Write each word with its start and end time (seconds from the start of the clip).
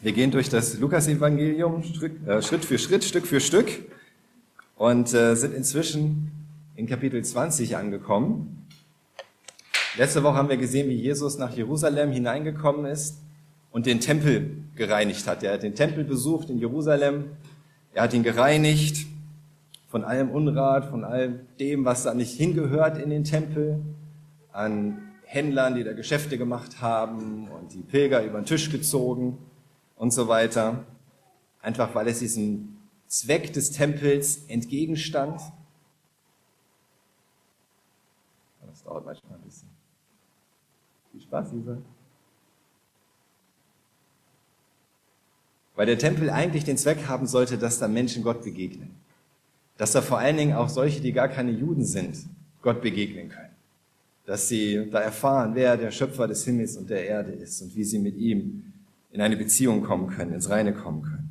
Wir 0.00 0.12
gehen 0.12 0.30
durch 0.30 0.48
das 0.48 0.78
Lukas-Evangelium 0.78 1.82
äh, 2.24 2.40
Schritt 2.40 2.64
für 2.64 2.78
Schritt, 2.78 3.02
Stück 3.02 3.26
für 3.26 3.40
Stück 3.40 3.66
und 4.76 5.12
äh, 5.12 5.34
sind 5.34 5.52
inzwischen 5.52 6.30
in 6.76 6.86
Kapitel 6.86 7.24
20 7.24 7.76
angekommen. 7.76 8.68
Letzte 9.96 10.22
Woche 10.22 10.36
haben 10.36 10.50
wir 10.50 10.56
gesehen, 10.56 10.88
wie 10.88 10.94
Jesus 10.94 11.36
nach 11.36 11.56
Jerusalem 11.56 12.12
hineingekommen 12.12 12.86
ist 12.86 13.18
und 13.72 13.86
den 13.86 13.98
Tempel 13.98 14.58
gereinigt 14.76 15.26
hat. 15.26 15.42
Er 15.42 15.54
hat 15.54 15.64
den 15.64 15.74
Tempel 15.74 16.04
besucht 16.04 16.48
in 16.48 16.60
Jerusalem, 16.60 17.24
er 17.92 18.04
hat 18.04 18.14
ihn 18.14 18.22
gereinigt 18.22 19.04
von 19.88 20.04
allem 20.04 20.30
Unrat, 20.30 20.84
von 20.84 21.02
all 21.02 21.40
dem, 21.58 21.84
was 21.84 22.04
da 22.04 22.14
nicht 22.14 22.36
hingehört 22.36 22.98
in 22.98 23.10
den 23.10 23.24
Tempel, 23.24 23.80
an 24.52 24.98
Händlern, 25.24 25.74
die 25.74 25.82
da 25.82 25.92
Geschäfte 25.92 26.38
gemacht 26.38 26.80
haben 26.80 27.48
und 27.48 27.74
die 27.74 27.82
Pilger 27.82 28.22
über 28.22 28.40
den 28.40 28.46
Tisch 28.46 28.70
gezogen 28.70 29.38
und 29.98 30.12
so 30.12 30.28
weiter. 30.28 30.84
Einfach 31.60 31.94
weil 31.94 32.08
es 32.08 32.20
diesem 32.20 32.78
Zweck 33.08 33.52
des 33.52 33.72
Tempels 33.72 34.44
entgegenstand. 34.48 35.40
Das 38.66 38.82
dauert 38.84 39.04
manchmal 39.04 39.38
ein 39.38 39.44
bisschen. 39.44 39.68
Viel 41.12 41.20
Spaß, 41.20 41.52
Lisa. 41.52 41.78
Weil 45.74 45.86
der 45.86 45.98
Tempel 45.98 46.30
eigentlich 46.30 46.64
den 46.64 46.76
Zweck 46.76 47.06
haben 47.06 47.26
sollte, 47.26 47.56
dass 47.56 47.78
da 47.78 47.88
Menschen 47.88 48.22
Gott 48.22 48.42
begegnen. 48.42 48.94
Dass 49.76 49.92
da 49.92 50.02
vor 50.02 50.18
allen 50.18 50.36
Dingen 50.36 50.54
auch 50.54 50.68
solche, 50.68 51.00
die 51.00 51.12
gar 51.12 51.28
keine 51.28 51.52
Juden 51.52 51.84
sind, 51.84 52.16
Gott 52.62 52.82
begegnen 52.82 53.28
können. 53.28 53.54
Dass 54.26 54.48
sie 54.48 54.90
da 54.90 55.00
erfahren, 55.00 55.54
wer 55.54 55.76
der 55.76 55.90
Schöpfer 55.90 56.26
des 56.26 56.44
Himmels 56.44 56.76
und 56.76 56.90
der 56.90 57.06
Erde 57.06 57.32
ist 57.32 57.62
und 57.62 57.74
wie 57.74 57.84
sie 57.84 57.98
mit 57.98 58.16
ihm 58.16 58.67
in 59.10 59.20
eine 59.20 59.36
Beziehung 59.36 59.82
kommen 59.82 60.08
können, 60.08 60.32
ins 60.32 60.50
Reine 60.50 60.72
kommen 60.72 61.02
können. 61.02 61.28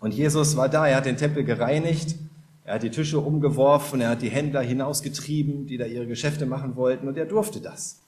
Und 0.00 0.14
Jesus 0.14 0.56
war 0.56 0.68
da, 0.68 0.86
er 0.86 0.96
hat 0.96 1.06
den 1.06 1.16
Tempel 1.16 1.44
gereinigt, 1.44 2.16
er 2.64 2.74
hat 2.74 2.82
die 2.82 2.90
Tische 2.90 3.18
umgeworfen, 3.18 4.00
er 4.00 4.10
hat 4.10 4.22
die 4.22 4.28
Händler 4.28 4.60
hinausgetrieben, 4.60 5.66
die 5.66 5.76
da 5.76 5.86
ihre 5.86 6.06
Geschäfte 6.06 6.46
machen 6.46 6.76
wollten, 6.76 7.08
und 7.08 7.16
er 7.16 7.26
durfte 7.26 7.60
das. 7.60 8.00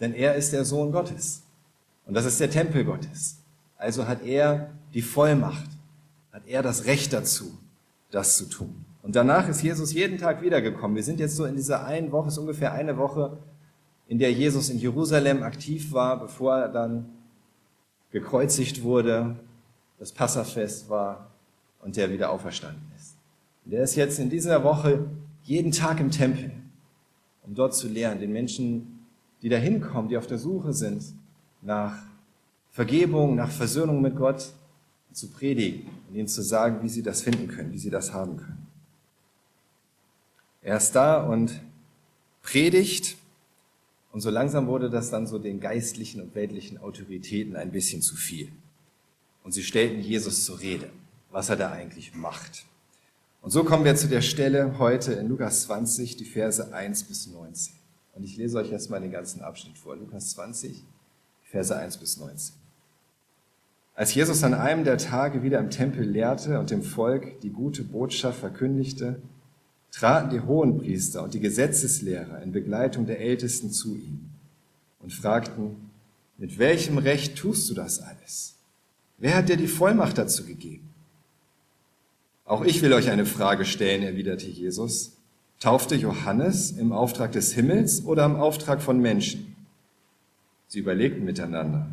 Denn 0.00 0.14
er 0.14 0.34
ist 0.34 0.52
der 0.52 0.64
Sohn 0.64 0.92
Gottes. 0.92 1.42
Und 2.06 2.14
das 2.14 2.26
ist 2.26 2.38
der 2.38 2.50
Tempel 2.50 2.84
Gottes. 2.84 3.38
Also 3.76 4.06
hat 4.06 4.22
er 4.24 4.70
die 4.94 5.02
Vollmacht, 5.02 5.68
hat 6.32 6.42
er 6.46 6.62
das 6.62 6.84
Recht 6.84 7.12
dazu, 7.12 7.58
das 8.10 8.36
zu 8.36 8.46
tun. 8.46 8.84
Und 9.02 9.16
danach 9.16 9.48
ist 9.48 9.62
Jesus 9.62 9.92
jeden 9.92 10.18
Tag 10.18 10.42
wiedergekommen. 10.42 10.94
Wir 10.94 11.02
sind 11.02 11.18
jetzt 11.18 11.34
so 11.34 11.44
in 11.44 11.56
dieser 11.56 11.84
einen 11.84 12.12
Woche, 12.12 12.28
es 12.28 12.34
ist 12.34 12.38
ungefähr 12.38 12.72
eine 12.72 12.96
Woche, 12.96 13.38
in 14.06 14.18
der 14.18 14.32
Jesus 14.32 14.68
in 14.68 14.78
Jerusalem 14.78 15.42
aktiv 15.42 15.92
war, 15.92 16.20
bevor 16.20 16.56
er 16.58 16.68
dann 16.68 17.06
gekreuzigt 18.12 18.82
wurde, 18.82 19.36
das 19.98 20.12
Passafest 20.12 20.88
war 20.88 21.30
und 21.80 21.96
der 21.96 22.10
wieder 22.10 22.30
auferstanden 22.30 22.82
ist. 22.96 23.16
Und 23.64 23.72
der 23.72 23.82
ist 23.82 23.96
jetzt 23.96 24.18
in 24.18 24.30
dieser 24.30 24.62
Woche 24.64 25.06
jeden 25.42 25.72
Tag 25.72 25.98
im 26.00 26.10
Tempel, 26.10 26.52
um 27.42 27.54
dort 27.54 27.74
zu 27.74 27.88
lernen, 27.88 28.20
den 28.20 28.32
Menschen, 28.32 29.06
die 29.40 29.48
da 29.48 29.56
hinkommen, 29.56 30.08
die 30.08 30.16
auf 30.16 30.26
der 30.26 30.38
Suche 30.38 30.72
sind 30.72 31.02
nach 31.62 31.96
Vergebung, 32.70 33.34
nach 33.34 33.50
Versöhnung 33.50 34.00
mit 34.00 34.16
Gott, 34.16 34.52
zu 35.12 35.28
predigen 35.28 35.88
und 36.08 36.16
ihnen 36.16 36.28
zu 36.28 36.42
sagen, 36.42 36.82
wie 36.82 36.88
sie 36.88 37.02
das 37.02 37.22
finden 37.22 37.48
können, 37.48 37.72
wie 37.72 37.78
sie 37.78 37.90
das 37.90 38.14
haben 38.14 38.38
können. 38.38 38.66
Er 40.62 40.76
ist 40.76 40.92
da 40.92 41.22
und 41.22 41.60
predigt 42.42 43.16
und 44.12 44.20
so 44.20 44.30
langsam 44.30 44.66
wurde 44.66 44.90
das 44.90 45.10
dann 45.10 45.26
so 45.26 45.38
den 45.38 45.58
geistlichen 45.58 46.20
und 46.20 46.34
weltlichen 46.34 46.78
Autoritäten 46.78 47.56
ein 47.56 47.72
bisschen 47.72 48.02
zu 48.02 48.14
viel. 48.14 48.52
Und 49.42 49.52
sie 49.52 49.62
stellten 49.62 50.00
Jesus 50.00 50.44
zur 50.44 50.60
Rede, 50.60 50.90
was 51.30 51.48
er 51.48 51.56
da 51.56 51.72
eigentlich 51.72 52.14
macht. 52.14 52.66
Und 53.40 53.50
so 53.50 53.64
kommen 53.64 53.84
wir 53.84 53.96
zu 53.96 54.08
der 54.08 54.20
Stelle 54.20 54.78
heute 54.78 55.14
in 55.14 55.28
Lukas 55.28 55.62
20, 55.62 56.16
die 56.16 56.26
Verse 56.26 56.72
1 56.72 57.04
bis 57.04 57.26
19. 57.26 57.74
Und 58.14 58.22
ich 58.22 58.36
lese 58.36 58.58
euch 58.58 58.70
erstmal 58.70 59.00
den 59.00 59.10
ganzen 59.10 59.40
Abschnitt 59.40 59.78
vor. 59.78 59.96
Lukas 59.96 60.30
20, 60.32 60.84
Verse 61.42 61.74
1 61.74 61.96
bis 61.96 62.18
19. 62.18 62.54
Als 63.94 64.14
Jesus 64.14 64.44
an 64.44 64.54
einem 64.54 64.84
der 64.84 64.98
Tage 64.98 65.42
wieder 65.42 65.58
im 65.58 65.70
Tempel 65.70 66.04
lehrte 66.04 66.60
und 66.60 66.70
dem 66.70 66.82
Volk 66.82 67.40
die 67.40 67.50
gute 67.50 67.82
Botschaft 67.82 68.38
verkündigte, 68.38 69.20
traten 69.92 70.30
die 70.30 70.40
Hohenpriester 70.40 71.22
und 71.22 71.34
die 71.34 71.40
Gesetzeslehrer 71.40 72.42
in 72.42 72.50
Begleitung 72.50 73.06
der 73.06 73.20
Ältesten 73.20 73.70
zu 73.70 73.94
ihm 73.94 74.30
und 75.00 75.12
fragten, 75.12 75.76
mit 76.38 76.58
welchem 76.58 76.98
Recht 76.98 77.36
tust 77.36 77.70
du 77.70 77.74
das 77.74 78.00
alles? 78.00 78.56
Wer 79.18 79.36
hat 79.36 79.48
dir 79.48 79.56
die 79.56 79.68
Vollmacht 79.68 80.18
dazu 80.18 80.44
gegeben? 80.44 80.88
Auch 82.44 82.64
ich 82.64 82.82
will 82.82 82.92
euch 82.92 83.10
eine 83.10 83.26
Frage 83.26 83.64
stellen, 83.64 84.02
erwiderte 84.02 84.48
Jesus. 84.48 85.12
Taufte 85.60 85.94
Johannes 85.94 86.72
im 86.72 86.90
Auftrag 86.90 87.30
des 87.30 87.52
Himmels 87.52 88.04
oder 88.04 88.24
im 88.24 88.34
Auftrag 88.34 88.82
von 88.82 88.98
Menschen? 89.00 89.54
Sie 90.66 90.80
überlegten 90.80 91.24
miteinander. 91.24 91.86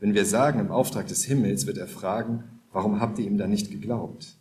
Wenn 0.00 0.14
wir 0.14 0.24
sagen 0.24 0.60
im 0.60 0.70
Auftrag 0.70 1.08
des 1.08 1.24
Himmels, 1.24 1.66
wird 1.66 1.76
er 1.76 1.88
fragen, 1.88 2.44
warum 2.72 3.00
habt 3.00 3.18
ihr 3.18 3.26
ihm 3.26 3.36
dann 3.36 3.50
nicht 3.50 3.70
geglaubt? 3.70 4.34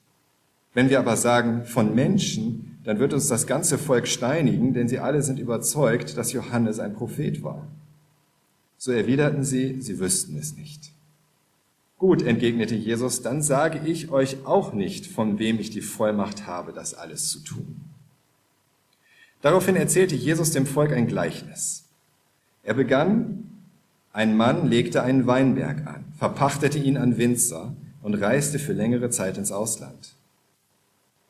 Wenn 0.73 0.90
wir 0.90 1.00
aber 1.00 1.17
sagen 1.17 1.66
von 1.66 1.94
Menschen, 1.94 2.71
dann 2.84 3.00
wird 3.00 3.14
uns 3.14 3.28
das 3.28 3.46
ganze 3.47 3.78
Volk 3.78 4.08
steinigen, 4.08 4.74
denn 4.74 4.88
sie 4.88 5.00
alle 5.00 5.22
sind 5.22 5.40
überzeugt, 5.40 6.18
dass 6.18 6.34
Johannes 6.34 6.80
ein 6.80 6.94
Prophet 6.94 7.44
war. 7.44 7.68
So 8.78 8.92
erwiderten 8.92 9.44
sie, 9.44 9.81
sie 9.81 10.00
wüssten 10.00 10.38
es 10.38 10.58
nicht. 10.58 10.91
Gut, 12.00 12.24
entgegnete 12.24 12.74
Jesus, 12.74 13.22
dann 13.22 13.44
sage 13.44 13.88
ich 13.88 14.09
euch 14.09 14.44
auch 14.46 14.74
nicht, 14.74 15.06
von 15.06 15.38
wem 15.38 15.59
ich 15.59 15.70
die 15.70 15.81
Vollmacht 15.81 16.47
habe, 16.47 16.74
das 16.74 16.96
alles 16.96 17.30
zu 17.30 17.40
tun. 17.41 17.80
Daraufhin 19.44 19.75
erzählte 19.75 20.16
Jesus 20.16 20.50
dem 20.50 20.66
Volk 20.66 20.94
ein 20.94 21.06
Gleichnis. 21.06 21.84
Er 22.64 22.74
begann, 22.74 23.52
ein 24.14 24.36
Mann 24.36 24.68
legte 24.68 25.03
einen 25.03 25.28
Weinberg 25.28 25.86
an, 25.86 26.06
verpachtete 26.18 26.80
ihn 26.80 26.97
an 26.97 27.18
Winzer 27.18 27.75
und 28.02 28.16
reiste 28.16 28.58
für 28.58 28.74
längere 28.74 29.12
Zeit 29.12 29.38
ins 29.38 29.52
Ausland. 29.52 30.14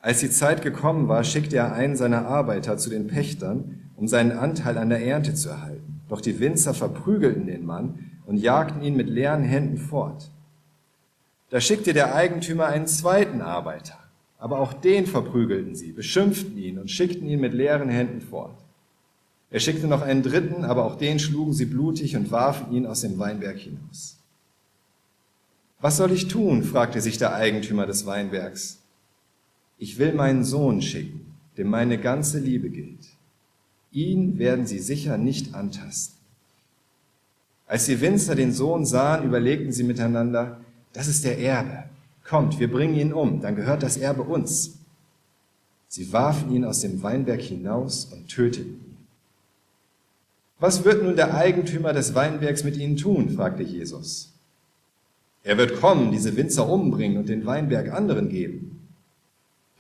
Als 0.02 0.20
die 0.20 0.32
Zeit 0.32 0.64
gekommen 0.64 1.08
war, 1.08 1.24
schickte 1.24 1.58
er 1.58 1.74
einen 1.74 1.96
seiner 1.96 2.26
Arbeiter 2.26 2.78
zu 2.78 2.90
den 2.90 3.08
Pächtern, 3.08 3.92
um 3.96 4.08
seinen 4.08 4.32
Anteil 4.32 4.80
an 4.80 4.90
der 4.90 5.06
Ernte 5.06 5.36
zu 5.36 5.50
erhalten. 5.50 6.02
Doch 6.10 6.22
die 6.22 6.40
Winzer 6.40 6.74
verprügelten 6.74 7.46
den 7.46 7.66
Mann 7.66 8.12
und 8.26 8.38
jagten 8.38 8.82
ihn 8.82 8.96
mit 8.96 9.08
leeren 9.08 9.44
Händen 9.44 9.78
fort. 9.78 10.32
Da 11.52 11.62
schickte 11.62 11.94
der 11.94 12.16
Eigentümer 12.16 12.66
einen 12.66 12.88
zweiten 12.88 13.42
Arbeiter, 13.42 13.98
aber 14.40 14.60
auch 14.60 14.74
den 14.74 15.06
verprügelten 15.06 15.76
sie, 15.76 15.92
beschimpften 15.92 16.58
ihn 16.58 16.80
und 16.80 16.90
schickten 16.90 17.28
ihn 17.28 17.40
mit 17.40 17.54
leeren 17.54 17.90
Händen 17.90 18.22
fort. 18.22 18.58
Er 19.52 19.60
schickte 19.60 19.86
noch 19.86 20.02
einen 20.02 20.24
dritten, 20.24 20.66
aber 20.66 20.86
auch 20.86 20.96
den 20.96 21.20
schlugen 21.20 21.54
sie 21.54 21.66
blutig 21.66 22.16
und 22.16 22.32
warfen 22.32 22.74
ihn 22.74 22.88
aus 22.88 23.02
dem 23.02 23.20
Weinberg 23.20 23.58
hinaus. 23.58 24.18
Was 25.80 25.98
soll 25.98 26.12
ich 26.12 26.28
tun? 26.28 26.64
fragte 26.64 27.02
sich 27.02 27.18
der 27.18 27.36
Eigentümer 27.36 27.86
des 27.86 28.06
Weinbergs 28.06 28.81
ich 29.82 29.98
will 29.98 30.14
meinen 30.14 30.44
Sohn 30.44 30.80
schicken, 30.84 31.26
dem 31.58 31.68
meine 31.68 31.98
ganze 31.98 32.38
Liebe 32.38 32.70
gilt. 32.70 33.00
Ihn 33.92 34.38
werden 34.38 34.68
sie 34.68 34.78
sicher 34.78 35.18
nicht 35.18 35.56
antasten. 35.56 36.20
Als 37.66 37.88
die 37.88 38.00
Winzer 38.00 38.36
den 38.36 38.52
Sohn 38.52 38.86
sahen, 38.86 39.26
überlegten 39.26 39.72
sie 39.72 39.84
miteinander, 39.84 40.62
das 40.94 41.08
ist 41.08 41.26
der 41.26 41.40
Erbe. 41.40 41.86
Kommt, 42.24 42.60
wir 42.60 42.72
bringen 42.72 42.94
ihn 42.94 43.12
um, 43.12 43.42
dann 43.42 43.56
gehört 43.56 43.82
das 43.82 43.98
Erbe 43.98 44.22
uns. 44.22 44.78
Sie 45.88 46.14
warfen 46.14 46.54
ihn 46.54 46.64
aus 46.64 46.82
dem 46.82 47.02
Weinberg 47.02 47.42
hinaus 47.42 48.06
und 48.06 48.28
töteten 48.28 48.74
ihn. 48.74 48.98
Was 50.60 50.86
wird 50.86 51.02
nun 51.02 51.16
der 51.16 51.34
Eigentümer 51.34 51.92
des 51.92 52.14
Weinbergs 52.14 52.64
mit 52.64 52.78
ihnen 52.78 52.98
tun? 52.98 53.32
fragte 53.32 53.64
Jesus. 53.64 54.32
Er 55.44 55.58
wird 55.58 55.82
kommen, 55.82 56.12
diese 56.12 56.38
Winzer 56.38 56.70
umbringen 56.70 57.18
und 57.18 57.30
den 57.30 57.48
Weinberg 57.48 57.92
anderen 57.92 58.30
geben. 58.30 58.71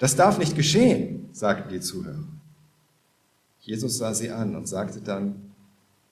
Das 0.01 0.15
darf 0.15 0.39
nicht 0.39 0.55
geschehen, 0.55 1.29
sagten 1.31 1.69
die 1.69 1.79
Zuhörer. 1.79 2.27
Jesus 3.59 3.99
sah 3.99 4.15
sie 4.15 4.31
an 4.31 4.55
und 4.55 4.67
sagte 4.67 4.99
dann, 4.99 5.35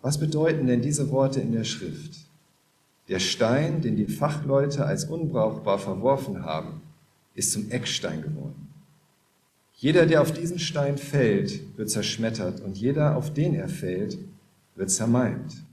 was 0.03 0.19
bedeuten 0.19 0.67
denn 0.67 0.83
diese 0.83 1.09
Worte 1.09 1.39
in 1.39 1.53
der 1.53 1.63
Schrift? 1.63 2.13
Der 3.07 3.17
Stein, 3.17 3.81
den 3.81 3.95
die 3.95 4.05
Fachleute 4.05 4.85
als 4.85 5.05
unbrauchbar 5.05 5.79
verworfen 5.79 6.45
haben, 6.45 6.83
ist 7.33 7.51
zum 7.51 7.71
Eckstein 7.71 8.21
geworden. 8.21 8.67
Jeder, 9.73 10.05
der 10.05 10.21
auf 10.21 10.33
diesen 10.33 10.59
Stein 10.59 10.99
fällt, 10.99 11.75
wird 11.75 11.89
zerschmettert 11.89 12.61
und 12.61 12.77
jeder, 12.77 13.17
auf 13.17 13.33
den 13.33 13.55
er 13.55 13.69
fällt, 13.69 14.19
wird 14.75 14.91
zermalmt. 14.91 15.63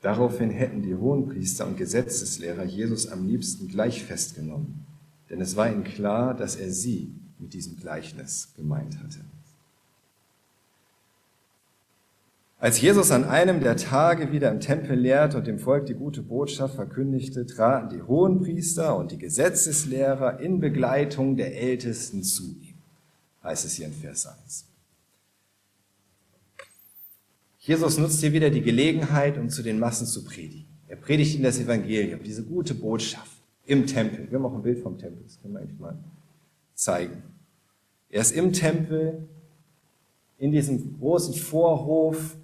Daraufhin 0.00 0.50
hätten 0.50 0.82
die 0.82 0.94
Hohenpriester 0.94 1.66
und 1.66 1.76
Gesetzeslehrer 1.76 2.62
Jesus 2.62 3.08
am 3.08 3.26
liebsten 3.26 3.66
gleich 3.66 4.04
festgenommen 4.04 4.86
denn 5.34 5.40
es 5.40 5.56
war 5.56 5.68
ihm 5.68 5.82
klar, 5.82 6.32
dass 6.32 6.54
er 6.54 6.70
sie 6.70 7.12
mit 7.40 7.54
diesem 7.54 7.76
Gleichnis 7.76 8.52
gemeint 8.54 9.00
hatte. 9.00 9.18
Als 12.60 12.80
Jesus 12.80 13.10
an 13.10 13.24
einem 13.24 13.58
der 13.58 13.76
Tage 13.76 14.30
wieder 14.30 14.48
im 14.52 14.60
Tempel 14.60 14.96
lehrte 14.96 15.38
und 15.38 15.48
dem 15.48 15.58
Volk 15.58 15.86
die 15.86 15.94
gute 15.94 16.22
Botschaft 16.22 16.76
verkündigte, 16.76 17.46
traten 17.46 17.88
die 17.88 18.02
Hohenpriester 18.02 18.96
und 18.96 19.10
die 19.10 19.18
Gesetzeslehrer 19.18 20.38
in 20.38 20.60
Begleitung 20.60 21.36
der 21.36 21.60
Ältesten 21.60 22.22
zu 22.22 22.44
ihm, 22.60 22.76
heißt 23.42 23.64
es 23.64 23.74
hier 23.74 23.86
in 23.86 23.92
Vers 23.92 24.28
1. 24.28 24.66
Jesus 27.58 27.98
nutzt 27.98 28.20
hier 28.20 28.32
wieder 28.32 28.50
die 28.50 28.62
Gelegenheit, 28.62 29.36
um 29.36 29.50
zu 29.50 29.64
den 29.64 29.80
Massen 29.80 30.06
zu 30.06 30.22
predigen. 30.22 30.68
Er 30.86 30.96
predigt 30.96 31.34
ihnen 31.34 31.42
das 31.42 31.58
Evangelium, 31.58 32.22
diese 32.22 32.44
gute 32.44 32.74
Botschaft 32.74 33.33
im 33.66 33.86
Tempel. 33.86 34.30
Wir 34.30 34.38
haben 34.38 34.46
auch 34.46 34.54
ein 34.54 34.62
Bild 34.62 34.78
vom 34.80 34.98
Tempel, 34.98 35.22
das 35.24 35.40
können 35.40 35.54
wir 35.54 35.60
eigentlich 35.60 35.78
mal 35.78 35.98
zeigen. 36.74 37.22
Er 38.10 38.20
ist 38.20 38.32
im 38.32 38.52
Tempel, 38.52 39.28
in 40.38 40.52
diesem 40.52 40.98
großen 40.98 41.34
Vorhof, 41.34 42.36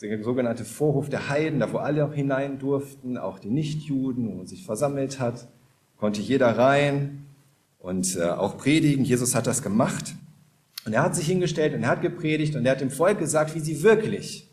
der 0.00 0.22
sogenannte 0.22 0.64
Vorhof 0.64 1.08
der 1.08 1.28
Heiden, 1.28 1.60
da 1.60 1.72
wo 1.72 1.78
alle 1.78 2.04
auch 2.04 2.12
hinein 2.12 2.58
durften, 2.58 3.18
auch 3.18 3.38
die 3.38 3.50
Nichtjuden, 3.50 4.28
wo 4.28 4.34
man 4.34 4.46
sich 4.46 4.64
versammelt 4.64 5.18
hat, 5.18 5.48
konnte 5.96 6.20
jeder 6.20 6.56
rein 6.56 7.26
und 7.78 8.16
äh, 8.16 8.24
auch 8.24 8.56
predigen. 8.56 9.04
Jesus 9.04 9.34
hat 9.34 9.46
das 9.46 9.62
gemacht. 9.62 10.14
Und 10.84 10.92
er 10.92 11.02
hat 11.02 11.16
sich 11.16 11.26
hingestellt 11.26 11.74
und 11.74 11.82
er 11.82 11.90
hat 11.90 12.02
gepredigt 12.02 12.54
und 12.54 12.64
er 12.64 12.72
hat 12.72 12.80
dem 12.80 12.90
Volk 12.90 13.18
gesagt, 13.18 13.54
wie 13.54 13.60
sie 13.60 13.82
wirklich, 13.82 14.48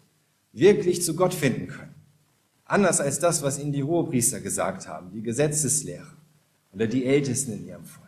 wirklich 0.52 1.04
zu 1.04 1.16
Gott 1.16 1.34
finden 1.34 1.68
können. 1.68 1.95
Anders 2.66 3.00
als 3.00 3.20
das, 3.20 3.44
was 3.44 3.60
ihnen 3.60 3.72
die 3.72 3.84
Hohepriester 3.84 4.40
gesagt 4.40 4.88
haben, 4.88 5.12
die 5.12 5.22
Gesetzeslehrer 5.22 6.14
oder 6.74 6.88
die 6.88 7.06
Ältesten 7.06 7.54
in 7.54 7.68
ihrem 7.68 7.86
Volk. 7.86 8.06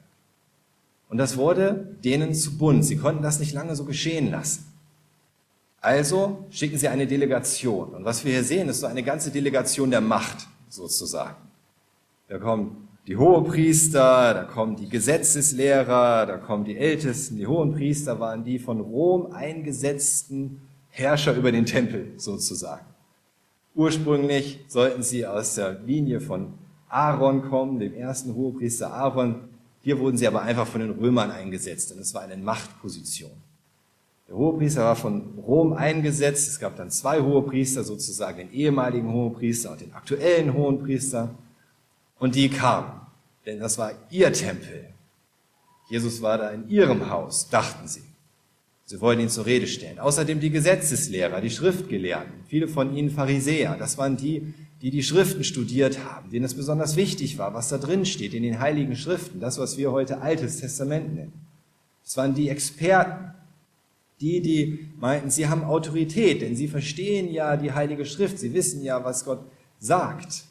Und 1.09 1.17
das 1.19 1.37
wurde 1.37 1.95
denen 2.03 2.33
zu 2.33 2.57
bunt. 2.57 2.83
Sie 2.83 2.97
konnten 2.97 3.23
das 3.23 3.39
nicht 3.39 3.53
lange 3.53 3.75
so 3.75 3.85
geschehen 3.85 4.31
lassen. 4.31 4.65
Also 5.79 6.45
schicken 6.49 6.77
sie 6.77 6.87
eine 6.87 7.07
Delegation. 7.07 7.89
Und 7.89 8.03
was 8.03 8.25
wir 8.25 8.33
hier 8.33 8.43
sehen, 8.43 8.67
ist 8.67 8.81
so 8.81 8.87
eine 8.87 9.03
ganze 9.03 9.31
Delegation 9.31 9.91
der 9.91 10.01
Macht, 10.01 10.47
sozusagen. 10.69 11.37
Da 12.27 12.39
kommen 12.39 12.89
die 13.05 13.15
Hohepriester, 13.15 14.33
da 14.33 14.43
kommen 14.43 14.75
die 14.75 14.89
Gesetzeslehrer, 14.89 16.25
da 16.25 16.37
kommen 16.37 16.65
die 16.65 16.77
Ältesten. 16.77 17.37
Die 17.37 17.47
Hohenpriester 17.47 18.19
waren 18.19 18.43
die 18.43 18.59
von 18.59 18.81
Rom 18.81 19.31
eingesetzten 19.31 20.61
Herrscher 20.89 21.35
über 21.35 21.53
den 21.53 21.65
Tempel, 21.65 22.11
sozusagen. 22.17 22.85
Ursprünglich 23.77 24.59
sollten 24.67 25.03
sie 25.03 25.27
aus 25.27 25.53
der 25.53 25.79
Linie 25.85 26.19
von 26.19 26.55
Aaron 26.89 27.43
kommen, 27.43 27.77
dem 27.77 27.93
ersten 27.93 28.33
Hohepriester 28.33 28.91
Aaron. 28.91 29.49
Hier 29.83 29.99
wurden 29.99 30.17
sie 30.17 30.25
aber 30.25 30.41
einfach 30.41 30.65
von 30.65 30.81
den 30.81 30.89
Römern 30.89 31.29
eingesetzt, 31.29 31.91
denn 31.91 31.99
es 31.99 32.11
war 32.15 32.23
eine 32.23 32.37
Machtposition. 32.37 33.29
Der 34.27 34.35
Hohepriester 34.35 34.83
war 34.83 34.95
von 34.95 35.37
Rom 35.37 35.73
eingesetzt. 35.73 36.47
Es 36.47 36.59
gab 36.59 36.75
dann 36.75 36.89
zwei 36.89 37.21
Hohepriester, 37.21 37.83
sozusagen 37.83 38.39
den 38.39 38.51
ehemaligen 38.51 39.13
Hohepriester 39.13 39.73
und 39.73 39.81
den 39.81 39.93
aktuellen 39.93 40.55
Hohenpriester. 40.55 41.35
Und 42.17 42.33
die 42.33 42.49
kamen, 42.49 42.99
denn 43.45 43.59
das 43.59 43.77
war 43.77 43.91
ihr 44.09 44.33
Tempel. 44.33 44.89
Jesus 45.87 46.23
war 46.23 46.39
da 46.39 46.49
in 46.49 46.67
ihrem 46.67 47.11
Haus, 47.11 47.47
dachten 47.47 47.87
sie. 47.87 48.01
Sie 48.89 49.01
wollten 49.01 49.23
ihn 49.23 49.29
zur 49.29 49.45
Rede 49.45 49.67
stellen. 49.67 49.99
Außerdem 49.99 50.39
die 50.39 50.49
Gesetzeslehrer, 50.49 51.41
die 51.41 51.49
Schriftgelehrten, 51.49 52.31
viele 52.47 52.69
von 52.69 52.95
ihnen 52.95 53.09
Pharisäer. 53.09 53.75
Das 53.77 53.97
waren 53.97 54.15
die, 54.15 54.53
die 54.81 54.91
die 54.91 55.03
Schriften 55.03 55.43
studiert 55.43 56.05
haben, 56.05 56.29
denen 56.29 56.45
es 56.45 56.53
besonders 56.53 56.95
wichtig 56.95 57.37
war, 57.37 57.53
was 57.53 57.67
da 57.67 57.79
drin 57.79 58.05
steht 58.05 58.33
in 58.33 58.43
den 58.43 58.61
heiligen 58.61 58.95
Schriften, 58.95 59.41
das, 59.41 59.59
was 59.59 59.77
wir 59.77 59.91
heute 59.91 60.21
Altes 60.21 60.61
Testament 60.61 61.15
nennen. 61.15 61.33
Das 62.01 62.15
waren 62.15 62.33
die 62.33 62.47
Experten, 62.47 63.33
die, 64.21 64.41
die 64.41 64.87
meinten, 64.97 65.31
sie 65.31 65.49
haben 65.49 65.65
Autorität, 65.65 66.41
denn 66.41 66.55
sie 66.55 66.69
verstehen 66.69 67.29
ja 67.29 67.57
die 67.57 67.73
heilige 67.73 68.05
Schrift, 68.05 68.39
sie 68.39 68.53
wissen 68.53 68.81
ja, 68.83 69.03
was 69.03 69.25
Gott 69.25 69.41
sagt. 69.79 70.45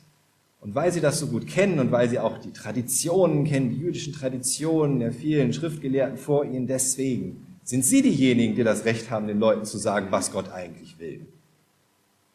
Und 0.61 0.75
weil 0.75 0.93
sie 0.93 1.00
das 1.00 1.19
so 1.21 1.29
gut 1.29 1.47
kennen 1.47 1.79
und 1.79 1.91
weil 1.91 2.11
sie 2.11 2.19
auch 2.19 2.37
die 2.37 2.53
Traditionen 2.53 3.44
kennen, 3.44 3.71
die 3.71 3.81
jüdischen 3.81 4.12
Traditionen 4.12 5.00
der 5.00 5.12
vielen 5.12 5.55
Schriftgelehrten 5.55 6.19
vor 6.19 6.44
ihnen, 6.44 6.67
deswegen 6.67 7.45
sind 7.67 7.85
sie 7.85 8.01
diejenigen, 8.01 8.55
die 8.55 8.63
das 8.63 8.85
Recht 8.85 9.11
haben, 9.11 9.27
den 9.27 9.41
Leuten 9.41 9.65
zu 9.65 9.77
sagen, 9.77 10.07
was 10.11 10.31
Gott 10.31 10.53
eigentlich 10.53 11.01
will 11.01 11.27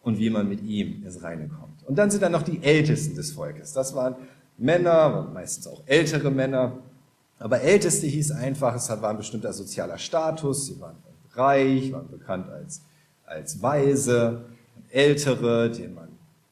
und 0.02 0.20
wie 0.20 0.30
man 0.30 0.50
mit 0.50 0.62
ihm 0.62 1.04
ins 1.06 1.24
Reine 1.24 1.48
kommt. 1.48 1.88
Und 1.88 1.96
dann 1.96 2.12
sind 2.12 2.22
da 2.22 2.28
noch 2.28 2.44
die 2.44 2.62
Ältesten 2.62 3.16
des 3.16 3.32
Volkes. 3.32 3.72
Das 3.72 3.96
waren 3.96 4.16
Männer, 4.58 5.30
meistens 5.34 5.68
auch 5.68 5.84
ältere 5.86 6.32
Männer. 6.32 6.80
Aber 7.40 7.62
Älteste 7.62 8.08
hieß 8.08 8.32
einfach, 8.32 8.76
es 8.76 8.90
war 8.90 9.10
ein 9.10 9.18
bestimmter 9.18 9.54
sozialer 9.54 9.98
Status, 9.98 10.66
sie 10.66 10.80
waren 10.82 10.98
reich, 11.34 11.94
waren 11.94 12.10
bekannt 12.10 12.50
als, 12.50 12.82
als 13.26 13.62
Weise, 13.62 14.44
Ältere, 14.90 15.72
denen 15.72 15.96
man 15.96 16.10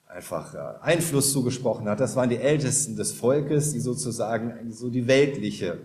einfach 0.07 0.53
äh, 0.55 0.57
Einfluss 0.81 1.33
zugesprochen 1.33 1.89
hat. 1.89 1.99
Das 1.99 2.15
waren 2.15 2.29
die 2.29 2.37
Ältesten 2.37 2.95
des 2.95 3.11
Volkes, 3.11 3.73
die 3.73 3.81
sozusagen 3.81 4.71
so 4.71 4.89
die 4.89 5.05
weltliche 5.05 5.79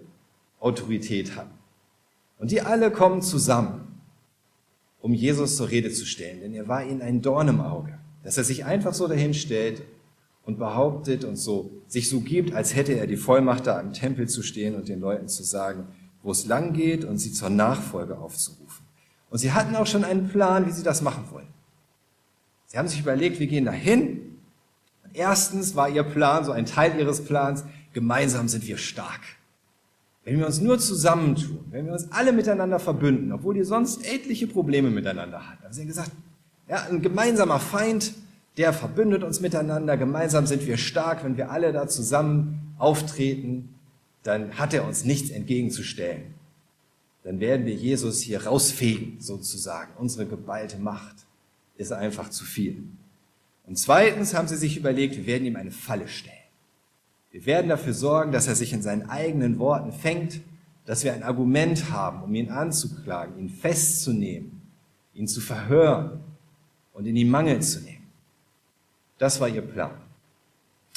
Autorität 0.61 1.35
hatten. 1.35 1.64
Und 2.45 2.51
die 2.51 2.61
alle 2.61 2.91
kommen 2.91 3.23
zusammen 3.23 3.81
um 5.01 5.15
Jesus 5.15 5.57
zur 5.57 5.71
Rede 5.71 5.91
zu 5.91 6.05
stellen, 6.05 6.43
denn 6.43 6.53
er 6.53 6.69
war 6.69 6.85
ihnen 6.85 7.01
ein 7.01 7.23
Dorn 7.23 7.49
im 7.49 7.63
Auge, 7.63 7.99
dass 8.23 8.37
er 8.37 8.45
sich 8.45 8.67
einfach 8.67 8.93
so 8.93 9.09
dahin 9.09 9.33
stellt 9.33 9.81
und 10.45 10.59
behauptet 10.59 11.25
und 11.25 11.37
so 11.37 11.71
sich 11.89 12.11
so 12.11 12.21
gibt, 12.21 12.53
als 12.53 12.75
hätte 12.75 12.93
er 12.93 13.07
die 13.07 13.17
Vollmacht 13.17 13.67
da 13.67 13.81
im 13.81 13.95
Tempel 13.95 14.29
zu 14.29 14.43
stehen 14.43 14.75
und 14.75 14.91
den 14.91 15.01
Leuten 15.01 15.27
zu 15.27 15.43
sagen, 15.43 15.89
wo 16.23 16.33
es 16.33 16.45
lang 16.45 16.75
geht 16.75 17.07
und 17.07 17.17
sie 17.17 17.33
zur 17.33 17.49
Nachfolge 17.49 18.19
aufzurufen. 18.19 18.85
Und 19.31 19.39
sie 19.39 19.53
hatten 19.53 19.75
auch 19.75 19.87
schon 19.87 20.05
einen 20.05 20.29
Plan, 20.29 20.67
wie 20.67 20.73
sie 20.73 20.83
das 20.83 21.01
machen 21.01 21.25
wollen. 21.31 21.49
Sie 22.67 22.77
haben 22.77 22.89
sich 22.89 23.01
überlegt, 23.01 23.41
wir 23.41 23.47
gehen 23.47 23.65
dahin. 23.65 24.37
Und 25.03 25.15
erstens 25.17 25.77
war 25.77 25.89
ihr 25.89 26.03
Plan, 26.03 26.45
so 26.45 26.53
ein 26.53 26.67
Teil 26.67 26.99
ihres 27.01 27.25
Plans, 27.25 27.65
gemeinsam 27.95 28.49
sind 28.49 28.67
wir 28.67 28.77
stark. 28.77 29.23
Wenn 30.25 30.39
wir 30.39 30.47
uns 30.47 30.61
nur 30.61 30.79
zusammentun, 30.79 31.61
wenn 31.71 31.87
wir 31.87 31.93
uns 31.93 32.11
alle 32.11 32.33
miteinander 32.33 32.79
verbünden, 32.79 33.33
obwohl 33.33 33.55
die 33.55 33.65
sonst 33.65 34.07
etliche 34.07 34.47
Probleme 34.47 34.91
miteinander 34.91 35.47
hatten. 35.47 35.65
Also 35.65 35.77
sie 35.77 35.81
haben 35.83 35.89
gesagt, 35.89 36.13
ja, 36.69 36.85
ein 36.85 37.03
gemeinsamer 37.03 37.61
Feind, 37.61 38.15
der 38.57 38.73
verbündet 38.73 39.23
uns 39.23 39.41
miteinander, 39.41 39.97
gemeinsam 39.97 40.47
sind 40.47 40.67
wir 40.67 40.79
stark, 40.79 41.25
wenn 41.25 41.37
wir 41.37 41.51
alle 41.51 41.73
da 41.73 41.89
zusammen 41.89 42.75
auftreten, 42.79 43.75
dann 44.23 44.59
hat 44.59 44.73
er 44.73 44.87
uns 44.87 45.05
nichts 45.05 45.31
entgegenzustellen. 45.31 46.35
Dann 47.25 47.41
werden 47.41 47.67
wir 47.67 47.75
Jesus 47.75 48.21
hier 48.21 48.47
rausfegen, 48.47 49.17
sozusagen. 49.21 49.93
Unsere 49.99 50.27
geballte 50.27 50.79
Macht 50.79 51.17
ist 51.77 51.93
einfach 51.93 52.31
zu 52.31 52.45
viel. 52.45 52.85
Und 53.67 53.79
zweitens 53.79 54.35
haben 54.35 54.49
sie 54.49 54.57
sich 54.57 54.77
überlegt, 54.77 55.17
wir 55.17 55.27
werden 55.27 55.47
ihm 55.47 55.57
eine 55.57 55.71
Falle 55.71 56.09
stellen. 56.09 56.34
Wir 57.35 57.47
werden 57.47 57.69
dafür 57.69 57.95
sorgen, 57.95 58.31
dass 58.31 58.47
er 58.47 58.55
sich 58.55 58.73
in 58.73 58.81
seinen 58.81 59.11
eigenen 59.11 59.59
Worten 59.59 59.91
fängt, 59.91 60.41
dass 60.87 61.03
wir 61.03 61.15
ein 61.15 61.25
Argument 61.25 61.91
haben, 61.91 62.23
um 62.23 62.33
ihn 62.33 62.49
anzuklagen, 62.49 63.37
ihn 63.41 63.49
festzunehmen, 63.49 64.63
ihn 65.15 65.27
zu 65.27 65.41
verhören 65.41 66.21
und 66.93 67.07
in 67.07 67.17
die 67.17 67.25
Mangel 67.25 67.61
zu 67.61 67.81
nehmen. 67.81 68.07
Das 69.19 69.41
war 69.41 69.49
ihr 69.49 69.63
Plan. 69.63 69.91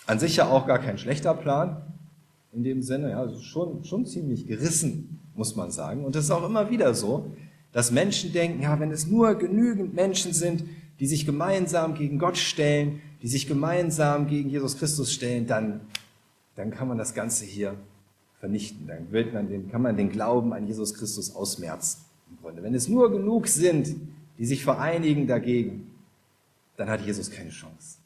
An 0.05 0.19
sich 0.19 0.35
ja 0.35 0.47
auch 0.47 0.67
gar 0.67 0.77
kein 0.77 0.99
schlechter 0.99 1.33
Plan 1.33 1.81
in 2.53 2.63
dem 2.63 2.83
Sinne, 2.83 3.09
ja, 3.09 3.27
schon, 3.39 3.83
schon 3.83 4.05
ziemlich 4.05 4.45
gerissen, 4.45 5.19
muss 5.33 5.55
man 5.55 5.71
sagen. 5.71 6.05
Und 6.05 6.15
es 6.15 6.25
ist 6.25 6.31
auch 6.31 6.45
immer 6.45 6.69
wieder 6.69 6.93
so, 6.93 7.31
dass 7.71 7.89
Menschen 7.89 8.31
denken, 8.31 8.61
ja, 8.61 8.79
wenn 8.79 8.91
es 8.91 9.07
nur 9.07 9.33
genügend 9.33 9.95
Menschen 9.95 10.33
sind, 10.33 10.65
die 10.99 11.07
sich 11.07 11.25
gemeinsam 11.25 11.95
gegen 11.95 12.19
Gott 12.19 12.37
stellen, 12.37 13.01
die 13.23 13.27
sich 13.27 13.47
gemeinsam 13.47 14.27
gegen 14.27 14.51
Jesus 14.51 14.77
Christus 14.77 15.11
stellen, 15.11 15.47
dann 15.47 15.81
dann 16.57 16.71
kann 16.71 16.87
man 16.87 16.97
das 16.97 17.13
Ganze 17.13 17.45
hier 17.45 17.77
vernichten. 18.39 18.87
Dann 18.87 19.07
man 19.33 19.47
den, 19.47 19.71
kann 19.71 19.81
man 19.81 19.95
den 19.95 20.09
Glauben 20.09 20.53
an 20.53 20.67
Jesus 20.67 20.93
Christus 20.93 21.33
ausmerzen. 21.33 22.01
Im 22.29 22.37
Grunde. 22.41 22.63
Wenn 22.63 22.73
es 22.73 22.89
nur 22.89 23.11
genug 23.11 23.47
sind, 23.47 23.95
die 24.37 24.45
sich 24.45 24.63
vereinigen 24.63 25.27
dagegen, 25.27 25.91
dann 26.75 26.89
hat 26.89 27.05
Jesus 27.05 27.31
keine 27.31 27.51
Chance. 27.51 27.99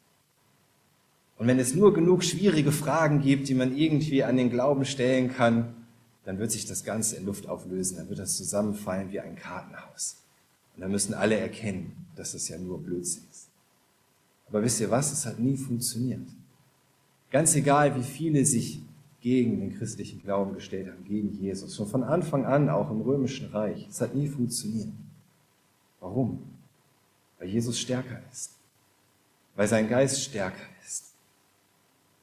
Und 1.37 1.47
wenn 1.47 1.59
es 1.59 1.73
nur 1.73 1.93
genug 1.93 2.23
schwierige 2.23 2.71
Fragen 2.71 3.21
gibt, 3.21 3.47
die 3.47 3.55
man 3.55 3.75
irgendwie 3.75 4.23
an 4.23 4.37
den 4.37 4.49
Glauben 4.49 4.85
stellen 4.85 5.33
kann, 5.33 5.73
dann 6.23 6.37
wird 6.37 6.51
sich 6.51 6.65
das 6.65 6.83
Ganze 6.83 7.15
in 7.15 7.25
Luft 7.25 7.47
auflösen, 7.47 7.97
dann 7.97 8.09
wird 8.09 8.19
das 8.19 8.37
zusammenfallen 8.37 9.11
wie 9.11 9.21
ein 9.21 9.35
Kartenhaus. 9.35 10.17
Und 10.75 10.81
dann 10.81 10.91
müssen 10.91 11.13
alle 11.13 11.37
erkennen, 11.37 12.05
dass 12.15 12.33
das 12.33 12.47
ja 12.47 12.57
nur 12.59 12.83
Blödsinn 12.83 13.23
ist. 13.31 13.47
Aber 14.47 14.61
wisst 14.61 14.81
ihr 14.81 14.91
was? 14.91 15.11
Es 15.11 15.25
hat 15.25 15.39
nie 15.39 15.57
funktioniert. 15.57 16.27
Ganz 17.31 17.55
egal, 17.55 17.95
wie 17.95 18.03
viele 18.03 18.45
sich 18.45 18.81
gegen 19.21 19.61
den 19.61 19.77
christlichen 19.77 20.21
Glauben 20.21 20.53
gestellt 20.53 20.91
haben, 20.91 21.03
gegen 21.05 21.31
Jesus. 21.31 21.75
Schon 21.75 21.87
von 21.87 22.03
Anfang 22.03 22.45
an, 22.45 22.69
auch 22.69 22.91
im 22.91 23.01
römischen 23.01 23.47
Reich. 23.51 23.87
Es 23.89 24.01
hat 24.01 24.13
nie 24.13 24.27
funktioniert. 24.27 24.89
Warum? 25.99 26.39
Weil 27.39 27.47
Jesus 27.47 27.79
stärker 27.79 28.19
ist. 28.31 28.51
Weil 29.55 29.67
sein 29.67 29.87
Geist 29.87 30.21
stärker 30.21 30.65
ist. 30.85 31.13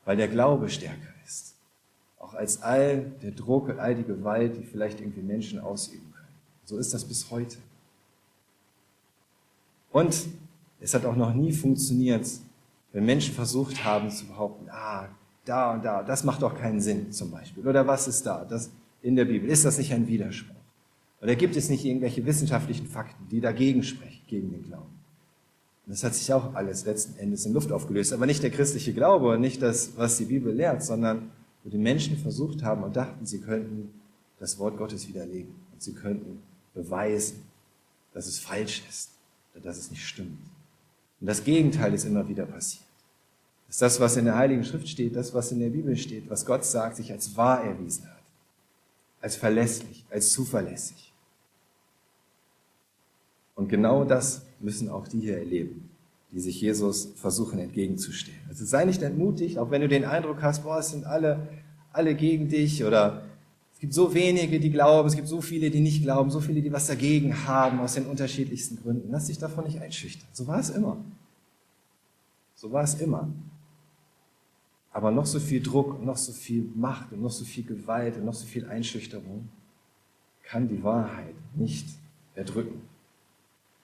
Weil 0.05 0.17
der 0.17 0.29
Glaube 0.29 0.69
stärker 0.69 1.15
ist. 1.25 1.55
Auch 2.19 2.35
als 2.35 2.61
all 2.63 3.13
der 3.23 3.31
Druck 3.31 3.69
und 3.69 3.79
all 3.79 3.95
die 3.95 4.05
Gewalt, 4.05 4.57
die 4.59 4.65
vielleicht 4.65 5.01
irgendwie 5.01 5.23
Menschen 5.23 5.61
ausüben 5.61 6.13
können. 6.13 6.29
So 6.65 6.77
ist 6.77 6.93
das 6.93 7.05
bis 7.05 7.31
heute. 7.31 7.59
Und 9.91 10.27
es 10.81 10.95
hat 10.95 11.05
auch 11.07 11.17
noch 11.17 11.33
nie 11.33 11.53
funktioniert, 11.53 12.29
wenn 12.93 13.05
Menschen 13.05 13.35
versucht 13.35 13.85
haben 13.85 14.11
zu 14.11 14.27
behaupten, 14.27 14.69
ah, 14.71 15.09
da 15.45 15.73
und 15.73 15.85
da, 15.85 16.03
das 16.03 16.25
macht 16.25 16.43
doch 16.43 16.59
keinen 16.59 16.81
Sinn 16.81 17.13
zum 17.13 17.31
Beispiel. 17.31 17.67
Oder 17.67 17.87
was 17.87 18.09
ist 18.09 18.25
da? 18.25 18.45
Das 18.45 18.71
in 19.03 19.17
der 19.17 19.25
Bibel. 19.25 19.49
Ist 19.49 19.65
das 19.65 19.79
nicht 19.79 19.93
ein 19.93 20.07
Widerspruch? 20.07 20.55
Oder 21.21 21.35
gibt 21.35 21.57
es 21.57 21.69
nicht 21.69 21.85
irgendwelche 21.85 22.25
wissenschaftlichen 22.27 22.87
Fakten, 22.87 23.29
die 23.29 23.41
dagegen 23.41 23.83
sprechen, 23.83 24.23
gegen 24.27 24.51
den 24.51 24.63
Glauben? 24.63 24.99
Und 25.87 25.93
das 25.93 26.05
hat 26.05 26.15
sich 26.15 26.33
auch 26.33 26.55
alles 26.55 26.85
letzten 26.85 27.19
Endes 27.19 27.47
in 27.47 27.53
Luft 27.53 27.73
aufgelöst. 27.73 28.13
Aber 28.13 28.27
nicht 28.27 28.43
der 28.43 28.51
christliche 28.51 28.93
Glaube 28.93 29.31
und 29.31 29.41
nicht 29.41 29.63
das, 29.63 29.93
was 29.97 30.17
die 30.19 30.27
Bibel 30.27 30.53
lehrt, 30.53 30.83
sondern 30.83 31.31
wo 31.65 31.71
die 31.71 31.79
Menschen 31.79 32.17
versucht 32.17 32.63
haben 32.63 32.83
und 32.85 32.95
dachten, 32.97 33.25
sie 33.27 33.41
könnten 33.41 33.91
das 34.39 34.59
Wort 34.59 34.77
Gottes 34.77 35.09
widerlegen. 35.09 35.55
Und 35.73 35.83
sie 35.83 35.95
könnten 35.95 36.43
beweisen, 36.75 37.43
dass 38.13 38.27
es 38.27 38.39
falsch 38.39 38.83
ist 38.89 39.11
oder 39.55 39.65
dass 39.65 39.79
es 39.79 39.91
nicht 39.91 40.07
stimmt. 40.07 40.39
Und 41.21 41.27
das 41.27 41.45
Gegenteil 41.45 41.95
ist 41.95 42.05
immer 42.05 42.29
wieder 42.29 42.47
passiert. 42.47 42.85
Dass 43.67 43.79
das, 43.79 44.01
was 44.01 44.17
in 44.17 44.25
der 44.25 44.37
Heiligen 44.37 44.65
Schrift 44.65 44.89
steht, 44.89 45.15
das, 45.15 45.35
was 45.35 45.53
in 45.53 45.61
der 45.61 45.69
Bibel 45.69 45.97
steht, 45.97 46.31
was 46.31 46.47
Gott 46.47 46.65
sagt, 46.65 46.97
sich 46.97 47.13
als 47.13 47.37
wahr 47.37 47.63
erwiesen 47.63 48.07
hat. 48.07 48.23
Als 49.21 49.37
verlässlich, 49.37 50.05
als 50.11 50.33
zuverlässig. 50.33 51.13
Und 53.57 53.69
genau 53.69 54.05
das 54.05 54.43
müssen 54.61 54.89
auch 54.89 55.09
die 55.09 55.21
hier 55.21 55.39
erleben, 55.39 55.91
die 56.31 56.41
sich 56.41 56.61
Jesus 56.61 57.09
versuchen 57.17 57.59
entgegenzustellen. 57.59 58.39
Also 58.49 58.65
sei 58.65 58.85
nicht 58.85 59.03
entmutigt, 59.03 59.59
auch 59.59 59.71
wenn 59.71 59.81
du 59.81 59.89
den 59.89 60.05
Eindruck 60.05 60.43
hast, 60.43 60.63
boah, 60.63 60.79
es 60.79 60.91
sind 60.91 61.05
alle, 61.05 61.49
alle 61.93 62.15
gegen 62.15 62.49
dich 62.49 62.85
oder 62.85 63.28
es 63.79 63.83
gibt 63.83 63.95
so 63.95 64.13
wenige, 64.13 64.59
die 64.59 64.73
glauben, 64.73 65.07
es 65.07 65.15
gibt 65.15 65.29
so 65.29 65.41
viele, 65.41 65.71
die 65.71 65.79
nicht 65.79 66.03
glauben, 66.03 66.33
so 66.33 66.41
viele, 66.41 66.61
die 66.61 66.73
was 66.73 66.89
dagegen 66.89 67.47
haben, 67.47 67.79
aus 67.79 67.95
den 67.95 68.07
unterschiedlichsten 68.07 68.83
Gründen. 68.83 69.09
Lass 69.13 69.29
dich 69.29 69.39
davon 69.39 69.67
nicht 69.67 69.81
einschüchtern. 69.81 70.27
So 70.33 70.49
war 70.49 70.59
es 70.59 70.71
immer. 70.71 70.97
So 72.57 72.73
war 72.73 72.83
es 72.83 72.95
immer. 72.95 73.29
Aber 74.91 75.13
noch 75.13 75.27
so 75.27 75.39
viel 75.39 75.63
Druck 75.63 75.97
und 75.97 76.07
noch 76.07 76.17
so 76.17 76.33
viel 76.33 76.69
Macht 76.75 77.13
und 77.13 77.23
noch 77.23 77.31
so 77.31 77.45
viel 77.45 77.63
Gewalt 77.63 78.17
und 78.17 78.25
noch 78.25 78.35
so 78.35 78.47
viel 78.47 78.67
Einschüchterung 78.67 79.49
kann 80.43 80.67
die 80.67 80.83
Wahrheit 80.83 81.37
nicht 81.55 81.87
erdrücken, 82.35 82.83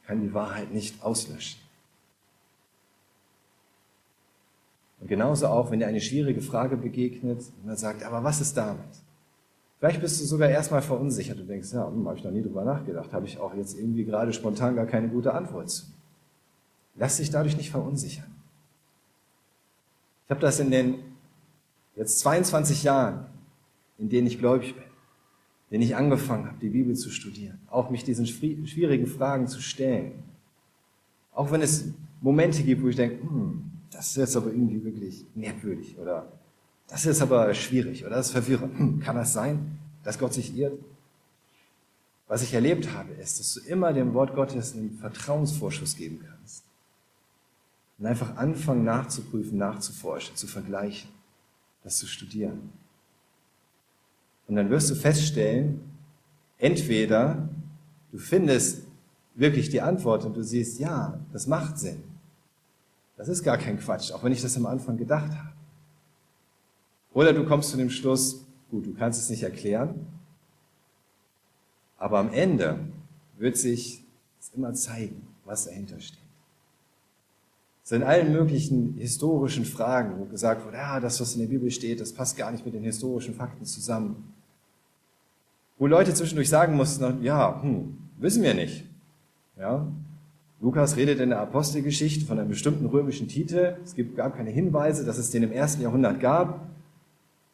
kann 0.09 0.23
die 0.23 0.35
Wahrheit 0.35 0.73
nicht 0.73 1.05
auslöschen. 1.05 1.61
Und 4.99 5.07
genauso 5.07 5.47
auch, 5.47 5.71
wenn 5.71 5.79
dir 5.79 5.87
eine 5.87 6.01
schwierige 6.01 6.41
Frage 6.41 6.77
begegnet 6.77 7.39
und 7.39 7.67
man 7.67 7.77
sagt, 7.77 8.03
aber 8.03 8.25
was 8.25 8.41
ist 8.41 8.57
damit? 8.57 9.03
Vielleicht 9.78 10.00
bist 10.00 10.21
du 10.21 10.25
sogar 10.25 10.49
erstmal 10.49 10.83
verunsichert 10.83 11.38
und 11.40 11.49
denkst, 11.49 11.73
ja, 11.73 11.87
hm, 11.87 12.07
habe 12.07 12.16
ich 12.16 12.25
noch 12.25 12.31
nie 12.31 12.43
drüber 12.43 12.64
nachgedacht, 12.64 13.12
habe 13.12 13.26
ich 13.26 13.38
auch 13.38 13.54
jetzt 13.54 13.78
irgendwie 13.78 14.04
gerade 14.04 14.33
spontan 14.33 14.76
gar 14.76 14.87
keine 14.87 15.09
gute 15.09 15.35
Antwort 15.35 15.71
zu. 15.71 15.87
Lass 16.97 17.16
dich 17.16 17.31
dadurch 17.31 17.57
nicht 17.57 17.71
verunsichern. 17.71 18.31
Ich 20.25 20.31
habe 20.31 20.40
das 20.40 20.59
in 20.61 20.71
den 20.71 20.95
jetzt 21.97 22.21
22 22.21 22.85
Jahren, 22.85 23.26
in 23.99 24.09
denen 24.09 24.26
ich 24.26 24.38
gläubig 24.38 24.75
bin, 24.75 24.85
in 24.85 25.73
denen 25.73 25.83
ich 25.83 25.97
angefangen 25.97 26.47
habe, 26.47 26.59
die 26.61 26.71
Bibel 26.71 26.95
zu 26.95 27.11
studieren, 27.11 27.59
auch 27.69 27.90
mich 27.90 28.04
diesen 28.04 28.26
schwierigen 28.26 29.07
Fragen 29.07 29.49
zu 29.49 29.61
stellen. 29.61 30.23
Auch 31.33 31.50
wenn 31.50 31.62
es 31.62 31.93
Momente 32.21 32.62
gibt, 32.62 32.83
wo 32.83 32.88
ich 32.88 32.97
denke, 32.97 33.21
hm, 33.23 33.71
das 33.90 34.09
ist 34.11 34.16
jetzt 34.16 34.37
aber 34.37 34.47
irgendwie 34.47 34.83
wirklich 34.83 35.26
merkwürdig 35.35 35.99
oder 35.99 36.33
das 36.88 37.07
ist 37.07 37.23
aber 37.23 37.53
schwierig 37.55 38.05
oder 38.05 38.17
das 38.17 38.26
ist 38.26 38.33
verwirrend. 38.33 38.79
Hm, 38.79 39.00
kann 39.00 39.17
das 39.17 39.33
sein, 39.33 39.79
dass 40.03 40.19
Gott 40.19 40.35
sich 40.35 40.57
irrt? 40.57 40.79
Was 42.29 42.43
ich 42.43 42.55
erlebt 42.55 42.93
habe, 42.93 43.12
ist, 43.14 43.38
dass 43.38 43.55
du 43.55 43.61
immer 43.61 43.93
dem 43.93 44.14
Wort 44.14 44.35
Gottes 44.35 44.75
einen 44.75 44.99
Vertrauensvorschuss 44.99 45.97
geben 45.97 46.25
kannst. 46.26 46.64
Und 47.99 48.07
einfach 48.07 48.37
anfangen 48.37 48.85
nachzuprüfen, 48.85 49.59
nachzuforschen, 49.59 50.35
zu 50.37 50.47
vergleichen, 50.47 51.11
das 51.83 51.99
zu 51.99 52.07
studieren. 52.07 52.73
Und 54.49 54.57
dann 54.57 54.71
wirst 54.71 54.91
du 54.91 54.95
feststellen, 54.95 55.81
entweder 56.59 57.49
du 58.11 58.19
findest 58.19 58.83
wirklich 59.35 59.69
die 59.69 59.81
Antwort 59.81 60.25
und 60.25 60.37
du 60.37 60.43
siehst, 60.43 60.79
ja, 60.79 61.19
das 61.33 61.47
macht 61.47 61.79
Sinn. 61.79 62.03
Das 63.17 63.29
ist 63.29 63.43
gar 63.43 63.59
kein 63.59 63.79
Quatsch, 63.79 64.12
auch 64.12 64.25
wenn 64.25 64.33
ich 64.33 64.43
das 64.43 64.57
am 64.57 64.67
Anfang 64.67 64.97
gedacht 64.97 65.31
habe. 65.31 65.53
Oder 67.14 67.33
du 67.33 67.47
kommst 67.47 67.71
zu 67.71 67.78
dem 67.78 67.90
Schluss, 67.90 68.44
gut, 68.71 68.87
du 68.87 68.92
kannst 68.92 69.21
es 69.21 69.30
nicht 69.30 69.44
erklären, 69.44 70.06
aber 71.97 72.18
am 72.18 72.33
Ende 72.33 72.80
wird 73.38 73.56
sich 73.56 74.04
immer 74.54 74.75
zeigen, 74.75 75.26
was 75.44 75.64
dahinter 75.64 76.00
steht. 76.00 76.18
So 77.83 77.97
in 77.97 78.02
allen 78.02 78.33
möglichen 78.33 78.94
historischen 78.94 79.64
Fragen, 79.64 80.18
wo 80.18 80.25
gesagt 80.25 80.64
wurde, 80.64 80.76
ja, 80.76 81.00
das, 81.00 81.21
was 81.21 81.35
in 81.35 81.40
der 81.40 81.49
Bibel 81.49 81.71
steht, 81.71 82.00
das 82.00 82.12
passt 82.12 82.37
gar 82.37 82.50
nicht 82.50 82.64
mit 82.64 82.75
den 82.75 82.83
historischen 82.83 83.35
Fakten 83.35 83.64
zusammen. 83.64 84.33
Wo 85.78 85.87
Leute 85.87 86.14
zwischendurch 86.14 86.49
sagen 86.49 86.76
mussten, 86.76 87.23
ja, 87.23 87.62
hm, 87.62 87.99
wissen 88.18 88.42
wir 88.42 88.54
nicht. 88.54 88.85
Ja, 89.59 89.87
Lukas 90.61 90.97
redet 90.97 91.21
in 91.21 91.28
der 91.28 91.40
Apostelgeschichte 91.40 92.25
von 92.25 92.38
einem 92.38 92.49
bestimmten 92.49 92.87
römischen 92.87 93.28
Titel. 93.28 93.76
Es 93.85 93.94
gibt, 93.94 94.16
gab 94.16 94.37
keine 94.37 94.50
Hinweise, 94.50 95.04
dass 95.04 95.18
es 95.18 95.30
den 95.30 95.42
im 95.42 95.52
ersten 95.52 95.83
Jahrhundert 95.83 96.21
gab. 96.21 96.74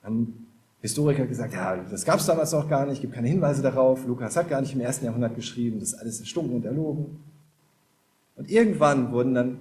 Haben 0.03 0.47
Historiker 0.81 1.27
gesagt, 1.27 1.53
ja, 1.53 1.77
das 1.77 2.05
gab 2.05 2.21
es 2.21 2.27
damals 2.27 2.53
noch 2.53 2.69
gar 2.69 2.87
nicht, 2.87 3.03
gibt 3.03 3.13
keine 3.13 3.29
Hinweise 3.29 3.63
darauf. 3.63 4.07
Lukas 4.07 4.37
hat 4.37 4.49
gar 4.49 4.61
nicht 4.61 4.75
im 4.75 4.81
ersten 4.81 5.05
Jahrhundert 5.05 5.35
geschrieben, 5.35 5.79
das 5.79 5.93
ist 5.93 5.99
alles 5.99 6.21
erstunken 6.21 6.57
und 6.57 6.65
erlogen. 6.65 7.21
Und 8.37 8.51
irgendwann 8.51 9.13
wurden 9.13 9.35
dann 9.35 9.59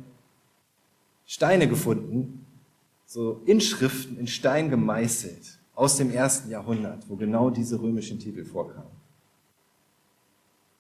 Steine 1.26 1.68
gefunden, 1.68 2.46
so 3.06 3.42
Inschriften 3.46 4.18
in 4.18 4.28
Stein 4.28 4.70
gemeißelt 4.70 5.60
aus 5.76 5.98
dem 5.98 6.12
ersten 6.12 6.50
Jahrhundert, 6.50 7.10
wo 7.10 7.16
genau 7.16 7.50
diese 7.50 7.82
römischen 7.82 8.20
Titel 8.20 8.46
vorkamen. 8.46 8.92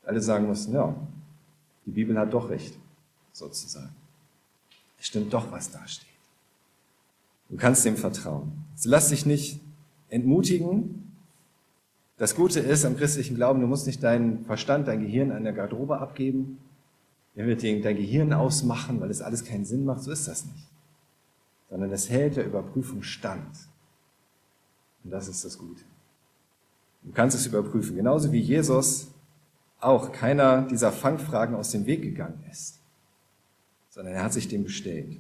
Alle 0.06 0.22
sagen 0.22 0.48
mussten, 0.48 0.74
ja, 0.74 0.96
die 1.86 1.92
Bibel 1.92 2.18
hat 2.18 2.34
doch 2.34 2.50
recht, 2.50 2.76
sozusagen. 3.32 3.96
Es 5.00 5.08
stimmt 5.08 5.34
doch, 5.34 5.52
was 5.52 5.70
da 5.70 5.88
steht. 5.88 6.09
Du 7.50 7.58
kannst 7.58 7.84
dem 7.86 7.98
vertrauen. 7.98 8.52
Also 8.74 8.90
lass 8.90 9.10
dich 9.10 9.26
nicht 9.26 9.60
entmutigen. 10.10 11.14
Das 12.18 12.36
Gute 12.36 12.60
ist 12.60 12.86
am 12.86 12.98
christlichen 12.98 13.36
Glauben, 13.36 13.62
du 13.62 13.68
musst 13.68 13.88
nicht 13.88 14.04
deinen 14.04 14.46
Verstand, 14.46 14.88
dein 14.88 15.02
Gehirn 15.02 15.32
an 15.32 15.44
der 15.44 15.54
Garderobe 15.54 16.00
abgeben, 16.00 16.60
er 17.36 17.48
wird 17.48 17.64
dein 17.64 17.96
Gehirn 17.96 18.34
ausmachen, 18.34 19.00
weil 19.00 19.10
es 19.10 19.22
alles 19.22 19.46
keinen 19.46 19.64
Sinn 19.64 19.86
macht. 19.86 20.04
So 20.04 20.12
ist 20.12 20.28
das 20.28 20.46
nicht. 20.46 20.68
Sondern 21.70 21.90
es 21.92 22.10
hält 22.10 22.36
der 22.36 22.46
Überprüfung 22.46 23.02
stand. 23.02 23.56
Und 25.06 25.12
das 25.12 25.30
ist 25.30 25.46
das 25.46 25.58
Gute. 25.58 25.84
Du 27.04 27.12
kannst 27.14 27.38
es 27.38 27.46
überprüfen. 27.46 27.96
Genauso 27.96 28.34
wie 28.34 28.42
Jesus 28.42 29.08
auch 29.80 30.12
keiner 30.12 30.64
dieser 30.64 30.92
Fangfragen 30.92 31.56
aus 31.56 31.72
dem 31.72 31.86
Weg 31.86 32.02
gegangen 32.02 32.44
ist, 32.52 32.80
sondern 33.90 34.16
er 34.16 34.24
hat 34.26 34.34
sich 34.34 34.50
dem 34.50 34.66
gestellt. 34.66 35.18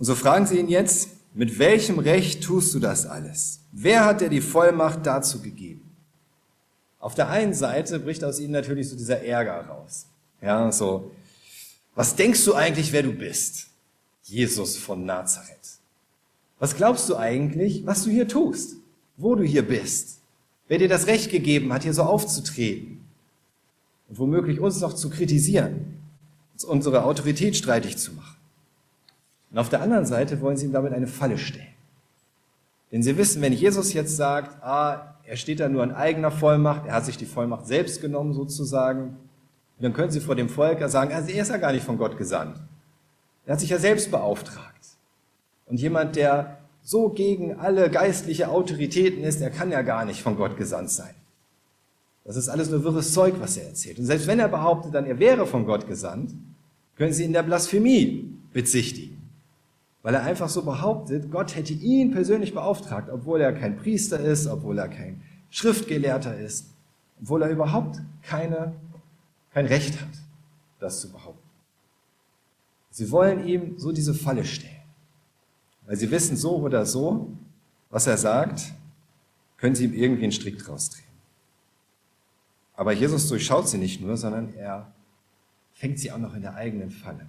Und 0.00 0.06
so 0.06 0.14
fragen 0.14 0.46
sie 0.46 0.58
ihn 0.58 0.68
jetzt, 0.68 1.10
mit 1.34 1.58
welchem 1.58 1.98
Recht 1.98 2.42
tust 2.42 2.74
du 2.74 2.78
das 2.78 3.04
alles? 3.04 3.60
Wer 3.70 4.06
hat 4.06 4.22
dir 4.22 4.30
die 4.30 4.40
Vollmacht 4.40 5.04
dazu 5.04 5.42
gegeben? 5.42 5.82
Auf 6.98 7.14
der 7.14 7.28
einen 7.28 7.52
Seite 7.52 8.00
bricht 8.00 8.24
aus 8.24 8.40
ihnen 8.40 8.52
natürlich 8.52 8.88
so 8.88 8.96
dieser 8.96 9.22
Ärger 9.22 9.60
raus. 9.66 10.06
Ja, 10.40 10.72
so, 10.72 11.10
was 11.94 12.16
denkst 12.16 12.42
du 12.46 12.54
eigentlich, 12.54 12.92
wer 12.92 13.02
du 13.02 13.12
bist? 13.12 13.66
Jesus 14.24 14.78
von 14.78 15.04
Nazareth. 15.04 15.78
Was 16.58 16.74
glaubst 16.74 17.06
du 17.10 17.16
eigentlich, 17.16 17.84
was 17.84 18.04
du 18.04 18.10
hier 18.10 18.26
tust? 18.26 18.76
Wo 19.18 19.34
du 19.34 19.44
hier 19.44 19.68
bist? 19.68 20.20
Wer 20.66 20.78
dir 20.78 20.88
das 20.88 21.08
Recht 21.08 21.30
gegeben 21.30 21.74
hat, 21.74 21.82
hier 21.82 21.92
so 21.92 22.04
aufzutreten? 22.04 23.04
Und 24.08 24.18
womöglich 24.18 24.60
uns 24.60 24.80
noch 24.80 24.94
zu 24.94 25.10
kritisieren, 25.10 25.98
unsere 26.66 27.04
Autorität 27.04 27.54
streitig 27.54 27.98
zu 27.98 28.14
machen. 28.14 28.39
Und 29.50 29.58
auf 29.58 29.68
der 29.68 29.82
anderen 29.82 30.06
Seite 30.06 30.40
wollen 30.40 30.56
sie 30.56 30.66
ihm 30.66 30.72
damit 30.72 30.92
eine 30.92 31.06
Falle 31.06 31.38
stellen. 31.38 31.66
Denn 32.92 33.02
sie 33.02 33.16
wissen, 33.16 33.42
wenn 33.42 33.52
Jesus 33.52 33.92
jetzt 33.92 34.16
sagt, 34.16 34.62
ah, 34.62 35.14
er 35.24 35.36
steht 35.36 35.60
da 35.60 35.68
nur 35.68 35.84
in 35.84 35.92
eigener 35.92 36.30
Vollmacht, 36.30 36.86
er 36.86 36.94
hat 36.94 37.06
sich 37.06 37.16
die 37.16 37.26
Vollmacht 37.26 37.66
selbst 37.66 38.00
genommen 38.00 38.32
sozusagen. 38.32 39.16
Dann 39.78 39.92
können 39.92 40.10
Sie 40.10 40.20
vor 40.20 40.34
dem 40.34 40.48
Volk 40.48 40.86
sagen, 40.90 41.14
also 41.14 41.30
er 41.30 41.42
ist 41.42 41.48
ja 41.48 41.56
gar 41.56 41.72
nicht 41.72 41.84
von 41.84 41.96
Gott 41.96 42.18
gesandt. 42.18 42.56
Er 43.46 43.54
hat 43.54 43.60
sich 43.60 43.70
ja 43.70 43.78
selbst 43.78 44.10
beauftragt. 44.10 44.84
Und 45.66 45.80
jemand, 45.80 46.16
der 46.16 46.58
so 46.82 47.08
gegen 47.08 47.58
alle 47.58 47.90
geistliche 47.90 48.48
Autoritäten 48.48 49.22
ist, 49.24 49.40
der 49.40 49.50
kann 49.50 49.70
ja 49.70 49.82
gar 49.82 50.04
nicht 50.04 50.20
von 50.20 50.36
Gott 50.36 50.56
gesandt 50.56 50.90
sein. 50.90 51.14
Das 52.24 52.36
ist 52.36 52.48
alles 52.48 52.68
nur 52.70 52.84
wirres 52.84 53.12
Zeug, 53.14 53.34
was 53.38 53.56
er 53.56 53.68
erzählt. 53.68 53.98
Und 53.98 54.06
selbst 54.06 54.26
wenn 54.26 54.38
er 54.38 54.48
behauptet, 54.48 54.94
dann 54.94 55.06
er 55.06 55.18
wäre 55.18 55.46
von 55.46 55.64
Gott 55.64 55.86
gesandt, 55.86 56.34
können 56.96 57.12
Sie 57.12 57.24
ihn 57.24 57.32
der 57.32 57.42
Blasphemie 57.42 58.36
bezichtigen. 58.52 59.19
Weil 60.02 60.14
er 60.14 60.22
einfach 60.22 60.48
so 60.48 60.62
behauptet, 60.62 61.30
Gott 61.30 61.54
hätte 61.54 61.74
ihn 61.74 62.10
persönlich 62.10 62.54
beauftragt, 62.54 63.10
obwohl 63.10 63.40
er 63.40 63.52
kein 63.52 63.76
Priester 63.76 64.18
ist, 64.18 64.46
obwohl 64.46 64.78
er 64.78 64.88
kein 64.88 65.22
Schriftgelehrter 65.50 66.38
ist, 66.38 66.70
obwohl 67.20 67.42
er 67.42 67.50
überhaupt 67.50 68.00
keine 68.22 68.74
kein 69.52 69.66
Recht 69.66 70.00
hat, 70.00 70.08
das 70.78 71.00
zu 71.00 71.10
behaupten. 71.10 71.48
Sie 72.90 73.10
wollen 73.10 73.46
ihm 73.46 73.78
so 73.78 73.92
diese 73.92 74.14
Falle 74.14 74.44
stellen. 74.44 74.74
Weil 75.86 75.96
sie 75.96 76.10
wissen 76.10 76.36
so 76.36 76.56
oder 76.56 76.86
so, 76.86 77.32
was 77.90 78.06
er 78.06 78.16
sagt, 78.16 78.72
können 79.56 79.74
sie 79.74 79.84
ihm 79.84 79.94
irgendwie 79.94 80.24
einen 80.24 80.32
Strick 80.32 80.58
draus 80.58 80.90
drehen. 80.90 81.04
Aber 82.74 82.92
Jesus 82.92 83.28
durchschaut 83.28 83.68
sie 83.68 83.78
nicht 83.78 84.00
nur, 84.00 84.16
sondern 84.16 84.54
er 84.54 84.92
fängt 85.74 85.98
sie 85.98 86.10
auch 86.12 86.18
noch 86.18 86.34
in 86.34 86.42
der 86.42 86.54
eigenen 86.54 86.90
Falle. 86.90 87.26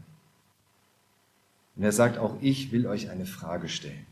Und 1.75 1.83
er 1.83 1.91
sagt 1.91 2.17
auch, 2.17 2.35
ich 2.41 2.71
will 2.71 2.87
euch 2.87 3.09
eine 3.09 3.25
Frage 3.25 3.69
stellen. 3.69 4.05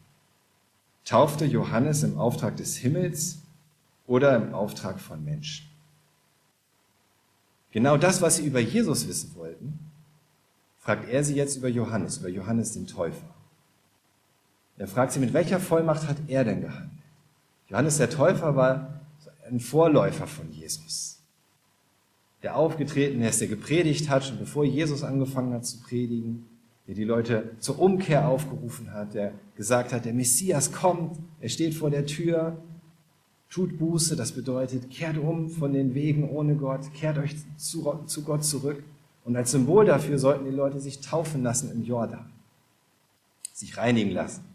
Taufte 1.05 1.45
Johannes 1.45 2.03
im 2.03 2.17
Auftrag 2.17 2.57
des 2.57 2.77
Himmels 2.77 3.39
oder 4.07 4.35
im 4.35 4.53
Auftrag 4.53 4.99
von 4.99 5.23
Menschen? 5.23 5.67
Genau 7.71 7.97
das, 7.97 8.21
was 8.21 8.37
sie 8.37 8.45
über 8.45 8.59
Jesus 8.59 9.07
wissen 9.07 9.35
wollten, 9.35 9.79
fragt 10.79 11.09
er 11.09 11.23
sie 11.23 11.35
jetzt 11.35 11.57
über 11.57 11.67
Johannes, 11.67 12.17
über 12.17 12.29
Johannes 12.29 12.73
den 12.73 12.87
Täufer. 12.87 13.35
Er 14.77 14.87
fragt 14.87 15.11
sie, 15.11 15.19
mit 15.19 15.33
welcher 15.33 15.59
Vollmacht 15.59 16.07
hat 16.07 16.17
er 16.27 16.43
denn 16.45 16.61
gehandelt? 16.61 16.91
Johannes 17.67 17.97
der 17.97 18.09
Täufer 18.09 18.55
war 18.55 19.01
ein 19.47 19.59
Vorläufer 19.59 20.25
von 20.25 20.51
Jesus, 20.51 21.19
der 22.41 22.55
aufgetreten 22.55 23.21
ist, 23.21 23.41
der 23.41 23.47
gepredigt 23.47 24.09
hat, 24.09 24.25
schon 24.25 24.39
bevor 24.39 24.63
Jesus 24.63 25.03
angefangen 25.03 25.53
hat 25.53 25.65
zu 25.65 25.79
predigen, 25.81 26.45
der 26.89 26.95
die 26.95 27.03
Leute 27.03 27.51
zur 27.59 27.77
Umkehr 27.77 28.27
aufgerufen 28.27 28.91
hat, 28.91 29.13
der 29.13 29.33
gesagt 29.55 29.93
hat, 29.93 30.05
der 30.05 30.13
Messias 30.15 30.71
kommt, 30.71 31.19
er 31.39 31.49
steht 31.49 31.75
vor 31.75 31.91
der 31.91 32.07
Tür, 32.07 32.57
tut 33.47 33.77
Buße, 33.77 34.15
das 34.15 34.31
bedeutet, 34.31 34.89
kehrt 34.89 35.19
um 35.19 35.51
von 35.51 35.71
den 35.71 35.93
Wegen 35.93 36.27
ohne 36.27 36.55
Gott, 36.55 36.91
kehrt 36.95 37.19
euch 37.19 37.35
zu, 37.57 37.99
zu 38.07 38.23
Gott 38.23 38.43
zurück. 38.43 38.83
Und 39.23 39.35
als 39.35 39.51
Symbol 39.51 39.85
dafür 39.85 40.17
sollten 40.17 40.45
die 40.45 40.55
Leute 40.55 40.79
sich 40.79 40.99
taufen 40.99 41.43
lassen 41.43 41.71
im 41.71 41.83
Jordan, 41.83 42.31
sich 43.53 43.77
reinigen 43.77 44.09
lassen, 44.09 44.45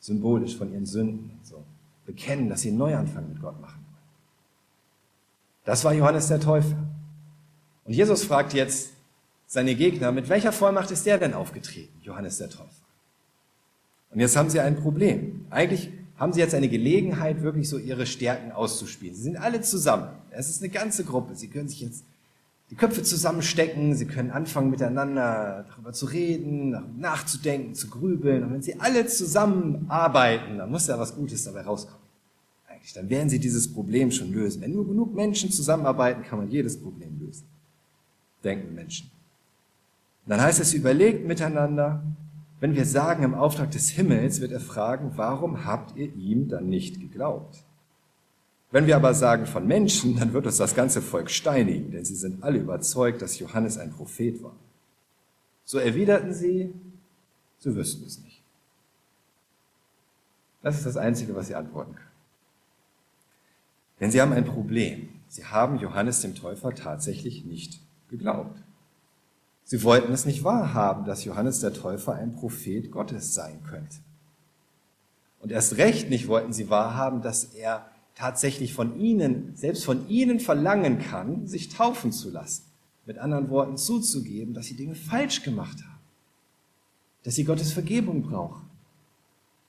symbolisch 0.00 0.56
von 0.56 0.72
ihren 0.72 0.86
Sünden 0.86 1.30
und 1.36 1.46
so, 1.46 1.62
bekennen, 2.06 2.48
dass 2.48 2.62
sie 2.62 2.70
einen 2.70 2.78
Neuanfang 2.78 3.28
mit 3.28 3.42
Gott 3.42 3.60
machen 3.60 3.82
wollen. 3.84 4.02
Das 5.66 5.84
war 5.84 5.92
Johannes 5.92 6.28
der 6.28 6.40
Täufer. 6.40 6.78
Und 7.84 7.92
Jesus 7.92 8.24
fragt 8.24 8.54
jetzt 8.54 8.95
seine 9.46 9.74
Gegner, 9.74 10.12
mit 10.12 10.28
welcher 10.28 10.52
Vollmacht 10.52 10.90
ist 10.90 11.06
der 11.06 11.18
denn 11.18 11.34
aufgetreten, 11.34 11.98
Johannes 12.02 12.38
der 12.38 12.50
Täufer? 12.50 12.70
Und 14.10 14.20
jetzt 14.20 14.36
haben 14.36 14.50
sie 14.50 14.60
ein 14.60 14.76
Problem. 14.76 15.46
Eigentlich 15.50 15.90
haben 16.16 16.32
sie 16.32 16.40
jetzt 16.40 16.54
eine 16.54 16.68
Gelegenheit, 16.68 17.42
wirklich 17.42 17.68
so 17.68 17.78
ihre 17.78 18.06
Stärken 18.06 18.52
auszuspielen. 18.52 19.14
Sie 19.14 19.22
sind 19.22 19.36
alle 19.36 19.60
zusammen. 19.60 20.08
Es 20.30 20.48
ist 20.48 20.62
eine 20.62 20.70
ganze 20.70 21.04
Gruppe. 21.04 21.36
Sie 21.36 21.48
können 21.48 21.68
sich 21.68 21.80
jetzt 21.80 22.04
die 22.70 22.74
Köpfe 22.74 23.02
zusammenstecken, 23.02 23.94
sie 23.94 24.06
können 24.06 24.30
anfangen 24.30 24.70
miteinander 24.70 25.66
darüber 25.68 25.92
zu 25.92 26.06
reden, 26.06 26.98
nachzudenken, 26.98 27.74
zu 27.74 27.88
grübeln. 27.88 28.42
Und 28.42 28.54
wenn 28.54 28.62
sie 28.62 28.80
alle 28.80 29.06
zusammenarbeiten, 29.06 30.58
dann 30.58 30.70
muss 30.70 30.88
ja 30.88 30.98
was 30.98 31.14
Gutes 31.14 31.44
dabei 31.44 31.60
rauskommen. 31.62 32.00
Eigentlich, 32.68 32.92
dann 32.92 33.08
werden 33.08 33.28
sie 33.28 33.38
dieses 33.38 33.72
Problem 33.72 34.10
schon 34.10 34.32
lösen. 34.32 34.62
Wenn 34.62 34.72
nur 34.72 34.86
genug 34.86 35.14
Menschen 35.14 35.52
zusammenarbeiten, 35.52 36.24
kann 36.24 36.38
man 36.38 36.50
jedes 36.50 36.80
Problem 36.80 37.20
lösen. 37.20 37.44
Denken 38.42 38.74
Menschen. 38.74 39.10
Dann 40.26 40.40
heißt 40.40 40.60
es, 40.60 40.74
überlegt 40.74 41.24
miteinander. 41.26 42.02
Wenn 42.58 42.74
wir 42.74 42.84
sagen 42.84 43.22
im 43.22 43.34
Auftrag 43.34 43.70
des 43.70 43.90
Himmels, 43.90 44.40
wird 44.40 44.52
er 44.52 44.60
fragen, 44.60 45.12
warum 45.16 45.64
habt 45.64 45.96
ihr 45.96 46.12
ihm 46.14 46.48
dann 46.48 46.68
nicht 46.68 47.00
geglaubt? 47.00 47.62
Wenn 48.72 48.86
wir 48.86 48.96
aber 48.96 49.14
sagen 49.14 49.46
von 49.46 49.66
Menschen, 49.66 50.18
dann 50.18 50.32
wird 50.32 50.46
uns 50.46 50.56
das 50.56 50.74
ganze 50.74 51.00
Volk 51.00 51.30
steinigen, 51.30 51.92
denn 51.92 52.04
sie 52.04 52.16
sind 52.16 52.42
alle 52.42 52.58
überzeugt, 52.58 53.22
dass 53.22 53.38
Johannes 53.38 53.78
ein 53.78 53.92
Prophet 53.92 54.42
war. 54.42 54.56
So 55.64 55.78
erwiderten 55.78 56.34
sie, 56.34 56.74
sie 57.58 57.74
wüssten 57.74 58.04
es 58.06 58.22
nicht. 58.22 58.42
Das 60.62 60.76
ist 60.76 60.86
das 60.86 60.96
Einzige, 60.96 61.34
was 61.36 61.46
sie 61.46 61.54
antworten 61.54 61.94
können. 61.94 62.06
Denn 64.00 64.10
sie 64.10 64.20
haben 64.20 64.32
ein 64.32 64.44
Problem. 64.44 65.08
Sie 65.28 65.44
haben 65.44 65.78
Johannes 65.78 66.20
dem 66.20 66.34
Täufer 66.34 66.74
tatsächlich 66.74 67.44
nicht 67.44 67.80
geglaubt. 68.10 68.60
Sie 69.68 69.82
wollten 69.82 70.12
es 70.12 70.24
nicht 70.24 70.44
wahrhaben, 70.44 71.04
dass 71.04 71.24
Johannes 71.24 71.58
der 71.58 71.72
Täufer 71.72 72.14
ein 72.14 72.36
Prophet 72.36 72.88
Gottes 72.92 73.34
sein 73.34 73.64
könnte. 73.64 73.96
Und 75.40 75.50
erst 75.50 75.76
recht 75.76 76.08
nicht 76.08 76.28
wollten 76.28 76.52
sie 76.52 76.70
wahrhaben, 76.70 77.20
dass 77.20 77.44
er 77.46 77.90
tatsächlich 78.14 78.72
von 78.72 78.96
ihnen, 78.98 79.56
selbst 79.56 79.84
von 79.84 80.08
ihnen 80.08 80.38
verlangen 80.38 81.00
kann, 81.00 81.48
sich 81.48 81.68
taufen 81.68 82.12
zu 82.12 82.30
lassen. 82.30 82.62
Mit 83.06 83.18
anderen 83.18 83.50
Worten 83.50 83.76
zuzugeben, 83.76 84.54
dass 84.54 84.66
sie 84.66 84.76
Dinge 84.76 84.94
falsch 84.94 85.42
gemacht 85.42 85.78
haben. 85.82 86.00
Dass 87.24 87.34
sie 87.34 87.44
Gottes 87.44 87.72
Vergebung 87.72 88.22
brauchen. 88.22 88.70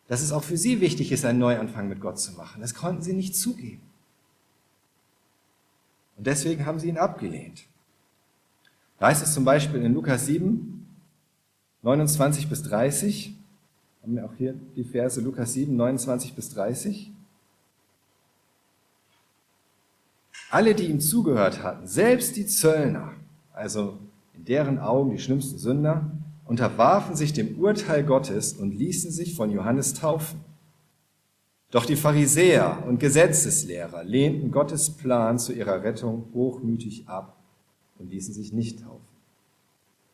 Dass 0.08 0.22
es 0.22 0.32
auch 0.32 0.44
für 0.44 0.58
sie 0.58 0.80
wichtig 0.80 1.12
ist, 1.12 1.26
einen 1.26 1.40
Neuanfang 1.40 1.90
mit 1.90 2.02
Gott 2.02 2.20
zu 2.20 2.34
machen. 2.34 2.62
Das 2.62 2.76
konnten 2.76 3.02
sie 3.02 3.14
nicht 3.14 3.36
zugeben. 3.36 3.82
Und 6.18 6.28
deswegen 6.28 6.68
haben 6.68 6.80
sie 6.80 6.90
ihn 6.90 7.00
abgelehnt. 7.00 7.66
Da 9.00 9.08
heißt 9.08 9.24
es 9.24 9.34
zum 9.34 9.46
Beispiel 9.46 9.84
in 9.84 9.94
Lukas 9.94 10.26
7, 10.26 10.86
29 11.84 12.50
bis 12.50 12.64
30, 12.64 13.36
haben 14.02 14.16
wir 14.16 14.26
auch 14.26 14.34
hier 14.38 14.56
die 14.76 14.84
Verse 14.84 15.22
Lukas 15.22 15.54
7, 15.54 15.76
29 15.76 16.34
bis 16.34 16.50
30. 16.50 17.12
Alle, 20.50 20.74
die 20.74 20.86
ihm 20.86 21.00
zugehört 21.00 21.62
hatten, 21.62 21.88
selbst 21.88 22.38
die 22.38 22.46
Zöllner, 22.46 23.14
also 23.54 24.00
in 24.34 24.46
deren 24.46 24.80
Augen 24.80 25.12
die 25.12 25.20
schlimmsten 25.20 25.58
Sünder, 25.58 26.10
unterwarfen 26.46 27.16
sich 27.16 27.34
dem 27.34 27.60
Urteil 27.60 28.04
Gottes 28.04 28.54
und 28.54 28.72
ließen 28.72 29.12
sich 29.12 29.36
von 29.36 29.52
Johannes 29.52 29.94
taufen. 29.94 30.40
Doch 31.70 31.86
die 31.86 31.98
Pharisäer 31.98 32.84
und 32.88 33.00
Gesetzeslehrer 33.00 34.06
lehnten 34.06 34.52
Gottes 34.52 34.90
Plan 34.90 35.38
zu 35.38 35.52
ihrer 35.52 35.84
Rettung 35.84 36.30
hochmütig 36.34 37.10
ab 37.10 37.37
und 38.00 38.10
ließen 38.10 38.34
sich 38.34 38.54
nicht 38.54 38.82
taufen. 38.82 39.18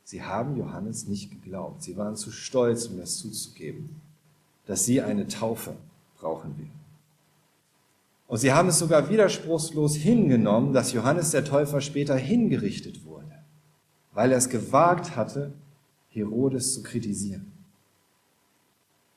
Sie 0.04 0.22
haben 0.22 0.58
Johannes 0.58 1.08
nicht 1.08 1.32
geglaubt. 1.32 1.82
Sie 1.84 1.96
waren 1.98 2.16
zu 2.16 2.32
stolz, 2.32 2.88
um 2.88 2.98
das 2.98 3.18
zuzugeben, 3.18 4.02
dass 4.66 4.86
sie 4.86 5.02
eine 5.02 5.28
Taufe 5.28 5.76
brauchen 6.18 6.58
werden. 6.58 6.84
Und 8.28 8.38
sie 8.38 8.52
haben 8.52 8.70
es 8.70 8.80
sogar 8.80 9.10
widerspruchslos 9.10 9.96
hingenommen, 9.96 10.74
dass 10.74 10.92
Johannes 10.92 11.32
der 11.32 11.46
Täufer 11.46 11.82
später 11.82 12.16
hingerichtet 12.16 13.06
wurde, 13.06 13.32
weil 14.14 14.32
er 14.32 14.38
es 14.38 14.50
gewagt 14.50 15.16
hatte, 15.16 15.54
Herodes 16.10 16.74
zu 16.74 16.84
kritisieren. 16.84 17.52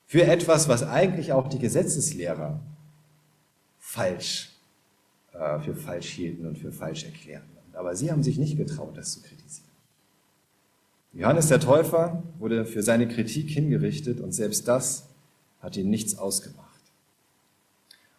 Für 0.06 0.24
etwas, 0.24 0.68
was 0.68 0.82
eigentlich 0.82 1.32
auch 1.32 1.48
die 1.48 1.58
Gesetzeslehrer 1.58 2.60
falsch, 3.78 4.52
äh, 5.32 5.58
für 5.60 5.74
falsch 5.74 6.10
hielten 6.10 6.46
und 6.46 6.58
für 6.58 6.72
falsch 6.72 7.04
erklärten. 7.04 7.55
Aber 7.76 7.94
sie 7.94 8.10
haben 8.10 8.22
sich 8.22 8.38
nicht 8.38 8.56
getraut, 8.56 8.96
das 8.96 9.12
zu 9.12 9.20
kritisieren. 9.20 9.66
Johannes 11.12 11.48
der 11.48 11.60
Täufer 11.60 12.22
wurde 12.38 12.66
für 12.66 12.82
seine 12.82 13.08
Kritik 13.08 13.48
hingerichtet 13.48 14.20
und 14.20 14.32
selbst 14.32 14.68
das 14.68 15.08
hat 15.60 15.76
ihn 15.76 15.88
nichts 15.88 16.18
ausgemacht. 16.18 16.66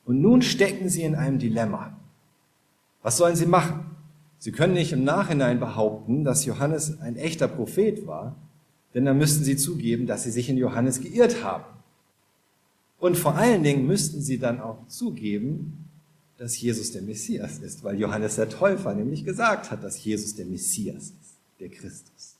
Und 0.05 0.21
nun 0.21 0.41
stecken 0.41 0.89
sie 0.89 1.03
in 1.03 1.15
einem 1.15 1.37
Dilemma. 1.37 1.95
Was 3.03 3.17
sollen 3.17 3.35
sie 3.35 3.45
machen? 3.45 3.85
Sie 4.39 4.51
können 4.51 4.73
nicht 4.73 4.93
im 4.93 5.03
Nachhinein 5.03 5.59
behaupten, 5.59 6.23
dass 6.23 6.45
Johannes 6.45 6.99
ein 7.01 7.15
echter 7.15 7.47
Prophet 7.47 8.07
war, 8.07 8.35
denn 8.93 9.05
dann 9.05 9.17
müssten 9.17 9.43
sie 9.43 9.57
zugeben, 9.57 10.07
dass 10.07 10.23
sie 10.23 10.31
sich 10.31 10.49
in 10.49 10.57
Johannes 10.57 11.01
geirrt 11.01 11.43
haben. 11.43 11.65
Und 12.99 13.17
vor 13.17 13.35
allen 13.35 13.63
Dingen 13.63 13.85
müssten 13.85 14.21
sie 14.21 14.39
dann 14.39 14.59
auch 14.59 14.87
zugeben, 14.87 15.86
dass 16.37 16.59
Jesus 16.59 16.91
der 16.91 17.01
Messias 17.01 17.59
ist, 17.59 17.83
weil 17.83 17.99
Johannes 17.99 18.35
der 18.35 18.49
Täufer 18.49 18.93
nämlich 18.93 19.25
gesagt 19.25 19.71
hat, 19.71 19.83
dass 19.83 20.03
Jesus 20.03 20.35
der 20.35 20.45
Messias 20.45 21.05
ist, 21.05 21.35
der 21.59 21.69
Christus. 21.69 22.35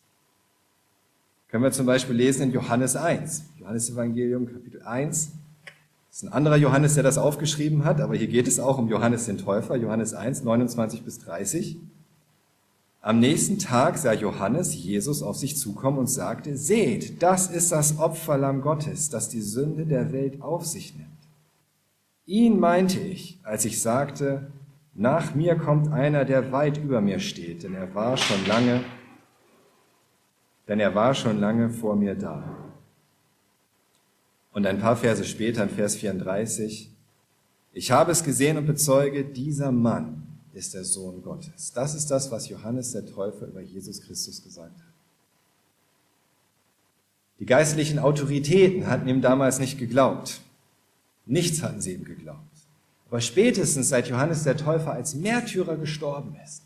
Können 1.50 1.64
wir 1.64 1.72
zum 1.72 1.86
Beispiel 1.86 2.16
lesen 2.16 2.44
in 2.44 2.52
Johannes 2.52 2.96
1, 2.96 3.44
Johannes 3.60 3.90
Evangelium 3.90 4.46
Kapitel 4.48 4.82
1, 4.84 5.32
das 6.18 6.24
ist 6.24 6.30
ein 6.30 6.34
anderer 6.34 6.58
Johannes, 6.58 6.96
der 6.96 7.04
das 7.04 7.20
aufgeschrieben 7.20 7.86
hat, 7.86 8.02
aber 8.02 8.16
hier 8.16 8.28
geht 8.28 8.48
es 8.48 8.60
auch 8.60 8.80
um 8.80 8.90
Johannes 8.90 9.26
den 9.26 9.38
Täufer, 9.38 9.76
Johannes 9.76 10.16
1, 10.16 10.44
29 10.44 11.04
bis 11.04 11.20
30. 11.20 11.78
Am 13.02 13.20
nächsten 13.20 13.60
Tag 13.60 13.98
sah 14.00 14.14
Johannes 14.14 14.74
Jesus 14.74 15.22
auf 15.22 15.38
sich 15.38 15.58
zukommen 15.58 16.00
und 16.00 16.08
sagte, 16.08 16.58
seht, 16.58 17.22
das 17.22 17.52
ist 17.52 17.72
das 17.72 18.00
Opferlamm 18.00 18.62
Gottes, 18.62 19.10
das 19.10 19.30
die 19.30 19.42
Sünde 19.42 19.86
der 19.86 20.12
Welt 20.12 20.42
auf 20.42 20.66
sich 20.66 20.96
nimmt. 20.96 21.17
Ihn 22.28 22.60
meinte 22.60 23.00
ich, 23.00 23.40
als 23.44 23.64
ich 23.64 23.82
sagte, 23.82 24.52
nach 24.94 25.34
mir 25.34 25.56
kommt 25.56 25.92
einer, 25.94 26.26
der 26.26 26.52
weit 26.52 26.78
über 26.78 27.00
mir 27.00 27.20
steht, 27.20 27.64
denn 27.64 27.74
er 27.74 27.96
war 27.96 28.18
schon 28.18 28.46
lange, 28.46 28.84
denn 30.68 30.82
er 30.82 30.94
war 30.94 31.16
schon 31.16 31.40
lange 31.40 31.70
vor 31.70 31.96
mir 31.96 32.16
da. 32.16 32.44
Und 34.52 34.66
ein 34.66 34.80
paar 34.80 34.98
Verse 34.98 35.24
später, 35.24 35.64
in 35.64 35.70
Vers 35.70 35.96
34, 35.96 36.92
ich 37.72 37.92
habe 37.92 38.12
es 38.12 38.24
gesehen 38.24 38.58
und 38.58 38.66
bezeuge, 38.66 39.24
dieser 39.24 39.72
Mann 39.72 40.40
ist 40.52 40.74
der 40.74 40.84
Sohn 40.84 41.22
Gottes. 41.22 41.72
Das 41.72 41.96
ist 41.96 42.12
das, 42.12 42.30
was 42.32 42.50
Johannes 42.50 42.92
der 42.92 43.06
Täufer 43.06 43.48
über 43.48 43.62
Jesus 43.62 44.02
Christus 44.02 44.44
gesagt 44.44 44.76
hat. 44.76 44.94
Die 47.40 47.46
geistlichen 47.46 48.00
Autoritäten 48.00 48.88
hatten 48.88 49.08
ihm 49.08 49.22
damals 49.22 49.60
nicht 49.60 49.78
geglaubt. 49.78 50.42
Nichts 51.28 51.62
hatten 51.62 51.82
sie 51.82 51.94
ihm 51.94 52.06
geglaubt. 52.06 52.40
Aber 53.10 53.22
spätestens 53.22 53.90
seit 53.90 54.08
Johannes 54.08 54.44
der 54.44 54.58
Täufer 54.58 54.94
als 54.94 55.16
Märtyrer 55.16 55.78
gestorben 55.78 56.36
ist, 56.44 56.64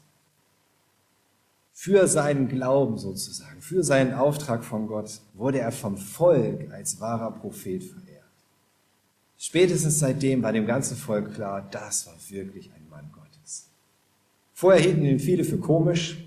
für 1.73 2.07
seinen 2.07 2.47
Glauben 2.47 2.97
sozusagen, 2.97 3.59
für 3.59 3.83
seinen 3.83 4.13
Auftrag 4.13 4.63
von 4.63 4.87
Gott, 4.87 5.19
wurde 5.33 5.59
er 5.59 5.71
vom 5.71 5.97
Volk 5.97 6.71
als 6.71 6.99
wahrer 6.99 7.31
Prophet 7.31 7.83
verehrt. 7.83 8.21
Spätestens 9.37 9.97
seitdem 9.97 10.43
war 10.43 10.53
dem 10.53 10.67
ganzen 10.67 10.95
Volk 10.95 11.33
klar, 11.33 11.67
das 11.71 12.05
war 12.05 12.13
wirklich 12.29 12.71
ein 12.75 12.87
Mann 12.89 13.11
Gottes. 13.11 13.69
Vorher 14.53 14.79
hielten 14.79 15.03
ihn 15.03 15.19
viele 15.19 15.43
für 15.43 15.57
komisch, 15.57 16.23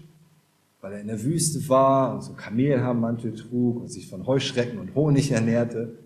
weil 0.81 0.95
er 0.95 1.01
in 1.01 1.07
der 1.07 1.23
Wüste 1.23 1.69
war 1.69 2.15
und 2.15 2.23
so 2.23 2.33
Kamelhaarmantel 2.33 3.37
trug 3.37 3.81
und 3.81 3.89
sich 3.89 4.09
von 4.09 4.27
Heuschrecken 4.27 4.81
und 4.81 4.97
Honig 4.97 5.31
ernährte. 5.31 5.97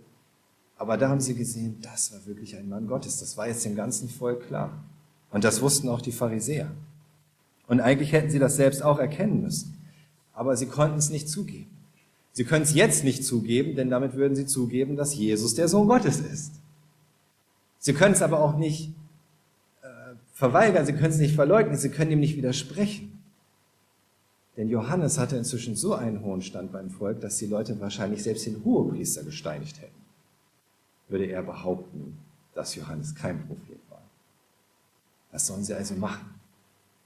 Aber 0.79 0.97
da 0.97 1.09
haben 1.09 1.21
sie 1.21 1.35
gesehen, 1.35 1.79
das 1.83 2.13
war 2.13 2.25
wirklich 2.25 2.57
ein 2.57 2.69
Mann 2.69 2.87
Gottes. 2.87 3.19
Das 3.19 3.37
war 3.37 3.49
jetzt 3.49 3.65
dem 3.65 3.75
ganzen 3.75 4.09
Volk 4.09 4.47
klar. 4.47 4.85
Und 5.31 5.45
das 5.45 5.61
wussten 5.61 5.89
auch 5.89 6.01
die 6.01 6.13
Pharisäer. 6.13 6.71
Und 7.67 7.81
eigentlich 7.81 8.13
hätten 8.13 8.31
sie 8.31 8.39
das 8.39 8.57
selbst 8.57 8.83
auch 8.83 8.99
erkennen 8.99 9.43
müssen. 9.43 9.77
Aber 10.33 10.57
sie 10.57 10.67
konnten 10.67 10.99
es 10.99 11.11
nicht 11.11 11.29
zugeben. 11.29 11.71
Sie 12.33 12.45
können 12.45 12.63
es 12.63 12.73
jetzt 12.73 13.03
nicht 13.03 13.25
zugeben, 13.25 13.75
denn 13.75 13.91
damit 13.91 14.15
würden 14.15 14.37
sie 14.37 14.47
zugeben, 14.47 14.95
dass 14.95 15.15
Jesus 15.15 15.57
der 15.57 15.67
Sohn 15.67 15.89
Gottes 15.89 16.21
ist. 16.21 16.53
Sie 17.81 17.93
können 17.93 18.15
es 18.15 18.23
aber 18.23 18.41
auch 18.41 18.57
nicht 18.57 18.91
äh, 19.83 19.87
verweigern, 20.33 20.87
sie 20.87 20.93
können 20.93 21.13
es 21.13 21.19
nicht 21.19 21.35
verleugnen, 21.35 21.77
sie 21.77 21.91
können 21.91 22.13
ihm 22.13 22.21
nicht 22.21 22.37
widersprechen. 22.37 23.21
Denn 24.57 24.69
Johannes 24.69 25.19
hatte 25.19 25.37
inzwischen 25.37 25.75
so 25.75 25.95
einen 25.95 26.23
hohen 26.23 26.43
Stand 26.43 26.71
beim 26.73 26.91
Volk, 26.91 27.21
dass 27.21 27.39
die 27.39 27.47
Leute 27.47 27.81
wahrscheinlich 27.81 28.23
selbst 28.23 28.47
den 28.47 28.65
Hohepriester 28.65 29.25
gesteinigt 29.25 29.81
hätten. 29.81 29.98
Würde 31.09 31.27
er 31.27 31.43
behaupten, 31.43 32.19
dass 32.55 32.75
Johannes 32.75 33.15
kein 33.15 33.47
Prophet 33.47 33.79
war. 33.89 34.03
Was 35.33 35.47
sollen 35.47 35.65
sie 35.65 35.75
also 35.75 35.95
machen? 35.95 36.35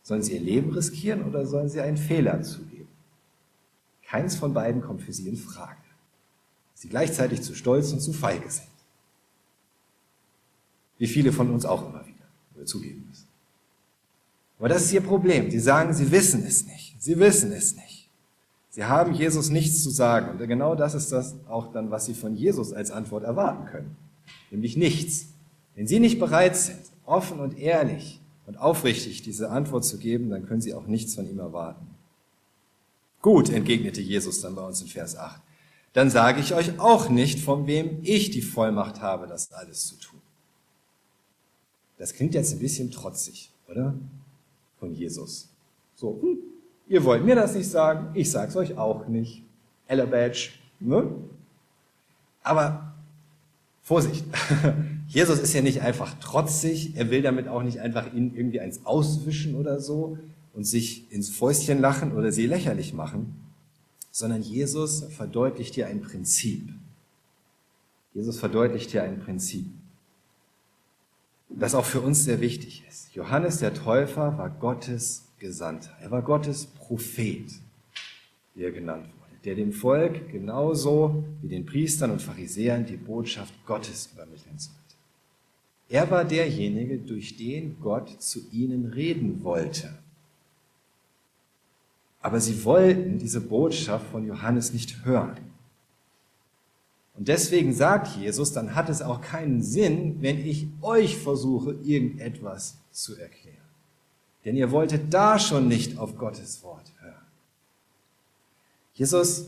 Sollen 0.03 0.23
sie 0.23 0.35
ihr 0.35 0.41
Leben 0.41 0.73
riskieren 0.73 1.23
oder 1.23 1.47
sollen 1.47 1.69
sie 1.69 1.81
einen 1.81 1.97
Fehler 1.97 2.43
zugeben? 2.43 2.89
Keins 4.03 4.37
von 4.37 4.53
beiden 4.53 4.83
kommt 4.83 5.03
für 5.03 5.13
sie 5.13 5.29
in 5.29 5.37
Frage. 5.37 5.77
Sie 6.75 6.89
gleichzeitig 6.89 7.43
zu 7.43 7.55
stolz 7.55 7.93
und 7.93 8.01
zu 8.01 8.13
feige 8.13 8.51
sind. 8.51 8.67
Wie 10.99 11.07
viele 11.07 11.33
von 11.33 11.51
uns 11.51 11.65
auch 11.65 11.89
immer 11.89 12.05
wieder, 12.07 12.27
wir 12.55 12.67
zugeben 12.67 13.07
müssen. 13.09 13.29
Aber 14.59 14.69
das 14.69 14.85
ist 14.85 14.93
ihr 14.93 15.01
Problem. 15.01 15.51
Sie 15.51 15.59
sagen, 15.59 15.93
sie 15.93 16.11
wissen 16.11 16.45
es 16.45 16.67
nicht. 16.67 16.95
Sie 17.01 17.19
wissen 17.19 17.51
es 17.53 17.75
nicht. 17.75 17.92
Sie 18.73 18.85
haben 18.85 19.13
Jesus 19.13 19.51
nichts 19.51 19.83
zu 19.83 19.91
sagen. 19.91 20.31
Und 20.31 20.49
genau 20.49 20.75
das 20.75 20.95
ist 20.95 21.13
das 21.13 21.35
auch 21.47 21.73
dann, 21.73 21.91
was 21.91 22.07
sie 22.07 22.15
von 22.15 22.35
Jesus 22.35 22.73
als 22.73 22.91
Antwort 22.91 23.23
erwarten 23.23 23.67
können. 23.67 23.97
Nämlich 24.51 24.79
nichts. 24.79 25.27
Wenn 25.75 25.87
sie 25.87 26.01
nicht 26.01 26.19
bereit 26.19 26.57
sind, 26.57 26.81
offen 27.05 27.39
und 27.39 27.59
ehrlich 27.59 28.23
und 28.47 28.57
aufrichtig 28.57 29.21
diese 29.21 29.51
Antwort 29.51 29.85
zu 29.85 29.99
geben, 29.99 30.31
dann 30.31 30.47
können 30.47 30.63
sie 30.63 30.73
auch 30.73 30.87
nichts 30.87 31.15
von 31.15 31.29
ihm 31.29 31.39
erwarten. 31.39 31.87
Gut, 33.21 33.51
entgegnete 33.51 34.01
Jesus 34.01 34.41
dann 34.41 34.55
bei 34.55 34.67
uns 34.67 34.81
in 34.81 34.89
Vers 34.89 35.17
8. 35.17 35.43
Dann 35.93 36.09
sage 36.09 36.41
ich 36.41 36.55
euch 36.55 36.81
auch 36.81 37.11
nicht, 37.11 37.41
von 37.41 37.67
wem 37.67 37.99
ich 38.01 38.31
die 38.31 38.41
Vollmacht 38.41 39.03
habe, 39.03 39.27
das 39.27 39.53
alles 39.53 39.87
zu 39.87 39.97
tun. 39.97 40.21
Das 41.99 42.15
klingt 42.15 42.33
jetzt 42.33 42.55
ein 42.55 42.59
bisschen 42.59 42.91
trotzig, 42.91 43.53
oder? 43.69 43.93
Von 44.81 44.95
Jesus. 44.95 45.51
So, 45.95 46.19
hm, 46.23 46.39
ihr 46.89 47.05
wollt 47.05 47.25
mir 47.25 47.35
das 47.35 47.55
nicht 47.55 47.71
sagen, 47.71 48.09
ich 48.15 48.31
sag's 48.31 48.57
euch 48.57 48.77
auch 48.77 49.09
nicht. 49.09 49.43
Ella 49.87 50.07
Badge, 50.07 50.51
ne? 50.81 51.11
Aber 52.43 52.93
Vorsicht, 53.83 54.25
Jesus 55.09 55.39
ist 55.41 55.53
ja 55.53 55.61
nicht 55.61 55.83
einfach 55.83 56.19
trotzig, 56.21 56.97
er 56.97 57.11
will 57.11 57.23
damit 57.23 57.49
auch 57.49 57.63
nicht 57.63 57.81
einfach 57.81 58.13
ihnen 58.13 58.35
irgendwie 58.35 58.61
eins 58.61 58.87
auswischen 58.87 59.57
oder 59.57 59.81
so 59.81 60.19
und 60.55 60.65
sich 60.65 61.11
ins 61.13 61.31
Fäustchen 61.31 61.81
lachen 61.81 62.13
oder 62.13 62.31
sie 62.31 62.47
lächerlich 62.47 62.95
machen, 62.95 63.37
sondern 64.11 64.43
Jesus 64.43 65.05
verdeutlicht 65.11 65.75
hier 65.75 65.89
ein 65.89 66.01
Prinzip. 66.01 66.69
Jesus 68.15 68.39
verdeutlicht 68.39 68.91
hier 68.91 69.03
ein 69.03 69.21
Prinzip, 69.21 69.67
das 71.49 71.75
auch 71.75 71.85
für 71.85 72.01
uns 72.01 72.25
sehr 72.25 72.41
wichtig 72.41 72.85
ist. 72.89 73.15
Johannes 73.15 73.59
der 73.59 73.75
Täufer 73.75 74.39
war 74.39 74.51
Gottes 74.51 75.25
Gesandter. 75.43 75.91
Er 76.01 76.11
war 76.11 76.23
Gottes 76.23 76.65
Prophet, 76.65 77.53
wie 78.55 78.65
er 78.65 78.73
genannt 78.73 79.05
wurde 79.05 79.23
der 79.45 79.55
dem 79.57 79.73
Volk 79.73 80.31
genauso 80.31 81.25
wie 81.41 81.49
den 81.49 81.67
Priestern 81.67 82.13
und 82.13 82.23
Pharisäern 82.23 82.87
die 82.87 82.97
Botschaft 82.97 83.55
Gottes 83.67 84.11
übermitteln 84.13 84.59
sollte. 84.59 84.79
Er 85.89 86.11
war 86.11 86.25
derjenige, 86.25 86.99
durch 86.99 87.37
den 87.37 87.79
Gott 87.81 88.23
zu 88.23 88.41
ihnen 88.51 88.87
reden 88.87 89.43
wollte. 89.43 89.99
Aber 92.21 92.41
sie 92.41 92.65
wollten 92.65 93.19
diese 93.19 93.41
Botschaft 93.41 94.07
von 94.11 94.27
Johannes 94.27 94.73
nicht 94.73 95.05
hören. 95.05 95.39
Und 97.15 97.29
deswegen 97.29 97.75
sagt 97.75 98.17
Jesus, 98.17 98.53
dann 98.53 98.75
hat 98.75 98.89
es 98.89 99.03
auch 99.03 99.21
keinen 99.21 99.63
Sinn, 99.63 100.17
wenn 100.21 100.39
ich 100.39 100.69
euch 100.81 101.19
versuche, 101.19 101.73
irgendetwas 101.83 102.79
zu 102.91 103.17
erklären. 103.19 103.62
Denn 104.45 104.57
ihr 104.57 104.71
wolltet 104.71 105.15
da 105.15 105.39
schon 105.39 105.69
nicht 105.69 105.99
auf 105.99 106.17
Gottes 106.17 106.63
Wort 106.63 106.93
Jesus 108.95 109.47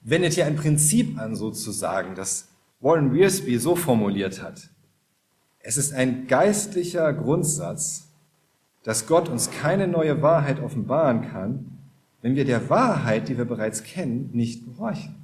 wendet 0.00 0.32
hier 0.32 0.46
ein 0.46 0.56
Prinzip 0.56 1.18
an, 1.18 1.36
sozusagen, 1.36 2.14
das 2.14 2.48
Warren 2.80 3.12
Wiersbe 3.12 3.58
so 3.58 3.76
formuliert 3.76 4.42
hat. 4.42 4.68
Es 5.60 5.76
ist 5.76 5.92
ein 5.92 6.26
geistlicher 6.26 7.12
Grundsatz, 7.12 8.08
dass 8.82 9.06
Gott 9.06 9.28
uns 9.28 9.50
keine 9.50 9.86
neue 9.86 10.22
Wahrheit 10.22 10.60
offenbaren 10.60 11.30
kann, 11.30 11.78
wenn 12.20 12.34
wir 12.34 12.44
der 12.44 12.68
Wahrheit, 12.68 13.28
die 13.28 13.38
wir 13.38 13.44
bereits 13.44 13.84
kennen, 13.84 14.30
nicht 14.32 14.64
gehorchen. 14.64 15.14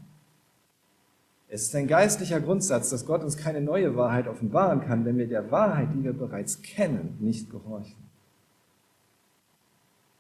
Es 1.49 1.62
ist 1.62 1.75
ein 1.75 1.88
geistlicher 1.88 2.40
Grundsatz, 2.40 2.90
dass 2.90 3.07
Gott 3.07 3.25
uns 3.25 3.37
keine 3.37 3.61
neue 3.61 3.97
Wahrheit 3.97 4.29
offenbaren 4.29 4.81
kann, 4.83 5.05
wenn 5.05 5.16
wir 5.16 5.27
der 5.27 5.51
Wahrheit, 5.51 5.88
die 5.94 6.05
wir 6.05 6.12
bereits 6.12 6.62
kennen, 6.62 7.16
nicht 7.18 7.51
gehorchen. 7.51 8.08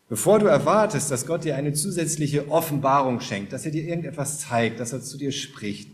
Bevor 0.08 0.38
du 0.38 0.46
erwartest, 0.46 1.10
dass 1.10 1.26
Gott 1.26 1.44
dir 1.44 1.56
eine 1.56 1.74
zusätzliche 1.74 2.50
Offenbarung 2.50 3.20
schenkt, 3.20 3.52
dass 3.52 3.66
er 3.66 3.70
dir 3.70 3.84
irgendetwas 3.84 4.40
zeigt, 4.40 4.80
dass 4.80 4.92
er 4.92 5.02
zu 5.02 5.18
dir 5.18 5.32
spricht, 5.32 5.90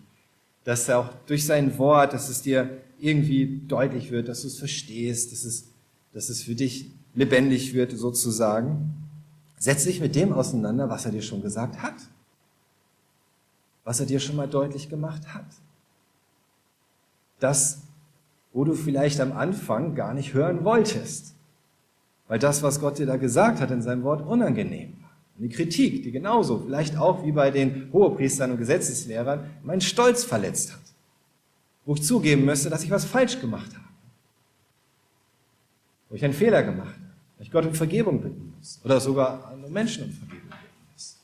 dass 0.62 0.88
er 0.88 1.00
auch 1.00 1.10
durch 1.26 1.44
sein 1.44 1.76
Wort, 1.78 2.12
dass 2.12 2.28
es 2.28 2.42
dir 2.42 2.78
irgendwie 3.00 3.62
deutlich 3.66 4.10
wird, 4.12 4.28
dass 4.28 4.42
du 4.42 4.46
es 4.46 4.58
verstehst, 4.58 5.32
dass 5.32 5.44
es, 5.44 5.66
dass 6.12 6.28
es 6.28 6.42
für 6.42 6.54
dich 6.54 6.90
lebendig 7.14 7.74
wird 7.74 7.92
sozusagen, 7.92 8.94
setz 9.58 9.84
dich 9.84 10.00
mit 10.00 10.14
dem 10.14 10.32
auseinander, 10.32 10.88
was 10.88 11.04
er 11.06 11.12
dir 11.12 11.22
schon 11.22 11.42
gesagt 11.42 11.82
hat, 11.82 11.94
was 13.82 13.98
er 13.98 14.06
dir 14.06 14.20
schon 14.20 14.36
mal 14.36 14.48
deutlich 14.48 14.88
gemacht 14.88 15.34
hat. 15.34 15.46
Das, 17.40 17.80
wo 18.52 18.64
du 18.64 18.74
vielleicht 18.74 19.20
am 19.20 19.32
Anfang 19.32 19.94
gar 19.94 20.14
nicht 20.14 20.34
hören 20.34 20.64
wolltest. 20.64 21.33
Weil 22.34 22.40
das, 22.40 22.64
was 22.64 22.80
Gott 22.80 22.98
dir 22.98 23.06
da 23.06 23.16
gesagt 23.16 23.60
hat 23.60 23.70
in 23.70 23.80
seinem 23.80 24.02
Wort, 24.02 24.26
unangenehm 24.26 24.94
war. 25.00 25.10
Die 25.38 25.48
Kritik, 25.48 26.02
die 26.02 26.10
genauso, 26.10 26.58
vielleicht 26.58 26.98
auch 26.98 27.24
wie 27.24 27.30
bei 27.30 27.52
den 27.52 27.92
Hohepriestern 27.92 28.50
und 28.50 28.56
Gesetzeslehrern, 28.56 29.48
meinen 29.62 29.80
Stolz 29.80 30.24
verletzt 30.24 30.72
hat. 30.72 30.80
Wo 31.84 31.94
ich 31.94 32.02
zugeben 32.02 32.44
müsste, 32.44 32.70
dass 32.70 32.82
ich 32.82 32.90
was 32.90 33.04
falsch 33.04 33.40
gemacht 33.40 33.72
habe. 33.72 33.84
Wo 36.08 36.16
ich 36.16 36.24
einen 36.24 36.34
Fehler 36.34 36.64
gemacht 36.64 36.96
habe. 36.96 37.14
Wo 37.38 37.44
ich 37.44 37.52
Gott 37.52 37.66
um 37.66 37.74
Vergebung 37.74 38.20
bitten 38.20 38.52
muss. 38.58 38.80
Oder 38.84 38.98
sogar 38.98 39.52
andere 39.52 39.70
Menschen 39.70 40.02
um 40.02 40.10
Vergebung 40.10 40.48
bitten 40.48 40.90
muss. 40.92 41.18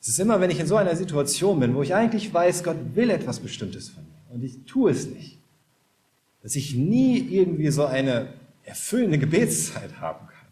Es 0.00 0.06
ist 0.06 0.20
immer, 0.20 0.40
wenn 0.40 0.50
ich 0.50 0.60
in 0.60 0.68
so 0.68 0.76
einer 0.76 0.94
Situation 0.94 1.58
bin, 1.58 1.74
wo 1.74 1.82
ich 1.82 1.96
eigentlich 1.96 2.32
weiß, 2.32 2.62
Gott 2.62 2.76
will 2.94 3.10
etwas 3.10 3.40
Bestimmtes 3.40 3.88
von 3.88 4.04
mir 4.04 4.36
und 4.36 4.44
ich 4.44 4.64
tue 4.66 4.92
es 4.92 5.08
nicht, 5.08 5.36
dass 6.44 6.54
ich 6.54 6.76
nie 6.76 7.18
irgendwie 7.18 7.72
so 7.72 7.86
eine 7.86 8.37
erfüllende 8.68 9.18
Gebetszeit 9.18 10.00
haben 10.00 10.26
kann. 10.26 10.48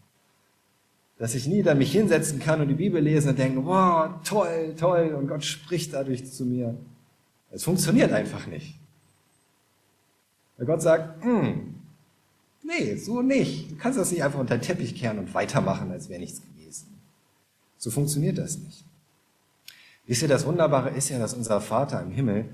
Dass 1.17 1.33
ich 1.33 1.47
nie 1.47 1.63
da 1.63 1.73
mich 1.73 1.91
hinsetzen 1.91 2.39
kann 2.39 2.61
und 2.61 2.67
die 2.67 2.75
Bibel 2.75 3.01
lesen 3.01 3.29
und 3.29 3.39
denken, 3.39 3.65
wow, 3.65 4.09
toll, 4.23 4.75
toll, 4.77 5.15
und 5.17 5.27
Gott 5.27 5.43
spricht 5.43 5.93
dadurch 5.93 6.31
zu 6.31 6.45
mir. 6.45 6.75
Es 7.51 7.63
funktioniert 7.63 8.11
einfach 8.11 8.45
nicht. 8.47 8.77
Weil 10.57 10.65
Gott 10.65 10.81
sagt, 10.81 11.23
hm, 11.23 11.75
nee, 12.63 12.95
so 12.95 13.21
nicht. 13.21 13.71
Du 13.71 13.75
kannst 13.77 13.97
das 13.97 14.11
nicht 14.11 14.23
einfach 14.23 14.39
unter 14.39 14.57
den 14.57 14.63
Teppich 14.63 14.95
kehren 14.95 15.19
und 15.19 15.33
weitermachen, 15.33 15.91
als 15.91 16.09
wäre 16.09 16.19
nichts 16.19 16.41
gewesen. 16.41 16.87
So 17.77 17.91
funktioniert 17.91 18.37
das 18.37 18.57
nicht. 18.57 18.83
Wisst 20.05 20.21
ihr, 20.21 20.27
das 20.27 20.45
Wunderbare 20.45 20.89
ist 20.89 21.09
ja, 21.09 21.19
dass 21.19 21.33
unser 21.33 21.61
Vater 21.61 22.01
im 22.01 22.11
Himmel 22.11 22.49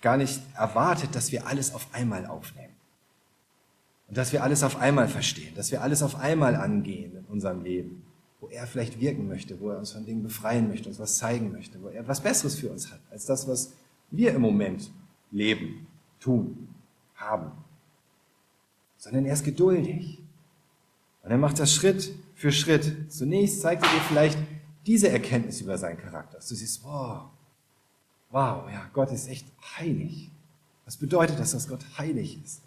gar 0.00 0.16
nicht 0.16 0.40
erwartet, 0.56 1.14
dass 1.14 1.32
wir 1.32 1.46
alles 1.46 1.74
auf 1.74 1.88
einmal 1.92 2.26
aufnehmen. 2.26 2.77
Und 4.08 4.16
dass 4.16 4.32
wir 4.32 4.42
alles 4.42 4.62
auf 4.62 4.76
einmal 4.76 5.08
verstehen, 5.08 5.54
dass 5.54 5.70
wir 5.70 5.82
alles 5.82 6.02
auf 6.02 6.16
einmal 6.16 6.56
angehen 6.56 7.14
in 7.16 7.24
unserem 7.26 7.62
Leben, 7.62 8.02
wo 8.40 8.48
er 8.48 8.66
vielleicht 8.66 9.00
wirken 9.00 9.28
möchte, 9.28 9.60
wo 9.60 9.70
er 9.70 9.78
uns 9.78 9.92
von 9.92 10.06
Dingen 10.06 10.22
befreien 10.22 10.68
möchte, 10.68 10.88
uns 10.88 10.98
was 10.98 11.18
zeigen 11.18 11.52
möchte, 11.52 11.80
wo 11.82 11.88
er 11.88 12.08
was 12.08 12.22
Besseres 12.22 12.56
für 12.56 12.70
uns 12.70 12.90
hat, 12.90 13.00
als 13.10 13.26
das, 13.26 13.46
was 13.46 13.74
wir 14.10 14.32
im 14.32 14.40
Moment 14.40 14.90
leben, 15.30 15.86
tun, 16.20 16.68
haben. 17.16 17.52
Sondern 18.96 19.26
er 19.26 19.34
ist 19.34 19.44
geduldig. 19.44 20.22
Und 21.22 21.30
er 21.30 21.38
macht 21.38 21.58
das 21.58 21.74
Schritt 21.74 22.14
für 22.34 22.50
Schritt. 22.50 23.12
Zunächst 23.12 23.60
zeigt 23.60 23.82
er 23.84 23.90
dir 23.90 24.00
vielleicht 24.00 24.38
diese 24.86 25.10
Erkenntnis 25.10 25.60
über 25.60 25.76
seinen 25.76 25.98
Charakter. 25.98 26.38
Du 26.38 26.54
siehst, 26.54 26.82
wow, 26.82 27.24
wow, 28.30 28.70
ja, 28.72 28.88
Gott 28.94 29.12
ist 29.12 29.28
echt 29.28 29.46
heilig. 29.78 30.30
Was 30.86 30.96
bedeutet 30.96 31.38
das, 31.38 31.52
dass 31.52 31.68
Gott 31.68 31.84
heilig 31.98 32.42
ist 32.42 32.62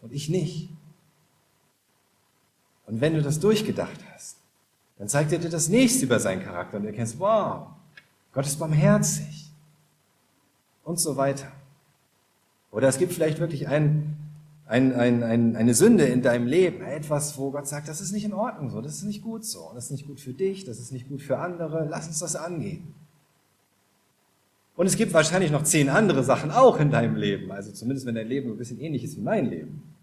und 0.00 0.12
ich 0.12 0.28
nicht? 0.28 0.68
Und 2.86 3.00
wenn 3.00 3.14
du 3.14 3.22
das 3.22 3.40
durchgedacht 3.40 4.00
hast, 4.12 4.36
dann 4.98 5.08
zeigt 5.08 5.32
er 5.32 5.38
dir 5.38 5.50
das 5.50 5.68
nächste 5.68 6.04
über 6.04 6.20
seinen 6.20 6.42
Charakter 6.42 6.76
und 6.76 6.84
du 6.84 6.88
erkennst, 6.88 7.18
wow, 7.18 7.66
Gott 8.32 8.46
ist 8.46 8.58
barmherzig 8.58 9.50
und 10.84 11.00
so 11.00 11.16
weiter. 11.16 11.50
Oder 12.70 12.88
es 12.88 12.98
gibt 12.98 13.12
vielleicht 13.12 13.38
wirklich 13.38 13.68
ein, 13.68 14.16
ein, 14.66 14.92
ein, 14.94 15.22
ein, 15.22 15.56
eine 15.56 15.74
Sünde 15.74 16.04
in 16.06 16.22
deinem 16.22 16.46
Leben, 16.46 16.82
etwas, 16.82 17.38
wo 17.38 17.50
Gott 17.50 17.68
sagt, 17.68 17.88
das 17.88 18.00
ist 18.00 18.12
nicht 18.12 18.24
in 18.24 18.32
Ordnung 18.32 18.70
so, 18.70 18.80
das 18.80 18.96
ist 18.96 19.04
nicht 19.04 19.22
gut 19.22 19.44
so, 19.44 19.70
das 19.74 19.86
ist 19.86 19.90
nicht 19.92 20.06
gut 20.06 20.20
für 20.20 20.32
dich, 20.32 20.64
das 20.64 20.78
ist 20.78 20.92
nicht 20.92 21.08
gut 21.08 21.22
für 21.22 21.38
andere, 21.38 21.86
lass 21.88 22.06
uns 22.06 22.18
das 22.18 22.36
angehen. 22.36 22.94
Und 24.76 24.86
es 24.86 24.96
gibt 24.96 25.12
wahrscheinlich 25.12 25.52
noch 25.52 25.62
zehn 25.62 25.88
andere 25.88 26.24
Sachen 26.24 26.50
auch 26.50 26.80
in 26.80 26.90
deinem 26.90 27.14
Leben, 27.14 27.52
also 27.52 27.70
zumindest 27.70 28.06
wenn 28.06 28.16
dein 28.16 28.26
Leben 28.26 28.50
ein 28.50 28.56
bisschen 28.56 28.80
ähnlich 28.80 29.04
ist 29.04 29.16
wie 29.16 29.22
mein 29.22 29.48
Leben. 29.48 29.93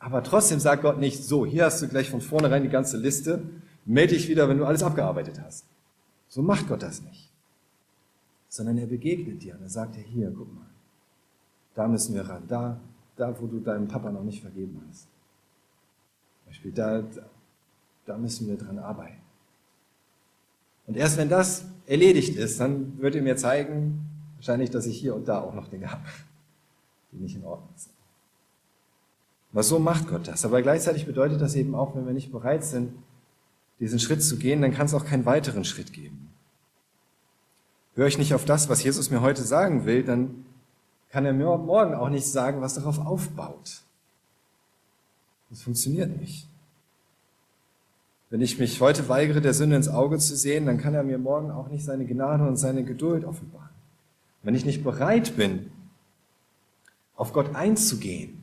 Aber 0.00 0.22
trotzdem 0.22 0.58
sagt 0.58 0.82
Gott 0.82 0.98
nicht, 0.98 1.22
so, 1.22 1.44
hier 1.44 1.66
hast 1.66 1.80
du 1.82 1.86
gleich 1.86 2.10
von 2.10 2.22
vornherein 2.22 2.62
die 2.62 2.70
ganze 2.70 2.96
Liste, 2.96 3.42
melde 3.84 4.14
dich 4.14 4.28
wieder, 4.28 4.48
wenn 4.48 4.56
du 4.56 4.64
alles 4.64 4.82
abgearbeitet 4.82 5.40
hast. 5.40 5.66
So 6.26 6.42
macht 6.42 6.66
Gott 6.68 6.82
das 6.82 7.02
nicht. 7.02 7.30
Sondern 8.48 8.78
er 8.78 8.86
begegnet 8.86 9.42
dir 9.42 9.54
und 9.54 9.62
er 9.62 9.68
sagt 9.68 9.96
dir, 9.96 10.02
hier, 10.02 10.32
guck 10.34 10.52
mal, 10.52 10.66
da 11.74 11.86
müssen 11.86 12.14
wir 12.14 12.28
ran, 12.28 12.44
da, 12.48 12.80
da, 13.14 13.38
wo 13.40 13.46
du 13.46 13.60
deinem 13.60 13.88
Papa 13.88 14.10
noch 14.10 14.24
nicht 14.24 14.40
vergeben 14.40 14.82
hast. 14.88 15.06
Beispiel, 16.46 16.72
da, 16.72 17.04
da 18.06 18.16
müssen 18.16 18.48
wir 18.48 18.56
dran 18.56 18.78
arbeiten. 18.78 19.20
Und 20.86 20.96
erst 20.96 21.18
wenn 21.18 21.28
das 21.28 21.66
erledigt 21.86 22.36
ist, 22.36 22.58
dann 22.58 22.98
wird 22.98 23.14
er 23.14 23.22
mir 23.22 23.36
zeigen, 23.36 24.08
wahrscheinlich, 24.36 24.70
dass 24.70 24.86
ich 24.86 24.98
hier 24.98 25.14
und 25.14 25.28
da 25.28 25.40
auch 25.42 25.54
noch 25.54 25.68
Dinge 25.68 25.92
habe, 25.92 26.04
die 27.12 27.18
nicht 27.18 27.36
in 27.36 27.44
Ordnung 27.44 27.70
sind. 27.76 27.99
Aber 29.52 29.62
so 29.62 29.78
macht 29.78 30.08
Gott 30.08 30.28
das. 30.28 30.44
Aber 30.44 30.62
gleichzeitig 30.62 31.06
bedeutet 31.06 31.40
das 31.40 31.54
eben 31.54 31.74
auch, 31.74 31.96
wenn 31.96 32.06
wir 32.06 32.12
nicht 32.12 32.30
bereit 32.30 32.64
sind, 32.64 32.92
diesen 33.80 33.98
Schritt 33.98 34.22
zu 34.22 34.36
gehen, 34.36 34.62
dann 34.62 34.74
kann 34.74 34.86
es 34.86 34.94
auch 34.94 35.04
keinen 35.04 35.24
weiteren 35.24 35.64
Schritt 35.64 35.92
geben. 35.92 36.30
Höre 37.94 38.06
ich 38.06 38.18
nicht 38.18 38.34
auf 38.34 38.44
das, 38.44 38.68
was 38.68 38.82
Jesus 38.84 39.10
mir 39.10 39.20
heute 39.20 39.42
sagen 39.42 39.84
will, 39.86 40.04
dann 40.04 40.44
kann 41.10 41.24
er 41.24 41.32
mir 41.32 41.56
morgen 41.56 41.94
auch 41.94 42.08
nicht 42.08 42.26
sagen, 42.26 42.60
was 42.60 42.74
darauf 42.74 42.98
aufbaut. 42.98 43.82
Das 45.48 45.62
funktioniert 45.62 46.20
nicht. 46.20 46.46
Wenn 48.28 48.40
ich 48.40 48.60
mich 48.60 48.80
heute 48.80 49.08
weigere, 49.08 49.40
der 49.40 49.54
Sünde 49.54 49.74
ins 49.74 49.88
Auge 49.88 50.18
zu 50.18 50.36
sehen, 50.36 50.66
dann 50.66 50.78
kann 50.78 50.94
er 50.94 51.02
mir 51.02 51.18
morgen 51.18 51.50
auch 51.50 51.68
nicht 51.68 51.84
seine 51.84 52.06
Gnade 52.06 52.46
und 52.46 52.56
seine 52.56 52.84
Geduld 52.84 53.24
offenbaren. 53.24 53.70
Wenn 54.44 54.54
ich 54.54 54.64
nicht 54.64 54.84
bereit 54.84 55.36
bin, 55.36 55.72
auf 57.16 57.32
Gott 57.32 57.56
einzugehen, 57.56 58.39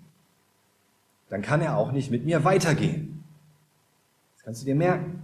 dann 1.30 1.42
kann 1.42 1.62
er 1.62 1.78
auch 1.78 1.92
nicht 1.92 2.12
mit 2.12 2.26
mir 2.26 2.44
weitergehen. 2.44 3.24
Das 4.36 4.46
kannst 4.46 4.62
du 4.62 4.66
dir 4.66 4.76
merken. 4.76 5.24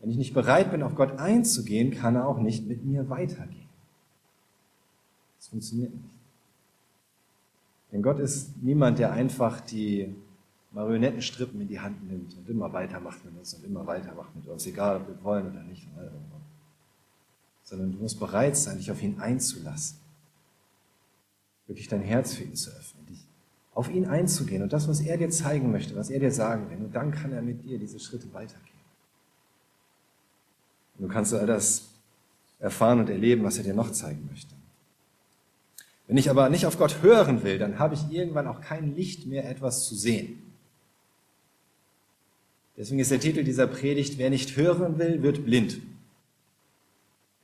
Wenn 0.00 0.10
ich 0.10 0.16
nicht 0.16 0.34
bereit 0.34 0.70
bin, 0.70 0.82
auf 0.82 0.94
Gott 0.94 1.18
einzugehen, 1.18 1.90
kann 1.90 2.16
er 2.16 2.26
auch 2.26 2.38
nicht 2.38 2.66
mit 2.66 2.84
mir 2.84 3.10
weitergehen. 3.10 3.68
Das 5.38 5.48
funktioniert 5.48 5.94
nicht. 5.94 6.18
Denn 7.92 8.02
Gott 8.02 8.18
ist 8.18 8.62
niemand, 8.62 8.98
der 8.98 9.12
einfach 9.12 9.60
die 9.60 10.14
Marionettenstrippen 10.72 11.60
in 11.60 11.68
die 11.68 11.80
Hand 11.80 12.08
nimmt 12.08 12.36
und 12.36 12.48
immer 12.48 12.72
weitermacht 12.72 13.24
mit 13.24 13.36
uns 13.36 13.54
und 13.54 13.64
immer 13.64 13.86
weitermacht 13.86 14.34
mit 14.36 14.46
uns, 14.46 14.66
egal 14.66 14.98
ob 14.98 15.08
wir 15.08 15.24
wollen 15.24 15.50
oder 15.50 15.62
nicht. 15.64 15.86
Sondern 17.64 17.92
du 17.92 17.98
musst 17.98 18.20
bereit 18.20 18.56
sein, 18.56 18.78
dich 18.78 18.90
auf 18.90 19.02
ihn 19.02 19.18
einzulassen. 19.18 19.98
Wirklich 21.66 21.88
dein 21.88 22.02
Herz 22.02 22.34
für 22.34 22.44
ihn 22.44 22.54
zu 22.54 22.70
öffnen, 22.70 23.06
dich 23.06 23.19
auf 23.80 23.90
ihn 23.90 24.04
einzugehen 24.04 24.62
und 24.62 24.74
das, 24.74 24.88
was 24.88 25.00
er 25.00 25.16
dir 25.16 25.30
zeigen 25.30 25.72
möchte, 25.72 25.96
was 25.96 26.10
er 26.10 26.20
dir 26.20 26.30
sagen 26.30 26.68
will. 26.68 26.76
Und 26.84 26.94
dann 26.94 27.12
kann 27.12 27.32
er 27.32 27.40
mit 27.40 27.64
dir 27.64 27.78
diese 27.78 27.98
Schritte 27.98 28.30
weitergehen. 28.34 28.68
Und 30.98 31.08
du 31.08 31.08
kannst 31.08 31.32
all 31.32 31.46
das 31.46 31.88
erfahren 32.58 33.00
und 33.00 33.08
erleben, 33.08 33.42
was 33.42 33.56
er 33.56 33.64
dir 33.64 33.72
noch 33.72 33.90
zeigen 33.90 34.28
möchte. 34.30 34.54
Wenn 36.06 36.18
ich 36.18 36.28
aber 36.28 36.50
nicht 36.50 36.66
auf 36.66 36.76
Gott 36.76 37.00
hören 37.00 37.42
will, 37.42 37.56
dann 37.56 37.78
habe 37.78 37.94
ich 37.94 38.12
irgendwann 38.12 38.48
auch 38.48 38.60
kein 38.60 38.94
Licht 38.94 39.26
mehr, 39.26 39.48
etwas 39.48 39.86
zu 39.86 39.94
sehen. 39.94 40.42
Deswegen 42.76 43.00
ist 43.00 43.10
der 43.10 43.20
Titel 43.20 43.44
dieser 43.44 43.66
Predigt, 43.66 44.18
wer 44.18 44.28
nicht 44.28 44.58
hören 44.58 44.98
will, 44.98 45.22
wird 45.22 45.46
blind. 45.46 45.80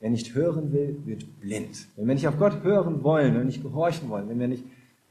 Wer 0.01 0.11
nicht 0.11 0.35
hören 0.35 0.70
will, 0.70 0.99
wird 1.07 1.40
blind. 1.40 1.87
Wenn 1.96 2.07
wir 2.07 2.14
nicht 2.14 2.29
auf 2.29 2.37
Gott 2.37 2.62
hören 2.62 3.03
wollen, 3.03 3.33
wenn 3.33 3.40
wir 3.40 3.44
nicht 3.46 3.62
gehorchen 3.62 4.11
wollen, 4.11 4.29
wenn 4.29 4.38
wir 4.38 4.49
nicht, 4.49 4.64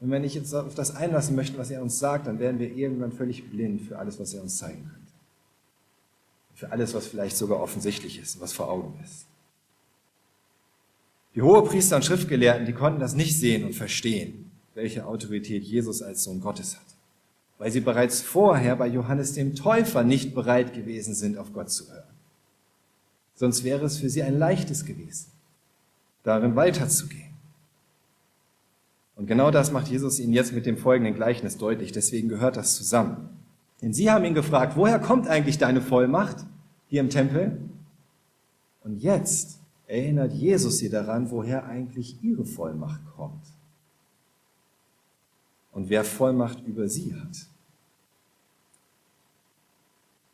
wenn 0.05 0.11
wir 0.11 0.19
nicht 0.19 0.35
jetzt 0.35 0.53
auf 0.53 0.75
das 0.75 0.95
einlassen 0.95 1.35
möchten, 1.35 1.57
was 1.57 1.71
er 1.71 1.81
uns 1.81 1.97
sagt, 1.97 2.27
dann 2.27 2.37
werden 2.37 2.59
wir 2.59 2.71
irgendwann 2.75 3.11
völlig 3.11 3.49
blind 3.49 3.81
für 3.81 3.97
alles, 3.97 4.19
was 4.19 4.35
er 4.35 4.43
uns 4.43 4.57
zeigen 4.57 4.83
könnte. 4.83 5.11
Für 6.53 6.71
alles, 6.71 6.93
was 6.93 7.07
vielleicht 7.07 7.35
sogar 7.35 7.59
offensichtlich 7.59 8.19
ist, 8.19 8.39
was 8.39 8.53
vor 8.53 8.69
Augen 8.69 8.99
ist. 9.03 9.25
Die 11.33 11.41
Hohepriester 11.41 11.95
und 11.95 12.05
Schriftgelehrten, 12.05 12.67
die 12.67 12.73
konnten 12.73 12.99
das 12.99 13.15
nicht 13.15 13.35
sehen 13.35 13.65
und 13.65 13.73
verstehen, 13.73 14.51
welche 14.75 15.07
Autorität 15.07 15.63
Jesus 15.63 16.03
als 16.03 16.23
Sohn 16.23 16.39
Gottes 16.39 16.75
hat, 16.75 16.85
weil 17.57 17.71
sie 17.71 17.81
bereits 17.81 18.21
vorher 18.21 18.75
bei 18.75 18.87
Johannes 18.87 19.33
dem 19.33 19.55
Täufer 19.55 20.03
nicht 20.03 20.35
bereit 20.35 20.73
gewesen 20.73 21.15
sind, 21.15 21.39
auf 21.39 21.51
Gott 21.51 21.71
zu 21.71 21.89
hören. 21.91 22.13
Sonst 23.33 23.63
wäre 23.63 23.85
es 23.85 23.97
für 23.97 24.09
sie 24.09 24.21
ein 24.21 24.37
leichtes 24.37 24.85
gewesen, 24.85 25.31
darin 26.21 26.55
weiterzugehen. 26.55 27.35
Und 29.15 29.28
genau 29.28 29.49
das 29.49 29.71
macht 29.71 29.88
Jesus 29.88 30.19
ihnen 30.19 30.34
jetzt 30.34 30.54
mit 30.54 30.65
dem 30.65 30.78
folgenden 30.78 31.15
Gleichnis 31.15 31.58
deutlich, 31.58 31.91
deswegen 31.91 32.28
gehört 32.28 32.58
das 32.58 32.75
zusammen. 32.75 33.30
Denn 33.82 33.93
sie 33.93 34.12
haben 34.12 34.25
ihn 34.25 34.34
gefragt, 34.34 34.73
woher 34.75 34.99
kommt 34.99 35.28
eigentlich 35.28 35.58
deine 35.58 35.82
Vollmacht 35.82 36.38
hier 36.88 37.01
im 37.01 37.10
Tempel? 37.10 37.58
Und 38.84 39.01
jetzt 39.01 39.60
erinnert 39.88 40.34
Jesus 40.34 40.80
sie 40.80 40.89
daran, 40.89 41.32
woher 41.32 41.65
eigentlich 41.65 42.23
ihre 42.23 42.45
Vollmacht 42.45 43.01
kommt 43.15 43.45
und 45.71 45.89
wer 45.89 46.04
Vollmacht 46.04 46.65
über 46.65 46.88
sie 46.88 47.13
hat. 47.13 47.47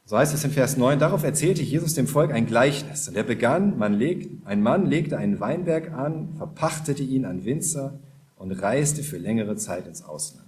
So 0.05 0.17
heißt 0.17 0.33
es 0.33 0.43
in 0.43 0.51
Vers 0.51 0.77
9, 0.77 0.99
darauf 0.99 1.23
erzählte 1.23 1.61
Jesus 1.61 1.93
dem 1.93 2.05
Volk 2.05 2.31
ein 2.31 2.45
Gleichnis. 2.45 3.07
Und 3.07 3.15
er 3.15 3.23
begann, 3.23 3.77
man 3.77 3.93
legt, 3.93 4.45
ein 4.45 4.61
Mann 4.61 4.85
legte 4.85 5.17
einen 5.17 5.39
Weinberg 5.39 5.93
an, 5.93 6.33
verpachtete 6.37 7.01
ihn 7.01 7.25
an 7.25 7.45
Winzer 7.45 7.93
und 8.41 8.51
reiste 8.51 9.03
für 9.03 9.17
längere 9.17 9.55
Zeit 9.55 9.87
ins 9.87 10.03
Ausland. 10.03 10.47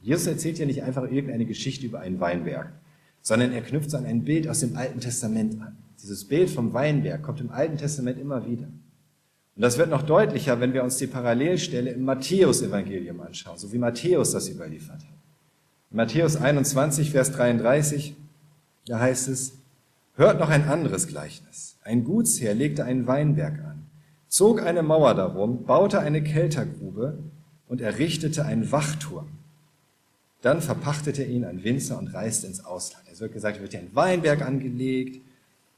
Jesus 0.00 0.26
erzählt 0.26 0.58
ja 0.58 0.64
nicht 0.64 0.82
einfach 0.82 1.04
irgendeine 1.04 1.44
Geschichte 1.44 1.84
über 1.84 2.00
einen 2.00 2.18
Weinberg, 2.18 2.72
sondern 3.20 3.52
er 3.52 3.60
knüpft 3.60 3.94
an 3.94 4.06
ein 4.06 4.24
Bild 4.24 4.48
aus 4.48 4.60
dem 4.60 4.76
Alten 4.76 5.00
Testament 5.00 5.60
an. 5.60 5.76
Dieses 6.02 6.24
Bild 6.24 6.48
vom 6.48 6.72
Weinberg 6.72 7.22
kommt 7.22 7.40
im 7.40 7.50
Alten 7.50 7.76
Testament 7.76 8.18
immer 8.18 8.46
wieder. 8.46 8.66
Und 9.56 9.62
das 9.62 9.78
wird 9.78 9.90
noch 9.90 10.02
deutlicher, 10.02 10.60
wenn 10.60 10.72
wir 10.74 10.84
uns 10.84 10.96
die 10.96 11.06
Parallelstelle 11.06 11.90
im 11.90 12.04
Matthäus-Evangelium 12.04 13.20
anschauen, 13.20 13.58
so 13.58 13.72
wie 13.72 13.78
Matthäus 13.78 14.32
das 14.32 14.48
überliefert 14.48 15.00
hat. 15.00 15.16
In 15.90 15.96
Matthäus 15.96 16.36
21, 16.36 17.10
Vers 17.10 17.32
33, 17.32 18.14
da 18.86 19.00
heißt 19.00 19.28
es, 19.28 19.54
hört 20.14 20.40
noch 20.40 20.48
ein 20.48 20.64
anderes 20.68 21.06
Gleichnis. 21.06 21.76
Ein 21.84 22.04
Gutsherr 22.04 22.54
legte 22.54 22.84
einen 22.84 23.06
Weinberg 23.06 23.58
an, 23.60 23.65
zog 24.36 24.62
eine 24.62 24.82
Mauer 24.82 25.14
darum, 25.14 25.64
baute 25.64 25.98
eine 26.00 26.22
Keltergrube 26.22 27.18
und 27.68 27.80
errichtete 27.80 28.44
einen 28.44 28.70
Wachturm. 28.70 29.28
Dann 30.42 30.60
verpachtete 30.60 31.22
er 31.22 31.28
ihn 31.30 31.46
an 31.46 31.64
Winzer 31.64 31.96
und 31.96 32.08
reiste 32.08 32.46
ins 32.46 32.62
Ausland. 32.62 33.06
Es 33.10 33.20
wird 33.20 33.32
gesagt, 33.32 33.56
er 33.56 33.62
wird 33.62 33.72
hier 33.72 33.80
ein 33.80 33.94
Weinberg 33.94 34.42
angelegt, 34.42 35.22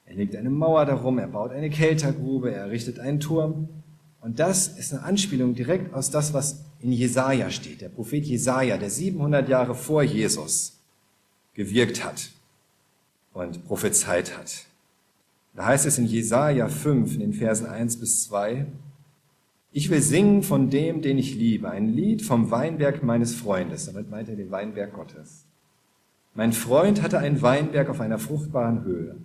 er 0.07 0.17
legt 0.17 0.35
eine 0.35 0.51
Mauer 0.51 0.87
darum, 0.87 1.19
er 1.19 1.29
baut 1.29 1.53
eine 1.53 1.71
Keltergrube, 1.71 2.51
er 2.51 2.63
errichtet 2.63 2.99
einen 2.99 3.21
Turm. 3.21 3.69
Und 4.21 4.41
das 4.41 4.67
ist 4.67 4.93
eine 4.93 5.05
Anspielung 5.05 5.55
direkt 5.55 5.95
aus 5.95 6.11
das, 6.11 6.35
was 6.35 6.65
in 6.81 6.91
Jesaja 6.91 7.51
steht. 7.51 7.81
Der 7.81 7.91
Prophet 7.91 8.25
Jesaja, 8.25 8.77
der 8.77 8.91
700 8.91 9.49
Jahre 9.49 9.77
vor 9.77 10.03
Jesus 10.03 10.81
gewirkt 11.55 12.05
hat 12.05 12.31
und 13.35 13.65
prophezeit 13.69 14.37
hat. 14.37 14.68
Da 15.59 15.67
heißt 15.67 15.87
es 15.87 15.99
in 15.99 16.07
Jesaja 16.07 16.69
5, 16.69 17.15
in 17.15 17.19
den 17.19 17.33
Versen 17.33 17.67
1 17.67 17.97
bis 17.97 18.23
2, 18.23 18.65
ich 19.73 19.91
will 19.91 20.01
singen 20.01 20.45
von 20.45 20.71
dem, 20.71 21.03
den 21.03 21.19
ich 21.19 21.35
liebe, 21.35 21.69
ein 21.69 21.93
Lied 21.93 22.23
vom 22.23 22.53
Weinberg 22.53 23.03
meines 23.03 23.35
Freundes. 23.35 23.87
Damit 23.87 24.09
meint 24.09 24.29
er 24.29 24.37
den 24.37 24.53
Weinberg 24.53 24.93
Gottes. 24.93 25.47
Mein 26.37 26.53
Freund 26.53 27.03
hatte 27.03 27.19
einen 27.19 27.43
Weinberg 27.43 27.89
auf 27.89 28.01
einer 28.01 28.21
fruchtbaren 28.21 28.85
Höhe. 28.85 29.17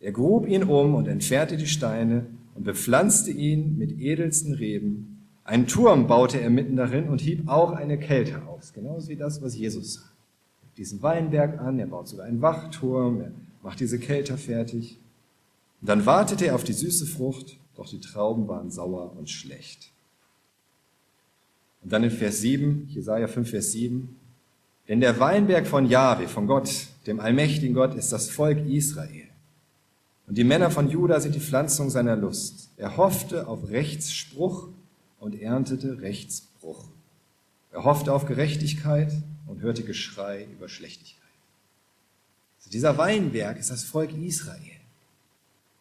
Er 0.00 0.12
grub 0.12 0.46
ihn 0.46 0.64
um 0.64 0.94
und 0.94 1.08
entfernte 1.08 1.56
die 1.56 1.66
Steine 1.66 2.26
und 2.54 2.64
bepflanzte 2.64 3.30
ihn 3.30 3.78
mit 3.78 3.98
edelsten 3.98 4.52
Reben. 4.52 5.24
Einen 5.44 5.66
Turm 5.66 6.06
baute 6.06 6.42
er 6.42 6.50
mitten 6.50 6.76
darin 6.76 7.08
und 7.08 7.22
hieb 7.22 7.48
auch 7.48 7.72
eine 7.72 7.96
Kälte 7.96 8.46
aus, 8.46 8.74
genauso 8.74 9.08
wie 9.08 9.16
das, 9.16 9.40
was 9.40 9.56
Jesus 9.56 9.94
sagt. 9.94 10.12
Diesen 10.76 11.00
Weinberg 11.00 11.58
an, 11.58 11.78
er 11.78 11.86
baut 11.86 12.06
sogar 12.06 12.26
einen 12.26 12.42
Wachturm, 12.42 13.22
er 13.22 13.32
macht 13.62 13.80
diese 13.80 13.98
Kälte 13.98 14.36
fertig. 14.36 14.99
Und 15.80 15.88
dann 15.88 16.06
wartete 16.06 16.46
er 16.46 16.54
auf 16.54 16.64
die 16.64 16.72
süße 16.72 17.06
Frucht, 17.06 17.58
doch 17.76 17.88
die 17.88 18.00
Trauben 18.00 18.48
waren 18.48 18.70
sauer 18.70 19.16
und 19.16 19.30
schlecht. 19.30 19.90
Und 21.82 21.92
dann 21.92 22.04
in 22.04 22.10
Vers 22.10 22.40
7, 22.40 22.88
Jesaja 22.88 23.26
5, 23.26 23.48
Vers 23.48 23.72
7, 23.72 24.16
denn 24.88 25.00
der 25.00 25.18
Weinberg 25.20 25.66
von 25.66 25.86
Jahwe, 25.86 26.28
von 26.28 26.46
Gott, 26.46 26.88
dem 27.06 27.20
allmächtigen 27.20 27.74
Gott, 27.74 27.94
ist 27.94 28.12
das 28.12 28.28
Volk 28.28 28.66
Israel. 28.66 29.28
Und 30.26 30.36
die 30.36 30.44
Männer 30.44 30.70
von 30.70 30.88
Juda 30.88 31.20
sind 31.20 31.34
die 31.34 31.40
Pflanzung 31.40 31.90
seiner 31.90 32.16
Lust. 32.16 32.70
Er 32.76 32.96
hoffte 32.96 33.46
auf 33.48 33.68
Rechtsspruch 33.68 34.68
und 35.18 35.40
erntete 35.40 36.02
Rechtsbruch. 36.02 36.84
Er 37.72 37.84
hoffte 37.84 38.12
auf 38.12 38.26
Gerechtigkeit 38.26 39.12
und 39.46 39.60
hörte 39.60 39.84
Geschrei 39.84 40.46
über 40.52 40.68
Schlechtigkeit. 40.68 41.20
Also 42.58 42.70
dieser 42.70 42.98
Weinberg 42.98 43.58
ist 43.58 43.70
das 43.70 43.84
Volk 43.84 44.12
Israel. 44.16 44.69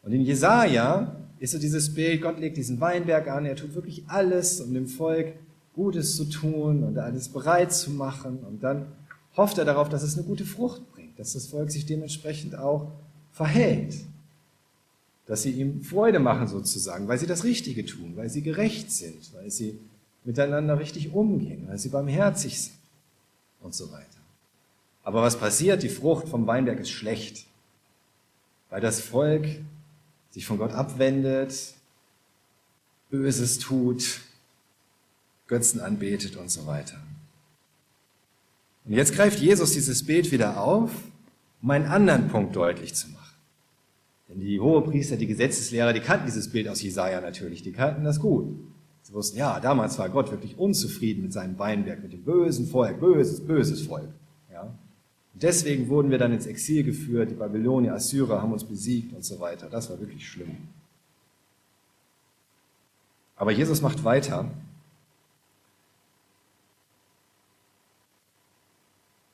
Und 0.04 0.14
in 0.14 0.22
Jesaja 0.22 1.16
ist 1.40 1.52
so 1.52 1.60
dieses 1.60 1.94
Bild, 1.94 2.22
Gott 2.22 2.40
legt 2.40 2.58
diesen 2.58 2.80
Weinberg 2.80 3.28
an, 3.28 3.46
er 3.46 3.56
tut 3.56 3.76
wirklich 3.76 4.04
alles, 4.08 4.60
um 4.62 4.74
dem 4.74 4.88
Volk 4.88 5.34
Gutes 5.74 6.16
zu 6.16 6.26
tun 6.26 6.84
und 6.84 6.98
alles 6.98 7.30
bereit 7.30 7.72
zu 7.74 7.92
machen. 7.92 8.40
Und 8.40 8.64
dann 8.64 8.88
hofft 9.38 9.58
er 9.58 9.66
darauf, 9.66 9.90
dass 9.90 10.04
es 10.04 10.18
eine 10.18 10.26
gute 10.26 10.46
Frucht 10.46 10.82
bringt, 10.94 11.18
dass 11.20 11.34
das 11.34 11.48
Volk 11.48 11.72
sich 11.72 11.86
dementsprechend 11.86 12.58
auch 12.58 12.92
verhält. 13.32 13.96
Dass 15.26 15.44
sie 15.44 15.52
ihm 15.52 15.82
Freude 15.82 16.20
machen 16.20 16.48
sozusagen, 16.48 17.08
weil 17.08 17.20
sie 17.20 17.28
das 17.28 17.44
Richtige 17.44 17.86
tun, 17.86 18.14
weil 18.16 18.30
sie 18.30 18.42
gerecht 18.42 18.92
sind, 18.92 19.34
weil 19.36 19.50
sie 19.52 19.80
miteinander 20.26 20.80
richtig 20.80 21.14
umgehen, 21.14 21.66
weil 21.68 21.78
sie 21.78 21.90
barmherzig 21.90 22.62
sind 22.62 22.78
und 23.62 23.74
so 23.74 23.92
weiter. 23.92 24.06
Aber 25.04 25.22
was 25.22 25.38
passiert? 25.38 25.84
Die 25.84 25.90
Frucht 25.90 26.28
vom 26.28 26.46
Weinberg 26.46 26.80
ist 26.80 26.90
schlecht, 26.90 27.46
weil 28.70 28.82
das 28.82 29.00
Volk 29.00 29.48
sich 30.32 30.46
von 30.46 30.58
Gott 30.58 30.72
abwendet, 30.72 31.74
Böses 33.10 33.58
tut, 33.58 34.22
Götzen 35.48 35.82
anbetet 35.82 36.36
und 36.36 36.52
so 36.52 36.68
weiter. 36.68 36.98
Und 38.86 38.94
jetzt 38.94 39.14
greift 39.14 39.40
Jesus 39.40 39.74
dieses 39.74 40.06
Bild 40.06 40.32
wieder 40.32 40.62
auf, 40.62 40.92
um 41.62 41.72
einen 41.72 41.86
anderen 41.86 42.28
Punkt 42.28 42.56
deutlich 42.56 42.94
zu 42.94 43.10
machen. 43.10 43.20
Denn 44.30 44.40
die 44.40 44.60
Hohepriester, 44.60 45.18
die 45.18 45.28
Gesetzeslehrer, 45.28 45.92
die 45.92 46.00
kannten 46.02 46.28
dieses 46.28 46.50
Bild 46.50 46.68
aus 46.68 46.82
Jesaja 46.82 47.20
natürlich, 47.20 47.64
die 47.64 47.72
kannten 47.72 48.04
das 48.04 48.20
gut. 48.20 48.48
Sie 49.02 49.14
wussten, 49.14 49.40
ja, 49.40 49.60
damals 49.60 49.98
war 49.98 50.10
Gott 50.10 50.30
wirklich 50.30 50.58
unzufrieden 50.58 51.24
mit 51.24 51.34
seinem 51.34 51.58
Weinberg, 51.58 52.04
mit 52.04 52.14
dem 52.14 52.24
bösen 52.24 52.68
Volk, 52.68 53.00
böses, 53.00 53.46
böses 53.46 53.82
Volk. 53.82 54.10
Deswegen 55.42 55.88
wurden 55.88 56.12
wir 56.12 56.18
dann 56.18 56.34
ins 56.34 56.46
Exil 56.46 56.84
geführt, 56.84 57.32
die 57.32 57.36
Babylonier, 57.36 57.94
Assyrer 57.94 58.42
haben 58.42 58.52
uns 58.52 58.66
besiegt 58.66 59.14
und 59.14 59.24
so 59.24 59.40
weiter. 59.40 59.70
Das 59.70 59.90
war 59.90 60.00
wirklich 60.00 60.28
schlimm. 60.28 60.68
Aber 63.38 63.52
Jesus 63.52 63.82
macht 63.82 64.04
weiter 64.04 64.52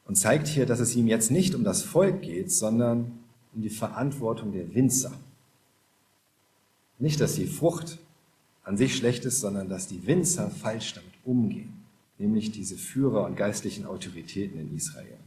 und 0.06 0.16
zeigt 0.16 0.48
hier, 0.48 0.68
dass 0.68 0.80
es 0.80 0.96
ihm 0.96 1.08
jetzt 1.08 1.32
nicht 1.32 1.56
um 1.56 1.64
das 1.64 1.82
Volk 1.82 2.22
geht, 2.22 2.52
sondern 2.52 3.20
um 3.56 3.64
die 3.64 3.70
Verantwortung 3.70 4.54
der 4.54 4.76
Winzer. 4.76 5.12
Nicht, 7.00 7.20
dass 7.20 7.34
die 7.34 7.48
Frucht 7.48 7.98
an 8.64 8.78
sich 8.78 8.96
schlecht 8.96 9.26
ist, 9.26 9.40
sondern 9.40 9.70
dass 9.70 9.88
die 9.88 10.06
Winzer 10.06 10.52
falsch 10.52 10.94
damit 10.94 11.14
umgehen, 11.24 11.74
nämlich 12.20 12.52
diese 12.52 12.78
Führer 12.78 13.26
und 13.26 13.36
geistlichen 13.36 13.88
Autoritäten 13.88 14.60
in 14.60 14.76
Israel. 14.76 15.18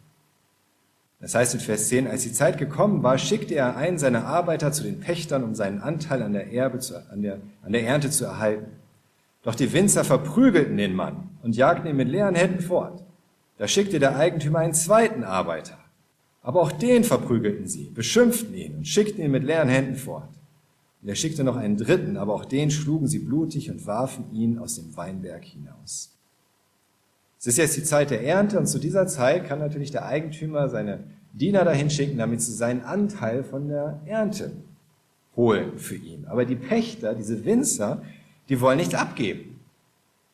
Das 1.20 1.34
heißt 1.34 1.54
in 1.54 1.60
Vers 1.60 1.88
10, 1.88 2.06
als 2.06 2.22
die 2.22 2.32
Zeit 2.32 2.58
gekommen 2.58 3.02
war, 3.02 3.18
schickte 3.18 3.54
er 3.54 3.76
einen 3.76 3.98
seiner 3.98 4.24
Arbeiter 4.24 4.70
zu 4.70 4.84
den 4.84 5.00
Pächtern, 5.00 5.42
um 5.42 5.54
seinen 5.54 5.80
Anteil 5.80 6.22
an 6.22 6.32
der, 6.32 6.52
Erbe 6.52 6.78
zu, 6.78 6.94
an 7.10 7.22
der, 7.22 7.40
an 7.62 7.72
der 7.72 7.84
Ernte 7.84 8.10
zu 8.10 8.24
erhalten. 8.24 8.66
Doch 9.42 9.56
die 9.56 9.72
Winzer 9.72 10.04
verprügelten 10.04 10.76
den 10.76 10.94
Mann 10.94 11.30
und 11.42 11.56
jagten 11.56 11.88
ihn 11.88 11.96
mit 11.96 12.08
leeren 12.08 12.34
Händen 12.34 12.60
fort. 12.60 13.02
Da 13.56 13.66
schickte 13.66 13.98
der 13.98 14.16
Eigentümer 14.16 14.60
einen 14.60 14.74
zweiten 14.74 15.24
Arbeiter. 15.24 15.78
Aber 16.42 16.60
auch 16.60 16.70
den 16.70 17.02
verprügelten 17.02 17.66
sie, 17.66 17.90
beschimpften 17.90 18.54
ihn 18.54 18.76
und 18.76 18.86
schickten 18.86 19.24
ihn 19.24 19.32
mit 19.32 19.42
leeren 19.42 19.68
Händen 19.68 19.96
fort. 19.96 20.30
Und 21.02 21.08
er 21.08 21.16
schickte 21.16 21.44
noch 21.44 21.56
einen 21.56 21.76
dritten, 21.76 22.16
aber 22.16 22.34
auch 22.34 22.44
den 22.44 22.70
schlugen 22.70 23.08
sie 23.08 23.18
blutig 23.18 23.70
und 23.70 23.86
warfen 23.86 24.32
ihn 24.32 24.58
aus 24.58 24.76
dem 24.76 24.96
Weinberg 24.96 25.44
hinaus. 25.44 26.17
Es 27.38 27.46
ist 27.46 27.58
jetzt 27.58 27.76
die 27.76 27.84
Zeit 27.84 28.10
der 28.10 28.24
Ernte 28.24 28.58
und 28.58 28.66
zu 28.66 28.78
dieser 28.78 29.06
Zeit 29.06 29.46
kann 29.46 29.60
natürlich 29.60 29.92
der 29.92 30.06
Eigentümer 30.06 30.68
seine 30.68 31.04
Diener 31.32 31.64
dahin 31.64 31.88
schicken, 31.88 32.18
damit 32.18 32.42
sie 32.42 32.52
seinen 32.52 32.82
Anteil 32.82 33.44
von 33.44 33.68
der 33.68 34.00
Ernte 34.06 34.52
holen 35.36 35.78
für 35.78 35.94
ihn. 35.94 36.26
Aber 36.26 36.44
die 36.44 36.56
Pächter, 36.56 37.14
diese 37.14 37.44
Winzer, 37.44 38.02
die 38.48 38.60
wollen 38.60 38.78
nichts 38.78 38.94
abgeben. 38.94 39.60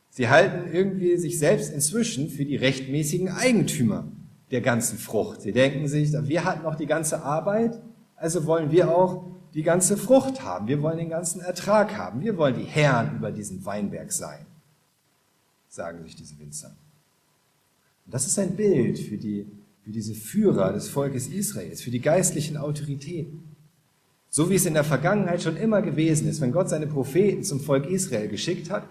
Sie 0.08 0.28
halten 0.30 0.72
irgendwie 0.72 1.16
sich 1.18 1.38
selbst 1.38 1.72
inzwischen 1.74 2.30
für 2.30 2.44
die 2.44 2.56
rechtmäßigen 2.56 3.28
Eigentümer 3.28 4.06
der 4.50 4.62
ganzen 4.62 4.96
Frucht. 4.96 5.42
Sie 5.42 5.52
denken 5.52 5.88
sich, 5.88 6.12
wir 6.12 6.44
hatten 6.44 6.62
noch 6.62 6.76
die 6.76 6.86
ganze 6.86 7.22
Arbeit, 7.22 7.80
also 8.16 8.46
wollen 8.46 8.70
wir 8.70 8.96
auch 8.96 9.24
die 9.52 9.62
ganze 9.62 9.96
Frucht 9.96 10.42
haben. 10.42 10.68
Wir 10.68 10.80
wollen 10.80 10.98
den 10.98 11.10
ganzen 11.10 11.40
Ertrag 11.40 11.98
haben. 11.98 12.22
Wir 12.22 12.36
wollen 12.38 12.54
die 12.54 12.64
Herren 12.64 13.16
über 13.16 13.30
diesen 13.30 13.64
Weinberg 13.66 14.10
sein, 14.10 14.46
sagen 15.68 16.02
sich 16.02 16.16
diese 16.16 16.38
Winzer. 16.38 16.74
Das 18.06 18.26
ist 18.26 18.38
ein 18.38 18.56
Bild 18.56 18.98
für, 18.98 19.16
die, 19.16 19.46
für 19.82 19.90
diese 19.90 20.14
Führer 20.14 20.72
des 20.72 20.88
Volkes 20.88 21.28
Israels, 21.28 21.80
für 21.82 21.90
die 21.90 22.00
geistlichen 22.00 22.56
Autoritäten. 22.56 23.42
So 24.28 24.50
wie 24.50 24.56
es 24.56 24.66
in 24.66 24.74
der 24.74 24.84
Vergangenheit 24.84 25.42
schon 25.42 25.56
immer 25.56 25.80
gewesen 25.80 26.28
ist, 26.28 26.40
wenn 26.40 26.52
Gott 26.52 26.68
seine 26.68 26.86
Propheten 26.86 27.44
zum 27.44 27.60
Volk 27.60 27.86
Israel 27.86 28.28
geschickt 28.28 28.70
hat, 28.70 28.88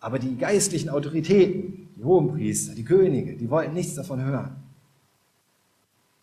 aber 0.00 0.18
die 0.18 0.36
geistlichen 0.36 0.88
Autoritäten, 0.88 1.88
die 1.96 2.04
Hohenpriester, 2.04 2.74
die 2.74 2.84
Könige, 2.84 3.36
die 3.36 3.48
wollten 3.48 3.74
nichts 3.74 3.94
davon 3.94 4.22
hören. 4.22 4.56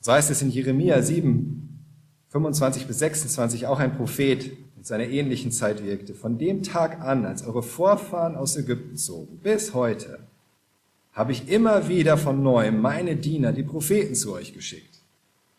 So 0.01 0.11
heißt 0.11 0.31
es 0.31 0.41
in 0.41 0.49
Jeremia 0.49 1.01
7, 1.01 1.79
25 2.29 2.87
bis 2.87 2.99
26, 2.99 3.67
auch 3.67 3.79
ein 3.79 3.95
Prophet 3.95 4.51
in 4.77 4.83
seiner 4.83 5.05
ähnlichen 5.05 5.51
Zeit 5.51 5.83
wirkte. 5.85 6.15
Von 6.15 6.39
dem 6.39 6.63
Tag 6.63 7.01
an, 7.01 7.25
als 7.25 7.45
eure 7.45 7.61
Vorfahren 7.61 8.35
aus 8.35 8.57
Ägypten 8.57 8.97
zogen, 8.97 9.37
bis 9.43 9.73
heute, 9.75 10.19
habe 11.13 11.31
ich 11.31 11.49
immer 11.49 11.87
wieder 11.87 12.17
von 12.17 12.41
neuem 12.41 12.81
meine 12.81 13.15
Diener, 13.15 13.51
die 13.51 13.63
Propheten, 13.63 14.15
zu 14.15 14.33
euch 14.33 14.53
geschickt. 14.53 15.01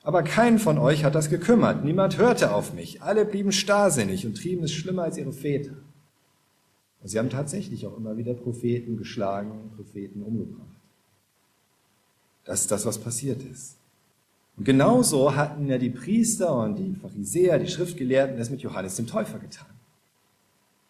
Aber 0.03 0.23
keinen 0.23 0.59
von 0.59 0.79
euch 0.79 1.05
hat 1.05 1.15
das 1.15 1.31
gekümmert. 1.31 1.85
Niemand 1.85 2.19
hörte 2.19 2.55
auf 2.55 2.73
mich. 2.73 3.03
Alle 3.03 3.25
blieben 3.25 3.53
starrsinnig 3.53 4.27
und 4.27 4.37
trieben 4.37 4.65
es 4.65 4.73
schlimmer 4.73 5.05
als 5.05 5.17
ihre 5.17 5.33
Väter. 5.33 5.75
Und 7.03 7.09
sie 7.09 7.19
haben 7.19 7.31
tatsächlich 7.31 7.87
auch 7.87 7.97
immer 7.97 8.17
wieder 8.17 8.35
Propheten 8.35 8.97
geschlagen 8.97 9.51
und 9.51 9.77
Propheten 9.77 10.23
umgebracht. 10.23 10.67
Das 12.45 12.63
ist 12.63 12.71
das, 12.71 12.85
was 12.87 12.99
passiert 12.99 13.43
ist. 13.43 13.77
Und 14.57 14.65
genauso 14.65 15.35
hatten 15.35 15.69
ja 15.69 15.79
die 15.79 15.91
Priester 15.91 16.55
und 16.55 16.77
die 16.77 16.95
Pharisäer, 17.01 17.59
die 17.59 17.69
Schriftgelehrten 17.69 18.37
das 18.37 18.51
mit 18.51 18.61
Johannes 18.61 18.97
dem 18.97 19.07
Täufer 19.07 19.39
getan. 19.39 19.67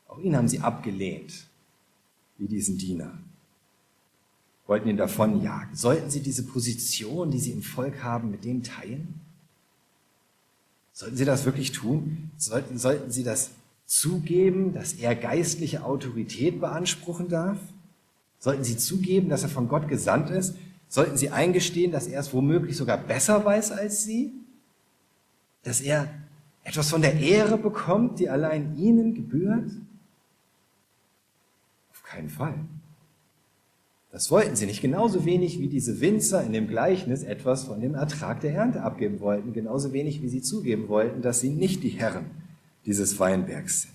Auch 0.09 0.18
ihn 0.18 0.37
haben 0.37 0.48
sie 0.48 0.61
abgelehnt, 0.61 1.46
wie 2.38 2.46
diesen 2.46 2.79
Diener. 2.79 3.18
Wollten 4.72 4.88
ihn 4.88 4.96
davonjagen. 4.96 5.76
Sollten 5.76 6.08
sie 6.08 6.20
diese 6.22 6.44
Position, 6.44 7.30
die 7.30 7.38
sie 7.38 7.50
im 7.50 7.61
Volk 7.61 8.02
haben, 8.02 8.30
mit 8.30 8.42
dem 8.42 8.62
teilen? 8.62 9.20
Sollten 10.94 11.18
sie 11.18 11.26
das 11.26 11.44
wirklich 11.44 11.72
tun? 11.72 12.30
Sollten, 12.38 12.78
sollten 12.78 13.11
sie 13.11 13.22
das 13.22 13.51
zugeben, 13.84 14.72
dass 14.72 14.94
er 14.94 15.14
geistliche 15.14 15.84
Autorität 15.84 16.59
beanspruchen 16.59 17.28
darf? 17.28 17.59
Sollten 18.38 18.64
sie 18.64 18.78
zugeben, 18.78 19.28
dass 19.28 19.42
er 19.42 19.51
von 19.51 19.68
Gott 19.68 19.88
gesandt 19.88 20.30
ist? 20.30 20.55
Sollten 20.88 21.18
sie 21.18 21.28
eingestehen, 21.28 21.92
dass 21.92 22.07
er 22.07 22.20
es 22.20 22.32
womöglich 22.32 22.74
sogar 22.74 22.97
besser 22.97 23.44
weiß 23.44 23.72
als 23.72 24.05
sie? 24.05 24.32
Dass 25.64 25.82
er 25.82 26.09
etwas 26.64 26.88
von 26.88 27.03
der 27.03 27.20
Ehre 27.20 27.59
bekommt, 27.59 28.20
die 28.20 28.30
allein 28.30 28.74
ihnen 28.78 29.14
gebührt? 29.14 29.70
Auf 31.90 32.03
keinen 32.05 32.30
Fall. 32.30 32.55
Das 34.12 34.30
wollten 34.30 34.56
sie 34.56 34.66
nicht. 34.66 34.82
Genauso 34.82 35.24
wenig 35.24 35.58
wie 35.58 35.68
diese 35.68 36.02
Winzer 36.02 36.44
in 36.44 36.52
dem 36.52 36.68
Gleichnis 36.68 37.22
etwas 37.22 37.64
von 37.64 37.80
dem 37.80 37.94
Ertrag 37.94 38.40
der 38.42 38.52
Ernte 38.52 38.82
abgeben 38.82 39.20
wollten. 39.20 39.54
Genauso 39.54 39.94
wenig 39.94 40.22
wie 40.22 40.28
sie 40.28 40.42
zugeben 40.42 40.88
wollten, 40.88 41.22
dass 41.22 41.40
sie 41.40 41.48
nicht 41.48 41.82
die 41.82 41.88
Herren 41.88 42.26
dieses 42.84 43.18
Weinbergs 43.18 43.82
sind. 43.82 43.94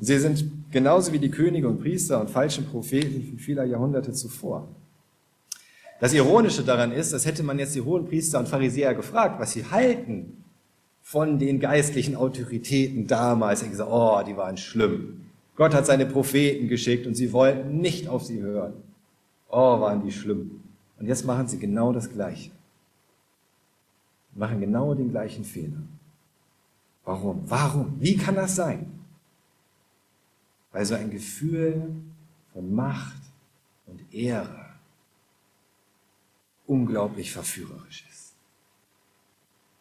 Und 0.00 0.06
sie 0.06 0.18
sind 0.18 0.44
genauso 0.72 1.12
wie 1.12 1.20
die 1.20 1.30
Könige 1.30 1.68
und 1.68 1.80
Priester 1.80 2.20
und 2.20 2.30
falschen 2.30 2.66
Propheten 2.66 3.38
vieler 3.38 3.64
Jahrhunderte 3.64 4.12
zuvor. 4.12 4.66
Das 6.00 6.12
Ironische 6.12 6.64
daran 6.64 6.90
ist, 6.90 7.12
das 7.12 7.24
hätte 7.24 7.44
man 7.44 7.60
jetzt 7.60 7.76
die 7.76 7.80
hohen 7.80 8.06
Priester 8.06 8.40
und 8.40 8.48
Pharisäer 8.48 8.94
gefragt, 8.94 9.38
was 9.38 9.52
sie 9.52 9.64
halten 9.66 10.44
von 11.00 11.38
den 11.38 11.60
geistlichen 11.60 12.16
Autoritäten 12.16 13.06
damals. 13.06 13.60
Sie 13.60 13.68
gesagt, 13.68 13.90
oh, 13.92 14.20
die 14.26 14.36
waren 14.36 14.56
schlimm. 14.56 15.20
Gott 15.54 15.74
hat 15.74 15.86
seine 15.86 16.06
Propheten 16.06 16.66
geschickt 16.66 17.06
und 17.06 17.14
sie 17.14 17.32
wollten 17.32 17.78
nicht 17.78 18.08
auf 18.08 18.24
sie 18.24 18.40
hören. 18.40 18.72
Oh, 19.56 19.80
waren 19.80 20.02
die 20.04 20.10
schlimm. 20.10 20.64
Und 20.98 21.06
jetzt 21.06 21.24
machen 21.24 21.46
sie 21.46 21.60
genau 21.60 21.92
das 21.92 22.10
Gleiche. 22.10 22.50
Machen 24.34 24.58
genau 24.58 24.94
den 24.94 25.12
gleichen 25.12 25.44
Fehler. 25.44 25.80
Warum? 27.04 27.48
Warum? 27.48 27.94
Wie 28.00 28.16
kann 28.16 28.34
das 28.34 28.56
sein? 28.56 28.98
Weil 30.72 30.84
so 30.84 30.96
ein 30.96 31.08
Gefühl 31.08 31.94
von 32.52 32.74
Macht 32.74 33.22
und 33.86 34.12
Ehre 34.12 34.70
unglaublich 36.66 37.30
verführerisch 37.30 38.04
ist 38.10 38.32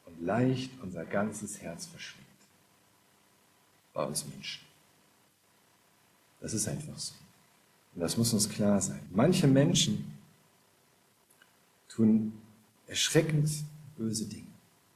und 0.06 0.24
leicht 0.24 0.70
unser 0.84 1.04
ganzes 1.04 1.64
Herz 1.64 1.88
verschlingt. 1.88 2.28
Bei 3.92 4.04
uns 4.04 4.24
Menschen. 4.28 4.64
Das 6.42 6.54
ist 6.54 6.68
einfach 6.68 7.00
so. 7.00 7.23
Und 7.96 8.02
das 8.02 8.18
muss 8.18 8.34
uns 8.34 8.50
klar 8.50 8.82
sein. 8.82 9.00
Manche 9.12 9.48
Menschen 9.48 10.14
tun 11.90 12.34
erschreckend 12.88 13.50
böse 13.98 14.26
Dinge. 14.26 14.48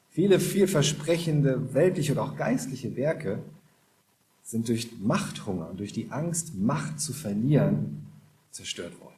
Viele 0.09 0.39
vielversprechende 0.39 1.73
weltliche 1.73 2.13
oder 2.13 2.23
auch 2.23 2.35
geistliche 2.35 2.95
Werke 2.95 3.43
sind 4.41 4.67
durch 4.67 4.89
Machthunger 4.99 5.69
und 5.69 5.79
durch 5.79 5.93
die 5.93 6.09
Angst, 6.09 6.55
Macht 6.55 6.99
zu 6.99 7.13
verlieren, 7.13 8.07
zerstört 8.49 8.99
worden. 8.99 9.13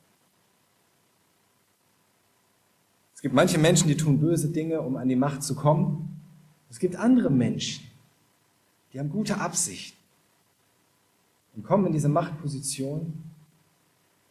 Es 3.16 3.22
gibt 3.22 3.36
manche 3.36 3.58
Menschen, 3.58 3.88
die 3.88 3.96
tun 3.96 4.20
böse 4.20 4.50
Dinge, 4.50 4.82
um 4.82 4.98
an 4.98 5.08
die 5.08 5.16
Macht 5.16 5.44
zu 5.44 5.56
kommen. 5.56 6.22
Es 6.70 6.80
gibt 6.80 6.96
andere 6.96 7.30
Menschen, 7.30 7.86
die 8.92 9.00
haben 9.00 9.10
gute 9.10 9.40
Absichten 9.40 9.98
und 11.56 11.64
kommen 11.64 11.86
in 11.88 11.94
diese 11.94 12.10
Machtposition 12.10 13.29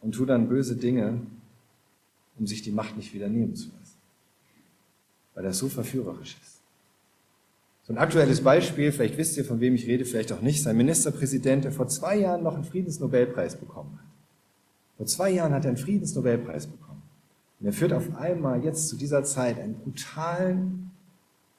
und 0.01 0.13
tun 0.13 0.27
dann 0.27 0.47
böse 0.47 0.75
Dinge, 0.75 1.19
um 2.37 2.47
sich 2.47 2.61
die 2.61 2.71
Macht 2.71 2.97
nicht 2.97 3.13
wieder 3.13 3.27
nehmen 3.27 3.55
zu 3.55 3.69
lassen, 3.69 3.97
weil 5.35 5.43
das 5.43 5.57
so 5.57 5.69
verführerisch 5.69 6.37
ist. 6.41 6.59
So 7.83 7.93
ein 7.93 7.97
aktuelles 7.97 8.41
Beispiel, 8.41 8.91
vielleicht 8.91 9.17
wisst 9.17 9.35
ihr, 9.37 9.43
von 9.43 9.59
wem 9.59 9.73
ich 9.73 9.87
rede, 9.87 10.05
vielleicht 10.05 10.31
auch 10.31 10.41
nicht, 10.41 10.61
sein 10.61 10.77
Ministerpräsident, 10.77 11.65
der 11.65 11.71
vor 11.71 11.87
zwei 11.87 12.17
Jahren 12.17 12.43
noch 12.43 12.53
einen 12.53 12.63
Friedensnobelpreis 12.63 13.55
bekommen 13.55 13.97
hat. 13.97 14.05
Vor 14.97 15.05
zwei 15.07 15.31
Jahren 15.31 15.53
hat 15.53 15.65
er 15.65 15.69
einen 15.69 15.77
Friedensnobelpreis 15.77 16.67
bekommen. 16.67 17.01
Und 17.59 17.65
er 17.65 17.73
führt 17.73 17.93
auf 17.93 18.15
einmal 18.15 18.63
jetzt 18.63 18.89
zu 18.89 18.95
dieser 18.95 19.23
Zeit 19.23 19.59
einen 19.59 19.75
brutalen, 19.75 20.91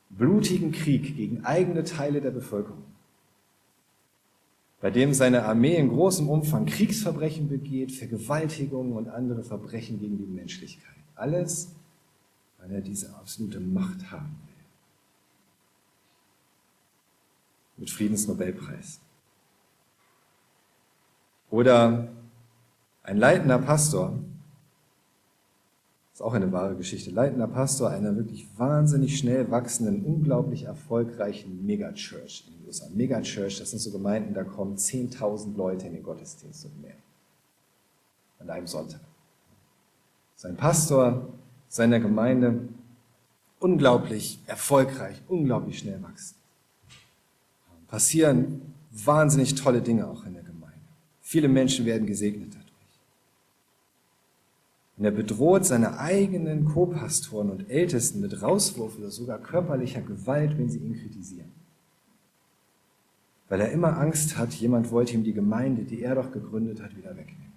blutigen 0.09 0.73
Krieg 0.73 1.17
gegen 1.17 1.45
eigene 1.45 1.85
Teile 1.85 2.21
der 2.21 2.31
Bevölkerung, 2.31 2.85
bei 4.81 4.91
dem 4.91 5.13
seine 5.15 5.45
Armee 5.45 5.77
in 5.77 5.89
großem 5.89 6.29
Umfang 6.29 6.67
Kriegsverbrechen 6.67 7.49
begeht, 7.49 7.93
Vergewaltigungen 7.93 8.95
und 8.95 9.09
andere 9.09 9.43
Verbrechen 9.43 10.01
gegen 10.01 10.19
die 10.19 10.25
Menschlichkeit. 10.25 10.95
Alles, 11.15 11.73
weil 12.59 12.73
er 12.73 12.81
diese 12.81 13.15
absolute 13.15 13.61
Macht 13.61 14.11
haben 14.11 14.37
will. 14.47 14.51
mit 17.81 17.91
Friedensnobelpreis. 17.91 19.01
Oder 21.51 22.09
ein 23.03 23.17
leitender 23.17 23.59
Pastor, 23.59 24.19
ist 26.21 26.27
auch 26.27 26.35
eine 26.35 26.53
wahre 26.53 26.77
Geschichte, 26.77 27.11
leitender 27.11 27.49
Pastor 27.49 27.89
einer 27.91 28.15
wirklich 28.15 28.47
wahnsinnig 28.59 29.19
schnell 29.19 29.51
wachsenden, 29.51 30.05
unglaublich 30.05 30.65
erfolgreichen 30.65 31.65
Megachurch 31.65 32.45
in 32.47 32.59
den 32.59 32.67
USA. 32.67 32.87
Megachurch, 32.95 33.59
das 33.59 33.71
sind 33.71 33.81
so 33.81 33.91
Gemeinden, 33.91 34.35
da 34.35 34.45
kommen 34.45 34.77
10.000 34.77 35.57
Leute 35.57 35.87
in 35.87 35.95
den 35.95 36.03
Gottesdienst 36.03 36.67
und 36.67 36.83
mehr. 36.83 36.95
An 38.39 38.51
einem 38.51 38.67
Sonntag. 38.67 39.01
Sein 40.37 40.57
Pastor 40.57 41.29
seiner 41.69 42.01
Gemeinde 42.01 42.69
unglaublich 43.59 44.41
erfolgreich, 44.47 45.23
unglaublich 45.29 45.79
schnell 45.79 46.03
wachsen 46.03 46.37
passieren 47.91 48.63
wahnsinnig 48.93 49.57
tolle 49.57 49.83
Dinge 49.83 50.07
auch 50.07 50.25
in 50.25 50.35
der 50.35 50.45
Gemeinde. 50.45 50.79
Viele 51.21 51.49
Menschen 51.49 51.85
werden 51.85 52.07
gesegnet 52.07 52.51
dadurch. 52.51 52.60
Und 55.01 55.07
er 55.07 55.13
bedroht 55.13 55.65
seine 55.65 55.99
eigenen 55.99 56.67
Co-Pastoren 56.67 57.49
und 57.49 57.71
Ältesten 57.71 58.21
mit 58.21 58.43
Rauswurf 58.43 58.99
oder 58.99 59.11
sogar 59.11 59.39
körperlicher 59.39 60.03
Gewalt, 60.03 60.59
wenn 60.59 60.69
sie 60.69 60.79
ihn 60.79 60.95
kritisieren. 60.95 61.51
Weil 63.49 63.63
er 63.63 63.73
immer 63.73 63.97
Angst 63.97 64.37
hat, 64.37 64.53
jemand 64.53 64.91
wollte 64.91 65.15
ihm 65.15 65.25
die 65.25 65.33
Gemeinde, 65.33 65.85
die 65.85 66.03
er 66.03 66.17
doch 66.17 66.31
gegründet 66.33 66.83
hat, 66.83 66.95
wieder 66.99 67.17
wegnehmen. 67.17 67.55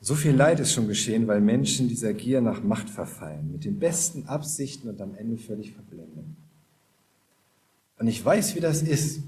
So 0.00 0.16
viel 0.16 0.34
Leid 0.34 0.58
ist 0.58 0.72
schon 0.72 0.88
geschehen, 0.88 1.28
weil 1.28 1.40
Menschen 1.40 1.86
dieser 1.86 2.12
Gier 2.12 2.40
nach 2.40 2.64
Macht 2.64 2.90
verfallen, 2.90 3.52
mit 3.52 3.64
den 3.64 3.78
besten 3.78 4.26
Absichten 4.26 4.88
und 4.88 5.00
am 5.00 5.14
Ende 5.14 5.38
völlig 5.38 5.70
verblenden. 5.70 6.34
Und 8.00 8.08
ich 8.08 8.24
weiß, 8.24 8.56
wie 8.56 8.60
das 8.60 8.82
ist. 8.82 9.22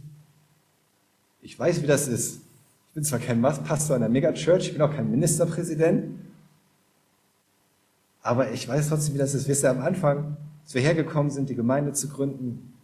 Ich 1.42 1.56
weiß, 1.56 1.80
wie 1.80 1.86
das 1.86 2.08
ist. 2.08 2.41
Ich 2.92 2.94
bin 2.94 3.04
zwar 3.04 3.20
kein 3.20 3.40
Pastor 3.40 3.96
einer 3.96 4.10
Megachurch, 4.10 4.66
ich 4.66 4.72
bin 4.74 4.82
auch 4.82 4.94
kein 4.94 5.10
Ministerpräsident, 5.10 6.14
aber 8.20 8.50
ich 8.50 8.68
weiß 8.68 8.90
trotzdem, 8.90 9.14
wie 9.14 9.18
das 9.18 9.32
ist. 9.32 9.48
Wisst 9.48 9.64
ihr, 9.64 9.70
am 9.70 9.80
Anfang, 9.80 10.36
als 10.62 10.74
wir 10.74 10.82
hergekommen 10.82 11.30
sind, 11.30 11.48
die 11.48 11.54
Gemeinde 11.54 11.94
zu 11.94 12.10
gründen, 12.10 12.74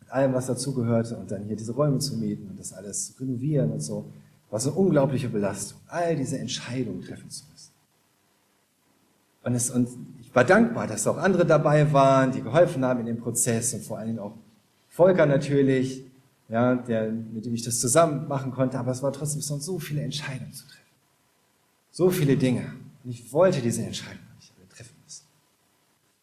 mit 0.00 0.10
allem, 0.10 0.34
was 0.34 0.48
dazugehörte, 0.48 1.16
und 1.16 1.30
dann 1.30 1.44
hier 1.44 1.54
diese 1.54 1.74
Räume 1.74 1.98
zu 1.98 2.16
mieten 2.16 2.48
und 2.50 2.58
das 2.58 2.72
alles 2.72 3.14
zu 3.14 3.22
renovieren 3.22 3.70
und 3.70 3.78
so, 3.78 4.10
war 4.50 4.58
so 4.58 4.70
eine 4.70 4.80
unglaubliche 4.80 5.28
Belastung, 5.28 5.78
all 5.86 6.16
diese 6.16 6.40
Entscheidungen 6.40 7.00
treffen 7.00 7.30
zu 7.30 7.44
müssen. 7.52 7.70
Und, 9.44 9.54
es, 9.54 9.70
und 9.70 9.90
ich 10.20 10.34
war 10.34 10.42
dankbar, 10.42 10.88
dass 10.88 11.06
auch 11.06 11.18
andere 11.18 11.46
dabei 11.46 11.92
waren, 11.92 12.32
die 12.32 12.42
geholfen 12.42 12.84
haben 12.84 12.98
in 12.98 13.06
dem 13.06 13.18
Prozess 13.18 13.74
und 13.74 13.84
vor 13.84 13.98
allen 13.98 14.08
Dingen 14.08 14.18
auch 14.18 14.34
Volker 14.88 15.24
natürlich, 15.24 16.04
ja, 16.52 16.74
der, 16.74 17.10
mit 17.10 17.46
dem 17.46 17.54
ich 17.54 17.62
das 17.62 17.80
zusammen 17.80 18.28
machen 18.28 18.52
konnte, 18.52 18.78
aber 18.78 18.90
es 18.92 19.02
war 19.02 19.10
trotzdem 19.10 19.38
es 19.38 19.46
so 19.46 19.78
viele 19.78 20.02
Entscheidungen 20.02 20.52
zu 20.52 20.66
treffen. 20.66 20.82
So 21.90 22.10
viele 22.10 22.36
Dinge. 22.36 22.74
Und 23.02 23.10
ich 23.10 23.32
wollte 23.32 23.62
diese 23.62 23.82
Entscheidung 23.82 24.20
nicht 24.36 24.52
treffen 24.68 24.94
müssen. 25.02 25.24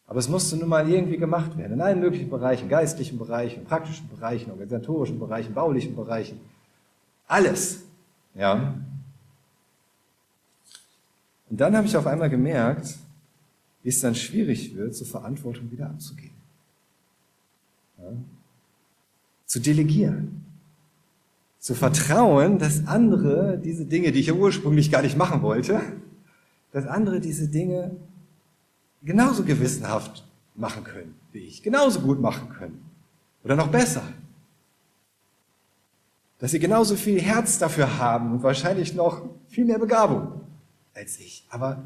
Aber 0.06 0.20
es 0.20 0.28
musste 0.28 0.56
nun 0.56 0.68
mal 0.68 0.88
irgendwie 0.88 1.16
gemacht 1.16 1.58
werden. 1.58 1.72
In 1.72 1.80
allen 1.80 1.98
möglichen 1.98 2.30
Bereichen, 2.30 2.68
geistlichen 2.68 3.18
Bereichen, 3.18 3.64
praktischen 3.64 4.08
Bereichen, 4.08 4.52
organisatorischen 4.52 5.18
Bereichen, 5.18 5.52
baulichen 5.52 5.96
Bereichen. 5.96 6.38
Alles. 7.26 7.82
Ja. 8.36 8.74
Und 11.48 11.60
dann 11.60 11.76
habe 11.76 11.88
ich 11.88 11.96
auf 11.96 12.06
einmal 12.06 12.30
gemerkt, 12.30 12.98
wie 13.82 13.88
es 13.88 14.00
dann 14.00 14.14
schwierig 14.14 14.76
wird, 14.76 14.94
zur 14.94 15.08
Verantwortung 15.08 15.72
wieder 15.72 15.86
abzugeben. 15.86 16.36
Ja 17.98 18.12
zu 19.50 19.58
delegieren, 19.58 20.44
zu 21.58 21.74
vertrauen, 21.74 22.60
dass 22.60 22.86
andere 22.86 23.58
diese 23.58 23.84
Dinge, 23.84 24.12
die 24.12 24.20
ich 24.20 24.28
ja 24.28 24.34
ursprünglich 24.34 24.92
gar 24.92 25.02
nicht 25.02 25.16
machen 25.16 25.42
wollte, 25.42 25.80
dass 26.70 26.86
andere 26.86 27.18
diese 27.18 27.48
Dinge 27.48 27.96
genauso 29.02 29.42
gewissenhaft 29.42 30.24
machen 30.54 30.84
können 30.84 31.16
wie 31.32 31.40
ich, 31.40 31.64
genauso 31.64 31.98
gut 31.98 32.20
machen 32.20 32.48
können 32.50 32.80
oder 33.42 33.56
noch 33.56 33.72
besser. 33.72 34.04
Dass 36.38 36.52
sie 36.52 36.60
genauso 36.60 36.94
viel 36.94 37.20
Herz 37.20 37.58
dafür 37.58 37.98
haben 37.98 38.30
und 38.30 38.44
wahrscheinlich 38.44 38.94
noch 38.94 39.28
viel 39.48 39.64
mehr 39.64 39.80
Begabung 39.80 40.42
als 40.94 41.18
ich. 41.18 41.44
Aber 41.50 41.82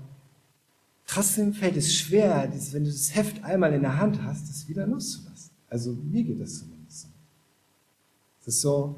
trotzdem 1.07 1.55
fällt 1.55 1.79
es 1.79 1.95
schwer, 1.95 2.47
wenn 2.73 2.85
du 2.85 2.91
das 2.91 3.15
Heft 3.15 3.43
einmal 3.43 3.73
in 3.73 3.81
der 3.81 3.99
Hand 3.99 4.23
hast, 4.23 4.51
das 4.51 4.69
wieder 4.69 4.87
loszulassen. 4.87 5.51
Also 5.71 5.93
mir 5.93 6.25
geht 6.25 6.43
das 6.43 6.59
zumindest. 6.59 6.74
Das 8.45 8.57
ist 8.57 8.61
so, 8.61 8.97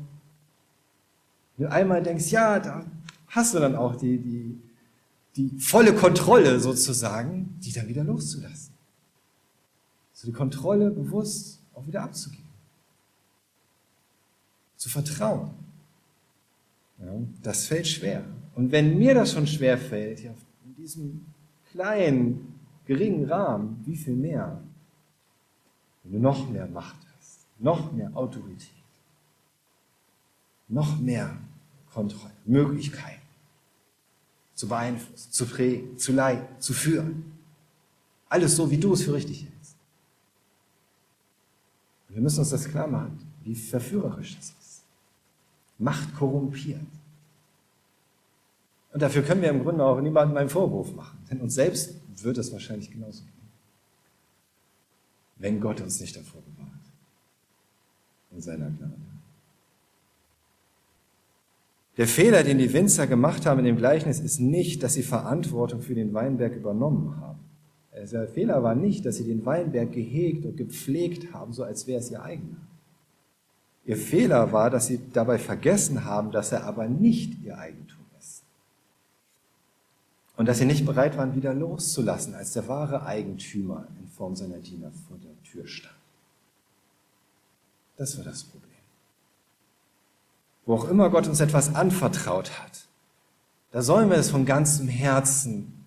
wenn 1.56 1.66
du 1.66 1.72
einmal 1.72 2.02
denkst, 2.02 2.30
ja, 2.30 2.58
da 2.58 2.84
hast 3.28 3.54
du 3.54 3.60
dann 3.60 3.76
auch 3.76 3.96
die, 3.96 4.18
die, 4.18 4.60
die 5.36 5.58
volle 5.58 5.94
Kontrolle 5.94 6.58
sozusagen, 6.58 7.58
die 7.60 7.72
dann 7.72 7.86
wieder 7.88 8.04
loszulassen. 8.04 8.74
So 10.12 10.26
die 10.26 10.32
Kontrolle 10.32 10.90
bewusst 10.90 11.60
auch 11.74 11.86
wieder 11.86 12.02
abzugeben. 12.02 12.44
Zu 14.76 14.88
vertrauen. 14.88 15.50
Ja, 16.98 17.12
das 17.42 17.66
fällt 17.66 17.86
schwer. 17.86 18.24
Und 18.54 18.72
wenn 18.72 18.98
mir 18.98 19.14
das 19.14 19.32
schon 19.32 19.46
schwer 19.46 19.76
fällt, 19.76 20.20
ja, 20.22 20.32
in 20.64 20.74
diesem 20.74 21.26
kleinen, 21.70 22.54
geringen 22.86 23.26
Rahmen, 23.30 23.82
wie 23.84 23.96
viel 23.96 24.14
mehr, 24.14 24.62
wenn 26.02 26.12
du 26.12 26.18
noch 26.18 26.48
mehr 26.48 26.66
Macht 26.66 26.96
hast, 27.16 27.46
noch 27.58 27.92
mehr 27.92 28.10
Autorität, 28.16 28.75
noch 30.68 30.98
mehr 30.98 31.36
Kontrolle, 31.92 32.34
Möglichkeiten 32.44 33.22
zu 34.54 34.68
beeinflussen, 34.68 35.32
zu 35.32 35.46
prägen, 35.46 35.98
zu 35.98 36.12
leiten, 36.12 36.60
zu 36.60 36.72
führen. 36.72 37.32
Alles 38.28 38.56
so, 38.56 38.70
wie 38.70 38.78
du 38.78 38.94
es 38.94 39.02
für 39.02 39.14
richtig 39.14 39.42
hältst. 39.42 39.76
wir 42.08 42.22
müssen 42.22 42.38
uns 42.38 42.50
das 42.50 42.68
klar 42.68 42.86
machen, 42.86 43.18
wie 43.44 43.54
verführerisch 43.54 44.36
das 44.36 44.46
ist. 44.48 44.82
Macht 45.78 46.14
korrumpiert. 46.14 46.80
Und 48.92 49.02
dafür 49.02 49.22
können 49.22 49.42
wir 49.42 49.50
im 49.50 49.62
Grunde 49.62 49.84
auch 49.84 50.00
niemandem 50.00 50.38
einen 50.38 50.48
Vorwurf 50.48 50.94
machen, 50.94 51.18
denn 51.30 51.42
uns 51.42 51.54
selbst 51.54 51.94
wird 52.22 52.38
es 52.38 52.50
wahrscheinlich 52.50 52.90
genauso 52.90 53.24
gehen. 53.24 53.32
Wenn 55.36 55.60
Gott 55.60 55.82
uns 55.82 56.00
nicht 56.00 56.16
davor 56.16 56.40
bewahrt. 56.40 56.72
In 58.30 58.40
seiner 58.40 58.70
Gnade. 58.70 59.15
Der 61.96 62.06
Fehler, 62.06 62.42
den 62.42 62.58
die 62.58 62.72
Winzer 62.72 63.06
gemacht 63.06 63.46
haben 63.46 63.60
in 63.60 63.64
dem 63.64 63.76
Gleichnis, 63.76 64.20
ist 64.20 64.38
nicht, 64.38 64.82
dass 64.82 64.94
sie 64.94 65.02
Verantwortung 65.02 65.80
für 65.80 65.94
den 65.94 66.12
Weinberg 66.12 66.54
übernommen 66.54 67.16
haben. 67.20 67.40
Der 67.92 68.28
Fehler 68.28 68.62
war 68.62 68.74
nicht, 68.74 69.06
dass 69.06 69.16
sie 69.16 69.24
den 69.24 69.46
Weinberg 69.46 69.92
gehegt 69.92 70.44
und 70.44 70.56
gepflegt 70.56 71.32
haben, 71.32 71.54
so 71.54 71.64
als 71.64 71.86
wäre 71.86 72.00
es 72.00 72.10
ihr 72.10 72.22
eigener. 72.22 72.60
Ihr 73.86 73.96
Fehler 73.96 74.52
war, 74.52 74.68
dass 74.68 74.88
sie 74.88 75.00
dabei 75.12 75.38
vergessen 75.38 76.04
haben, 76.04 76.30
dass 76.32 76.52
er 76.52 76.64
aber 76.64 76.88
nicht 76.88 77.40
ihr 77.42 77.56
Eigentum 77.56 78.04
ist. 78.18 78.42
Und 80.36 80.46
dass 80.46 80.58
sie 80.58 80.66
nicht 80.66 80.84
bereit 80.84 81.16
waren, 81.16 81.34
wieder 81.34 81.54
loszulassen, 81.54 82.34
als 82.34 82.52
der 82.52 82.68
wahre 82.68 83.06
Eigentümer 83.06 83.86
in 83.98 84.08
Form 84.08 84.36
seiner 84.36 84.58
Diener 84.58 84.90
vor 85.08 85.16
der 85.18 85.42
Tür 85.50 85.66
stand. 85.66 85.94
Das 87.96 88.18
war 88.18 88.24
das 88.24 88.44
Problem. 88.44 88.65
Wo 90.66 90.74
auch 90.74 90.88
immer 90.88 91.08
Gott 91.10 91.28
uns 91.28 91.40
etwas 91.40 91.74
anvertraut 91.74 92.58
hat, 92.58 92.86
da 93.70 93.82
sollen 93.82 94.10
wir 94.10 94.16
es 94.16 94.30
von 94.30 94.44
ganzem 94.44 94.88
Herzen 94.88 95.84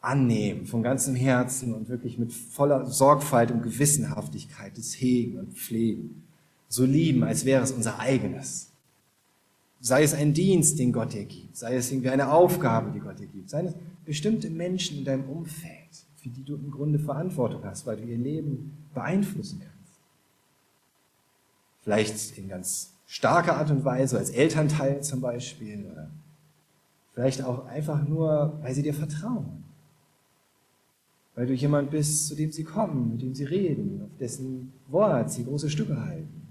annehmen, 0.00 0.66
von 0.66 0.82
ganzem 0.82 1.14
Herzen 1.14 1.74
und 1.74 1.88
wirklich 1.88 2.18
mit 2.18 2.32
voller 2.32 2.86
Sorgfalt 2.86 3.50
und 3.50 3.62
Gewissenhaftigkeit 3.62 4.76
es 4.76 4.94
hegen 4.94 5.38
und 5.38 5.54
pflegen. 5.56 6.24
So 6.68 6.84
lieben, 6.84 7.22
als 7.22 7.44
wäre 7.44 7.62
es 7.62 7.72
unser 7.72 7.98
eigenes. 7.98 8.72
Sei 9.80 10.02
es 10.02 10.14
ein 10.14 10.34
Dienst, 10.34 10.78
den 10.78 10.92
Gott 10.92 11.12
dir 11.12 11.24
gibt, 11.24 11.56
sei 11.56 11.76
es 11.76 11.90
irgendwie 11.90 12.10
eine 12.10 12.32
Aufgabe, 12.32 12.90
die 12.90 13.00
Gott 13.00 13.20
dir 13.20 13.26
gibt, 13.26 13.48
sei 13.48 13.64
es 13.64 13.74
bestimmte 14.04 14.50
Menschen 14.50 14.98
in 14.98 15.04
deinem 15.04 15.28
Umfeld, 15.28 16.06
für 16.16 16.28
die 16.28 16.42
du 16.42 16.56
im 16.56 16.70
Grunde 16.70 16.98
Verantwortung 16.98 17.64
hast, 17.64 17.86
weil 17.86 17.96
du 17.96 18.04
ihr 18.04 18.18
Leben 18.18 18.76
beeinflussen 18.94 19.60
kannst. 19.60 20.00
Vielleicht 21.82 22.36
in 22.36 22.48
ganz 22.48 22.92
starker 23.08 23.56
Art 23.56 23.72
und 23.72 23.84
Weise, 23.84 24.18
als 24.18 24.30
Elternteil 24.30 25.02
zum 25.02 25.20
Beispiel, 25.20 25.84
oder 25.90 26.08
vielleicht 27.12 27.42
auch 27.42 27.66
einfach 27.66 28.06
nur, 28.06 28.60
weil 28.62 28.74
sie 28.74 28.82
dir 28.82 28.94
vertrauen 28.94 29.64
weil 31.38 31.46
du 31.46 31.54
jemand 31.54 31.92
bist, 31.92 32.26
zu 32.26 32.34
dem 32.34 32.50
sie 32.50 32.64
kommen, 32.64 33.12
mit 33.12 33.22
dem 33.22 33.32
sie 33.32 33.44
reden, 33.44 34.02
auf 34.02 34.18
dessen 34.18 34.72
Wort 34.88 35.30
sie 35.30 35.44
große 35.44 35.70
Stücke 35.70 36.04
halten. 36.04 36.48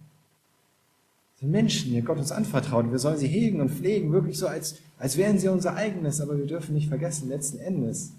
Das 1.34 1.42
sind 1.42 1.52
Menschen, 1.52 1.92
die 1.92 2.02
Gott 2.02 2.18
uns 2.18 2.32
anvertraut 2.32 2.90
wir 2.90 2.98
sollen 2.98 3.18
sie 3.18 3.28
hegen 3.28 3.60
und 3.60 3.70
pflegen, 3.70 4.14
wirklich 4.14 4.38
so, 4.38 4.48
als, 4.48 4.78
als 4.98 5.18
wären 5.18 5.40
sie 5.40 5.50
unser 5.50 5.76
eigenes, 5.76 6.22
aber 6.22 6.38
wir 6.38 6.46
dürfen 6.46 6.74
nicht 6.74 6.88
vergessen, 6.88 7.28
letzten 7.28 7.60
Endes 7.60 8.14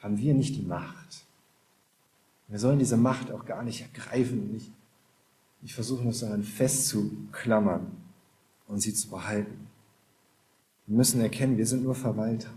haben 0.00 0.18
wir 0.18 0.34
nicht 0.34 0.56
die 0.56 0.66
Macht. 0.66 1.24
Wir 2.48 2.58
sollen 2.58 2.80
diese 2.80 2.96
Macht 2.96 3.30
auch 3.30 3.44
gar 3.44 3.62
nicht 3.62 3.82
ergreifen 3.82 4.40
und 4.40 4.52
nicht, 4.54 4.72
nicht 5.62 5.74
versuchen, 5.74 6.06
uns 6.06 6.20
daran 6.20 6.42
festzuklammern 6.42 7.86
und 8.66 8.80
sie 8.80 8.94
zu 8.94 9.08
behalten. 9.08 9.66
Wir 10.86 10.96
müssen 10.96 11.20
erkennen, 11.20 11.58
wir 11.58 11.66
sind 11.66 11.82
nur 11.82 11.94
Verwalter. 11.94 12.50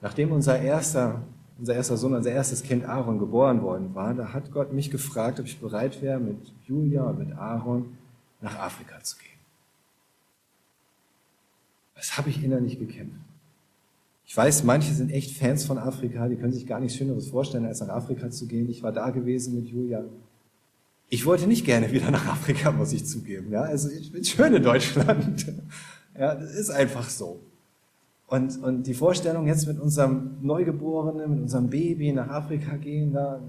Nachdem 0.00 0.32
unser 0.32 0.60
erster 0.60 1.22
unser 1.60 1.74
erster 1.74 1.98
Sohn, 1.98 2.14
unser 2.14 2.32
erstes 2.32 2.62
Kind 2.62 2.86
Aaron 2.86 3.18
geboren 3.18 3.60
worden 3.60 3.94
war, 3.94 4.14
da 4.14 4.32
hat 4.32 4.50
Gott 4.50 4.72
mich 4.72 4.90
gefragt, 4.90 5.38
ob 5.38 5.46
ich 5.46 5.60
bereit 5.60 6.00
wäre, 6.00 6.18
mit 6.18 6.38
Julia 6.66 7.02
und 7.04 7.18
mit 7.18 7.32
Aaron 7.36 7.98
nach 8.40 8.58
Afrika 8.58 9.02
zu 9.02 9.18
gehen. 9.18 9.28
Das 11.94 12.16
habe 12.16 12.30
ich 12.30 12.42
innerlich 12.42 12.78
gekämpft. 12.78 13.20
Ich 14.24 14.34
weiß, 14.34 14.64
manche 14.64 14.94
sind 14.94 15.10
echt 15.10 15.36
Fans 15.36 15.66
von 15.66 15.76
Afrika, 15.76 16.28
die 16.28 16.36
können 16.36 16.52
sich 16.52 16.66
gar 16.66 16.80
nichts 16.80 16.96
Schöneres 16.96 17.28
vorstellen, 17.28 17.66
als 17.66 17.80
nach 17.80 17.90
Afrika 17.90 18.30
zu 18.30 18.46
gehen. 18.46 18.70
Ich 18.70 18.82
war 18.82 18.92
da 18.92 19.10
gewesen 19.10 19.54
mit 19.54 19.68
Julia. 19.68 20.04
Ich 21.12 21.26
wollte 21.26 21.48
nicht 21.48 21.64
gerne 21.64 21.90
wieder 21.90 22.10
nach 22.10 22.26
Afrika, 22.26 22.70
muss 22.70 22.92
ich 22.92 23.04
zugeben. 23.04 23.50
Ja, 23.52 23.62
also 23.62 23.90
ich 23.90 24.12
bin 24.12 24.24
schön 24.24 24.54
in 24.54 24.62
Deutschland. 24.62 25.46
Ja, 26.18 26.34
das 26.34 26.54
ist 26.54 26.70
einfach 26.70 27.08
so. 27.08 27.40
Und, 28.26 28.62
und 28.62 28.82
die 28.82 28.94
Vorstellung, 28.94 29.46
jetzt 29.46 29.66
mit 29.66 29.80
unserem 29.80 30.36
Neugeborenen, 30.42 31.30
mit 31.30 31.40
unserem 31.42 31.70
Baby 31.70 32.12
nach 32.12 32.28
Afrika 32.28 32.76
gehen, 32.76 33.14
da, 33.14 33.40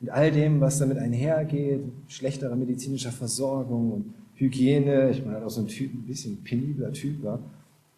mit 0.00 0.08
all 0.08 0.30
dem, 0.30 0.60
was 0.60 0.78
damit 0.78 0.96
einhergeht, 0.96 1.82
schlechterer 2.06 2.56
medizinischer 2.56 3.12
Versorgung 3.12 3.92
und 3.92 4.14
Hygiene, 4.36 5.10
ich 5.10 5.24
meine, 5.24 5.44
auch 5.44 5.50
so 5.50 5.60
ein 5.60 5.66
Typ, 5.66 5.92
ein 5.92 6.06
bisschen 6.06 6.42
penibler 6.44 6.92
Typ 6.92 7.22
war, 7.22 7.40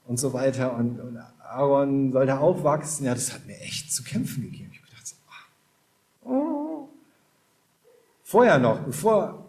und 0.06 0.18
so 0.18 0.32
weiter. 0.32 0.76
Und, 0.76 0.98
und 0.98 1.18
Aaron 1.42 2.12
sollte 2.12 2.38
aufwachsen, 2.38 3.06
ja, 3.06 3.14
das 3.14 3.32
hat 3.32 3.46
mir 3.46 3.58
echt 3.60 3.92
zu 3.92 4.02
kämpfen 4.02 4.42
gegeben. 4.42 4.70
Ich 4.72 4.78
habe 4.78 4.88
gedacht, 4.88 5.06
so, 5.06 5.16
oh. 6.24 6.88
Vorher 8.30 8.58
noch, 8.60 8.80
bevor 8.80 9.44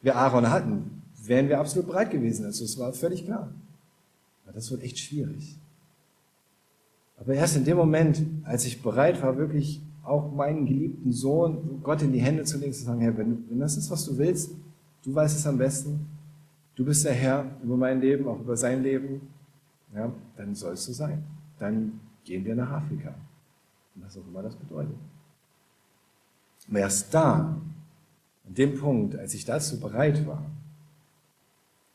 wir 0.00 0.16
Aaron 0.16 0.48
hatten, 0.48 1.02
wären 1.22 1.48
wir 1.48 1.60
absolut 1.60 1.86
bereit 1.88 2.10
gewesen. 2.10 2.46
Also 2.46 2.64
es 2.64 2.78
war 2.78 2.92
völlig 2.94 3.26
klar. 3.26 3.52
Aber 4.44 4.54
das 4.54 4.70
wird 4.70 4.82
echt 4.82 4.98
schwierig. 4.98 5.58
Aber 7.18 7.34
erst 7.34 7.56
in 7.56 7.64
dem 7.64 7.76
Moment, 7.76 8.22
als 8.44 8.64
ich 8.64 8.80
bereit 8.80 9.22
war, 9.22 9.36
wirklich 9.36 9.82
auch 10.02 10.32
meinen 10.32 10.64
geliebten 10.64 11.12
Sohn 11.12 11.80
Gott 11.82 12.00
in 12.00 12.12
die 12.12 12.20
Hände 12.20 12.44
zu 12.44 12.58
legen, 12.58 12.72
zu 12.72 12.84
sagen, 12.84 13.00
Herr, 13.00 13.16
wenn, 13.18 13.44
wenn 13.50 13.58
das 13.58 13.76
ist, 13.76 13.90
was 13.90 14.06
du 14.06 14.16
willst, 14.16 14.50
du 15.02 15.14
weißt 15.14 15.36
es 15.36 15.46
am 15.46 15.58
besten, 15.58 16.06
du 16.74 16.84
bist 16.84 17.04
der 17.04 17.12
Herr 17.12 17.44
über 17.62 17.76
mein 17.76 18.00
Leben, 18.00 18.26
auch 18.28 18.40
über 18.40 18.56
sein 18.56 18.82
Leben, 18.82 19.20
ja, 19.94 20.10
dann 20.36 20.54
soll 20.54 20.74
es 20.74 20.84
so 20.84 20.92
sein. 20.92 21.22
Dann 21.58 22.00
gehen 22.24 22.44
wir 22.44 22.54
nach 22.54 22.70
Afrika. 22.70 23.14
Was 23.96 24.16
auch 24.16 24.26
immer 24.26 24.42
das 24.42 24.54
bedeutet. 24.54 24.94
Aber 26.68 26.78
erst 26.78 27.12
da, 27.12 27.56
an 28.46 28.54
dem 28.54 28.78
Punkt, 28.78 29.16
als 29.16 29.34
ich 29.34 29.44
dazu 29.44 29.80
bereit 29.80 30.26
war, 30.26 30.44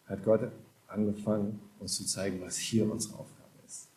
hat 0.06 0.24
Gott 0.24 0.52
angefangen, 0.88 1.60
uns 1.80 1.96
zu 1.96 2.06
zeigen, 2.06 2.42
was 2.42 2.58
hier 2.58 2.92
unsere 2.92 3.16
Aufgabe 3.16 3.50
ist. 3.66 3.88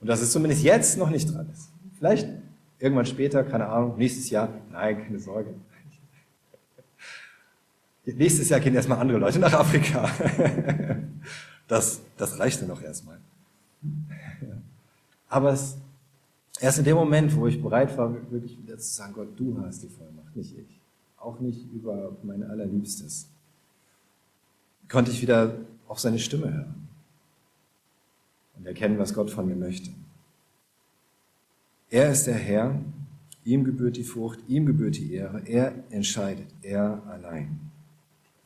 Und 0.00 0.08
dass 0.08 0.22
es 0.22 0.32
zumindest 0.32 0.62
jetzt 0.62 0.98
noch 0.98 1.10
nicht 1.10 1.32
dran 1.32 1.48
ist. 1.52 1.70
Vielleicht 1.98 2.28
irgendwann 2.78 3.06
später, 3.06 3.44
keine 3.44 3.68
Ahnung, 3.68 3.96
nächstes 3.98 4.30
Jahr. 4.30 4.48
Nein, 4.72 5.02
keine 5.04 5.18
Sorge. 5.18 5.54
Nächstes 8.04 8.48
Jahr 8.48 8.60
gehen 8.60 8.74
erstmal 8.74 8.98
andere 8.98 9.18
Leute 9.18 9.38
nach 9.38 9.52
Afrika. 9.52 10.10
Das, 11.68 12.00
das 12.16 12.38
reicht 12.38 12.62
dann 12.62 12.68
noch 12.68 12.80
erstmal. 12.80 13.18
Aber 15.28 15.52
es, 15.52 15.76
erst 16.60 16.78
in 16.78 16.84
dem 16.84 16.94
Moment, 16.94 17.34
wo 17.34 17.48
ich 17.48 17.60
bereit 17.60 17.98
war, 17.98 18.14
wirklich 18.30 18.56
wieder 18.62 18.78
zu 18.78 18.94
sagen, 18.94 19.14
Gott, 19.14 19.28
du 19.36 19.60
hast 19.60 19.82
die 19.82 19.88
Vollmacht, 19.88 20.36
nicht 20.36 20.56
ich. 20.56 20.80
Auch 21.16 21.40
nicht 21.40 21.72
über 21.72 22.16
mein 22.22 22.42
Allerliebstes. 22.42 23.28
Konnte 24.88 25.10
ich 25.10 25.22
wieder 25.22 25.54
auch 25.88 25.98
seine 25.98 26.18
Stimme 26.18 26.52
hören 26.52 26.88
und 28.56 28.66
erkennen, 28.66 28.98
was 28.98 29.14
Gott 29.14 29.30
von 29.30 29.46
mir 29.46 29.56
möchte. 29.56 29.90
Er 31.90 32.10
ist 32.10 32.26
der 32.26 32.34
Herr, 32.34 32.80
ihm 33.44 33.64
gebührt 33.64 33.96
die 33.96 34.04
Frucht, 34.04 34.40
ihm 34.48 34.66
gebührt 34.66 34.96
die 34.96 35.14
Ehre, 35.14 35.42
er 35.46 35.72
entscheidet, 35.90 36.46
er 36.62 37.02
allein. 37.08 37.60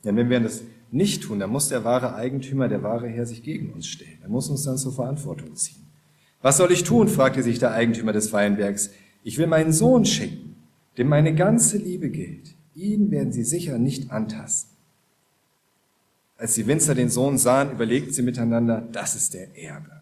Denn 0.03 0.15
wenn 0.15 0.29
wir 0.29 0.39
das 0.39 0.63
nicht 0.91 1.23
tun, 1.23 1.39
dann 1.39 1.49
muss 1.49 1.69
der 1.69 1.83
wahre 1.83 2.15
Eigentümer, 2.15 2.67
der 2.67 2.83
wahre 2.83 3.07
Herr 3.07 3.25
sich 3.25 3.43
gegen 3.43 3.71
uns 3.73 3.87
stellen. 3.87 4.19
Er 4.21 4.29
muss 4.29 4.49
uns 4.49 4.63
dann 4.63 4.77
zur 4.77 4.93
Verantwortung 4.93 5.55
ziehen. 5.55 5.81
Was 6.41 6.57
soll 6.57 6.71
ich 6.71 6.83
tun? 6.83 7.07
fragte 7.07 7.43
sich 7.43 7.59
der 7.59 7.71
Eigentümer 7.71 8.13
des 8.13 8.33
Weinbergs. 8.33 8.91
Ich 9.23 9.37
will 9.37 9.47
meinen 9.47 9.71
Sohn 9.71 10.05
schicken, 10.05 10.55
dem 10.97 11.07
meine 11.07 11.33
ganze 11.33 11.77
Liebe 11.77 12.09
gilt. 12.09 12.55
Ihn 12.75 13.11
werden 13.11 13.33
sie 13.33 13.43
sicher 13.43 13.77
nicht 13.77 14.11
antasten. 14.11 14.71
Als 16.37 16.55
die 16.55 16.65
Winzer 16.65 16.95
den 16.95 17.09
Sohn 17.09 17.37
sahen, 17.37 17.71
überlegten 17.71 18.13
sie 18.13 18.23
miteinander, 18.23 18.81
das 18.91 19.15
ist 19.15 19.33
der 19.33 19.55
Erbe. 19.57 20.01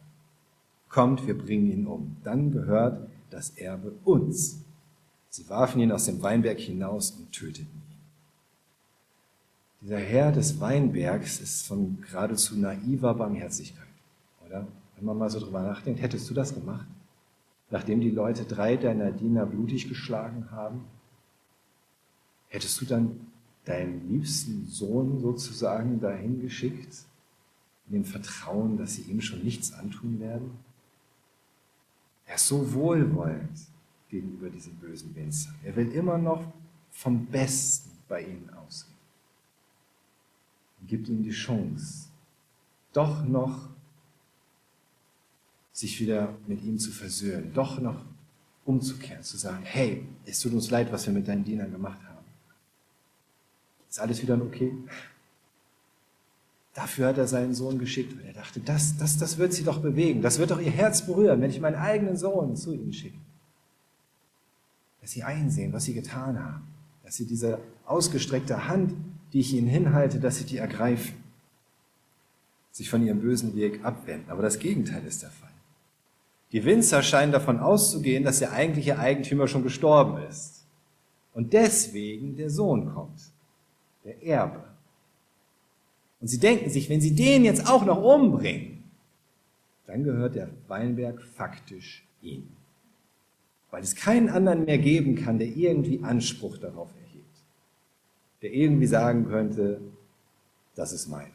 Kommt, 0.88 1.28
wir 1.28 1.38
bringen 1.38 1.70
ihn 1.70 1.86
um. 1.86 2.18
Dann 2.24 2.52
gehört 2.52 3.10
das 3.30 3.50
Erbe 3.52 3.94
uns. 4.06 4.60
Sie 5.30 5.50
warfen 5.50 5.82
ihn 5.82 5.92
aus 5.92 6.06
dem 6.06 6.22
Weinberg 6.22 6.60
hinaus 6.60 7.12
und 7.12 7.32
töteten 7.32 7.68
ihn. 7.68 7.98
Dieser 9.82 10.00
Herr 10.00 10.32
des 10.32 10.60
Weinbergs 10.60 11.40
ist 11.40 11.68
von 11.68 12.02
geradezu 12.02 12.58
naiver 12.58 13.14
Barmherzigkeit, 13.14 13.88
oder? 14.46 14.68
Wenn 14.96 15.06
man 15.06 15.18
mal 15.18 15.30
so 15.30 15.40
drüber 15.40 15.62
nachdenkt, 15.62 16.02
hättest 16.02 16.30
du 16.30 16.34
das 16.34 16.54
gemacht? 16.54 16.86
Nachdem 17.70 18.02
die 18.02 18.10
Leute 18.10 18.44
drei 18.44 18.76
deiner 18.76 19.12
Diener 19.12 19.46
blutig 19.46 19.88
geschlagen 19.88 20.52
haben, 20.52 20.86
hättest 22.50 22.80
du 22.82 22.86
dann 22.86 23.28
deinen 23.66 24.10
liebsten 24.10 24.68
Sohn 24.68 25.20
sozusagen 25.22 26.00
dahin 26.00 26.41
geschickt, 26.41 27.06
in 27.88 27.93
dem 27.93 28.06
Vertrauen, 28.06 28.78
dass 28.78 28.95
sie 28.95 29.04
ihm 29.04 29.22
schon 29.22 29.43
nichts 29.43 29.74
antun 29.74 30.20
werden? 30.20 30.52
Er 32.26 32.36
ist 32.36 32.47
so 32.47 32.74
wohlwollend 32.74 33.60
gegenüber 34.10 34.50
diesem 34.50 34.76
bösen 34.76 35.16
Winzer. 35.16 35.54
Er 35.64 35.76
will 35.76 35.91
immer 35.91 36.18
noch 36.18 36.43
vom 36.91 37.26
Besten 37.26 37.91
bei 38.08 38.24
ihnen 38.24 38.50
ausgehen. 38.50 38.97
Und 40.80 40.88
gibt 40.88 41.08
ihnen 41.08 41.24
die 41.24 41.32
Chance, 41.32 42.10
doch 42.93 43.24
noch 43.24 43.70
sich 45.74 46.00
wieder 46.00 46.36
mit 46.47 46.64
ihm 46.64 46.78
zu 46.78 46.91
versöhnen, 46.91 47.54
doch 47.54 47.80
noch 47.80 48.04
umzukehren, 48.66 49.24
zu 49.24 49.38
sagen, 49.38 49.64
hey, 49.64 50.06
es 50.26 50.39
tut 50.41 50.54
uns 50.54 50.70
leid, 50.70 50.91
was 50.91 51.06
wir 51.06 51.14
mit 51.14 51.28
deinen 51.28 51.43
Dienern 51.43 51.72
gemacht 51.72 52.00
haben. 52.04 52.09
Ist 53.90 54.00
alles 54.00 54.22
wieder 54.22 54.40
okay? 54.42 54.72
Dafür 56.74 57.08
hat 57.08 57.18
er 57.18 57.28
seinen 57.28 57.54
Sohn 57.54 57.80
geschickt, 57.80 58.18
weil 58.18 58.28
er 58.28 58.34
dachte, 58.34 58.60
das, 58.60 58.96
das, 58.98 59.18
das 59.18 59.38
wird 59.38 59.54
sie 59.54 59.64
doch 59.64 59.80
bewegen, 59.80 60.22
das 60.22 60.40
wird 60.40 60.52
doch 60.52 60.62
ihr 60.62 60.72
Herz 60.72 61.06
berühren, 61.06 61.42
wenn 61.42 61.50
ich 61.50 61.60
meinen 61.60 61.76
eigenen 61.76 62.16
Sohn 62.16 62.56
zu 62.56 62.74
ihnen 62.74 62.94
schicke. 62.94 63.18
Dass 65.02 65.12
sie 65.12 65.24
einsehen, 65.24 65.74
was 65.74 65.86
sie 65.86 65.94
getan 65.94 66.40
haben, 66.40 66.68
dass 67.04 67.16
sie 67.16 67.26
diese 67.26 67.60
ausgestreckte 67.86 68.68
Hand, 68.68 68.94
die 69.34 69.40
ich 69.40 69.54
ihnen 69.54 69.68
hinhalte, 69.68 70.20
dass 70.20 70.38
sie 70.38 70.46
die 70.46 70.58
ergreifen, 70.58 71.16
sich 72.72 72.90
von 72.90 73.06
ihrem 73.06 73.20
bösen 73.20 73.56
Weg 73.56 73.84
abwenden. 73.84 74.30
Aber 74.30 74.44
das 74.44 74.60
Gegenteil 74.60 75.04
ist 75.06 75.24
der 75.24 75.32
Fall. 75.32 75.50
Die 76.52 76.66
Winzer 76.66 77.04
scheinen 77.04 77.32
davon 77.32 77.60
auszugehen, 77.60 78.24
dass 78.24 78.40
der 78.40 78.54
eigentliche 78.54 78.98
Eigentümer 78.98 79.48
schon 79.48 79.64
gestorben 79.64 80.22
ist. 80.24 80.64
Und 81.34 81.54
deswegen 81.54 82.36
der 82.38 82.50
Sohn 82.50 82.94
kommt, 82.94 83.20
der 84.10 84.24
Erbe. 84.24 84.64
Und 86.20 86.28
sie 86.28 86.39
denken 86.39 86.70
sich, 86.70 86.89
wenn 86.89 86.99
sie 86.99 87.16
den 87.16 87.45
jetzt 87.45 87.70
auch 87.70 87.86
noch 87.86 88.01
umbringen, 88.01 88.84
dann 89.86 90.03
gehört 90.03 90.36
der 90.36 90.49
Weinberg 90.68 91.22
faktisch 91.22 92.03
ihnen. 92.22 92.55
Weil 93.72 93.84
es 93.84 93.95
keinen 93.95 94.30
anderen 94.30 94.66
mehr 94.66 94.80
geben 94.80 95.16
kann, 95.16 95.38
der 95.38 95.47
irgendwie 95.47 96.03
Anspruch 96.03 96.57
darauf 96.57 96.89
erhebt. 96.95 97.43
Der 98.41 98.51
irgendwie 98.51 98.88
sagen 98.88 99.28
könnte, 99.28 99.80
das 100.76 100.91
ist 100.91 101.07
meiner. 101.07 101.30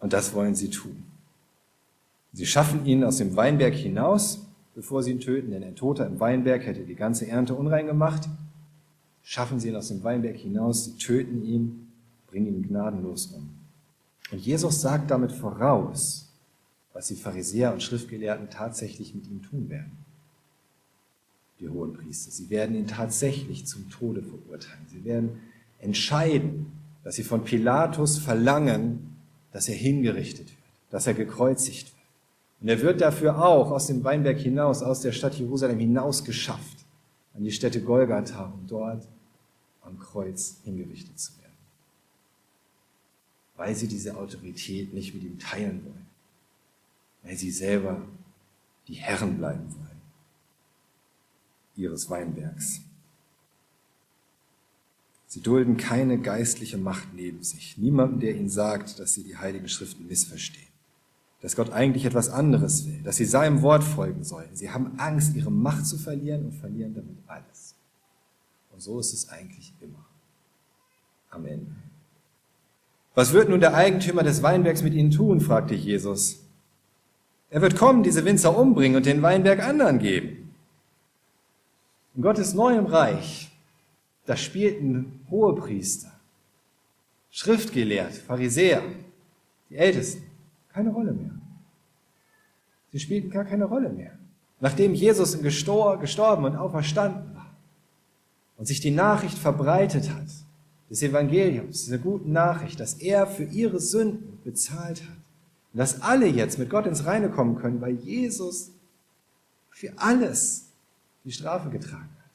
Und 0.00 0.12
das 0.12 0.34
wollen 0.34 0.54
sie 0.54 0.68
tun. 0.68 1.04
Sie 2.32 2.46
schaffen 2.46 2.84
ihn 2.84 3.04
aus 3.04 3.16
dem 3.16 3.36
Weinberg 3.36 3.74
hinaus, 3.74 4.46
bevor 4.74 5.02
sie 5.02 5.12
ihn 5.12 5.20
töten, 5.20 5.52
denn 5.52 5.64
ein 5.64 5.76
Toter 5.76 6.06
im 6.06 6.20
Weinberg 6.20 6.66
hätte 6.66 6.84
die 6.84 6.96
ganze 6.96 7.26
Ernte 7.26 7.54
unrein 7.54 7.86
gemacht. 7.86 8.28
Schaffen 9.24 9.58
sie 9.58 9.70
ihn 9.70 9.76
aus 9.76 9.88
dem 9.88 10.04
Weinberg 10.04 10.36
hinaus, 10.36 10.84
sie 10.84 10.96
töten 10.98 11.44
ihn, 11.44 11.92
bringen 12.28 12.46
ihn 12.46 12.62
gnadenlos 12.62 13.26
um. 13.28 13.48
Und 14.30 14.38
Jesus 14.38 14.80
sagt 14.80 15.10
damit 15.10 15.32
voraus, 15.32 16.28
was 16.92 17.08
die 17.08 17.16
Pharisäer 17.16 17.72
und 17.72 17.82
Schriftgelehrten 17.82 18.50
tatsächlich 18.50 19.14
mit 19.14 19.26
ihm 19.26 19.42
tun 19.42 19.68
werden. 19.68 19.92
Die 21.58 21.68
hohen 21.68 21.94
Priester. 21.94 22.30
Sie 22.30 22.50
werden 22.50 22.76
ihn 22.76 22.86
tatsächlich 22.86 23.66
zum 23.66 23.90
Tode 23.90 24.22
verurteilen. 24.22 24.86
Sie 24.88 25.04
werden 25.04 25.40
entscheiden, 25.80 26.72
dass 27.02 27.16
sie 27.16 27.22
von 27.22 27.44
Pilatus 27.44 28.18
verlangen, 28.18 29.16
dass 29.52 29.68
er 29.68 29.74
hingerichtet 29.74 30.48
wird, 30.48 30.58
dass 30.90 31.06
er 31.06 31.14
gekreuzigt 31.14 31.86
wird. 31.86 31.94
Und 32.60 32.68
er 32.68 32.80
wird 32.80 33.00
dafür 33.00 33.44
auch 33.44 33.70
aus 33.70 33.86
dem 33.88 34.04
Weinberg 34.04 34.38
hinaus, 34.38 34.82
aus 34.82 35.00
der 35.00 35.12
Stadt 35.12 35.34
Jerusalem 35.34 35.78
hinaus 35.78 36.24
geschafft, 36.24 36.78
an 37.34 37.44
die 37.44 37.52
Stätte 37.52 37.82
Golgatha, 37.82 38.46
um 38.46 38.66
dort 38.66 39.06
am 39.84 39.98
Kreuz 39.98 40.56
hingerichtet 40.64 41.18
zu 41.18 41.36
werden. 41.38 41.52
Weil 43.56 43.74
sie 43.74 43.88
diese 43.88 44.16
Autorität 44.16 44.92
nicht 44.92 45.14
mit 45.14 45.22
ihm 45.22 45.38
teilen 45.38 45.84
wollen. 45.84 46.06
Weil 47.22 47.36
sie 47.36 47.50
selber 47.50 48.02
die 48.88 48.94
Herren 48.94 49.38
bleiben 49.38 49.72
wollen 49.74 49.84
ihres 51.76 52.08
Weinbergs. 52.08 52.82
Sie 55.26 55.40
dulden 55.40 55.76
keine 55.76 56.20
geistliche 56.20 56.78
Macht 56.78 57.12
neben 57.14 57.42
sich, 57.42 57.76
niemanden, 57.76 58.20
der 58.20 58.36
ihnen 58.36 58.48
sagt, 58.48 59.00
dass 59.00 59.14
sie 59.14 59.24
die 59.24 59.36
heiligen 59.36 59.68
Schriften 59.68 60.06
missverstehen 60.06 60.68
dass 61.44 61.56
Gott 61.56 61.72
eigentlich 61.72 62.06
etwas 62.06 62.30
anderes 62.30 62.86
will, 62.86 63.02
dass 63.02 63.16
sie 63.16 63.26
seinem 63.26 63.60
Wort 63.60 63.84
folgen 63.84 64.24
sollen. 64.24 64.48
Sie 64.54 64.70
haben 64.70 64.98
Angst, 64.98 65.36
ihre 65.36 65.52
Macht 65.52 65.84
zu 65.84 65.98
verlieren 65.98 66.46
und 66.46 66.52
verlieren 66.54 66.94
damit 66.94 67.18
alles. 67.26 67.74
Und 68.74 68.80
so 68.80 68.98
ist 68.98 69.12
es 69.14 69.28
eigentlich 69.28 69.72
immer. 69.80 70.04
Am 71.30 71.46
Ende. 71.46 71.70
Was 73.14 73.32
wird 73.32 73.48
nun 73.48 73.60
der 73.60 73.74
Eigentümer 73.74 74.24
des 74.24 74.42
Weinbergs 74.42 74.82
mit 74.82 74.94
ihnen 74.94 75.12
tun? 75.12 75.40
fragte 75.40 75.74
Jesus. 75.74 76.40
Er 77.50 77.62
wird 77.62 77.76
kommen, 77.76 78.02
diese 78.02 78.24
Winzer 78.24 78.58
umbringen 78.58 78.96
und 78.96 79.06
den 79.06 79.22
Weinberg 79.22 79.62
anderen 79.62 80.00
geben. 80.00 80.52
In 82.16 82.22
Gottes 82.22 82.54
neuem 82.54 82.86
Reich, 82.86 83.52
da 84.26 84.36
spielten 84.36 85.24
Hohepriester, 85.30 86.10
Schriftgelehrte, 87.30 88.20
Pharisäer, 88.20 88.82
die 89.70 89.76
Ältesten, 89.76 90.24
keine 90.72 90.90
Rolle 90.90 91.12
mehr. 91.12 91.30
Sie 92.90 92.98
spielten 92.98 93.30
gar 93.30 93.44
keine 93.44 93.66
Rolle 93.66 93.90
mehr. 93.90 94.18
Nachdem 94.58 94.94
Jesus 94.94 95.40
gestorben 95.40 96.44
und 96.44 96.56
auferstanden 96.56 97.33
und 98.56 98.66
sich 98.66 98.80
die 98.80 98.90
Nachricht 98.90 99.38
verbreitet 99.38 100.10
hat, 100.10 100.26
des 100.90 101.02
Evangeliums, 101.02 101.84
dieser 101.84 101.98
guten 101.98 102.32
Nachricht, 102.32 102.78
dass 102.78 102.94
er 102.94 103.26
für 103.26 103.44
ihre 103.44 103.80
Sünden 103.80 104.38
bezahlt 104.44 105.02
hat 105.02 105.16
und 105.72 105.78
dass 105.78 106.02
alle 106.02 106.26
jetzt 106.26 106.58
mit 106.58 106.70
Gott 106.70 106.86
ins 106.86 107.04
Reine 107.04 107.30
kommen 107.30 107.56
können, 107.56 107.80
weil 107.80 107.94
Jesus 107.96 108.70
für 109.70 109.92
alles 109.96 110.66
die 111.24 111.32
Strafe 111.32 111.70
getragen 111.70 112.02
hat, 112.02 112.30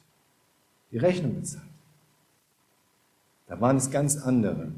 die 0.92 0.98
Rechnung 0.98 1.36
bezahlt. 1.36 1.64
Da 3.48 3.60
waren 3.62 3.78
es 3.78 3.90
ganz 3.90 4.18
andere, 4.18 4.72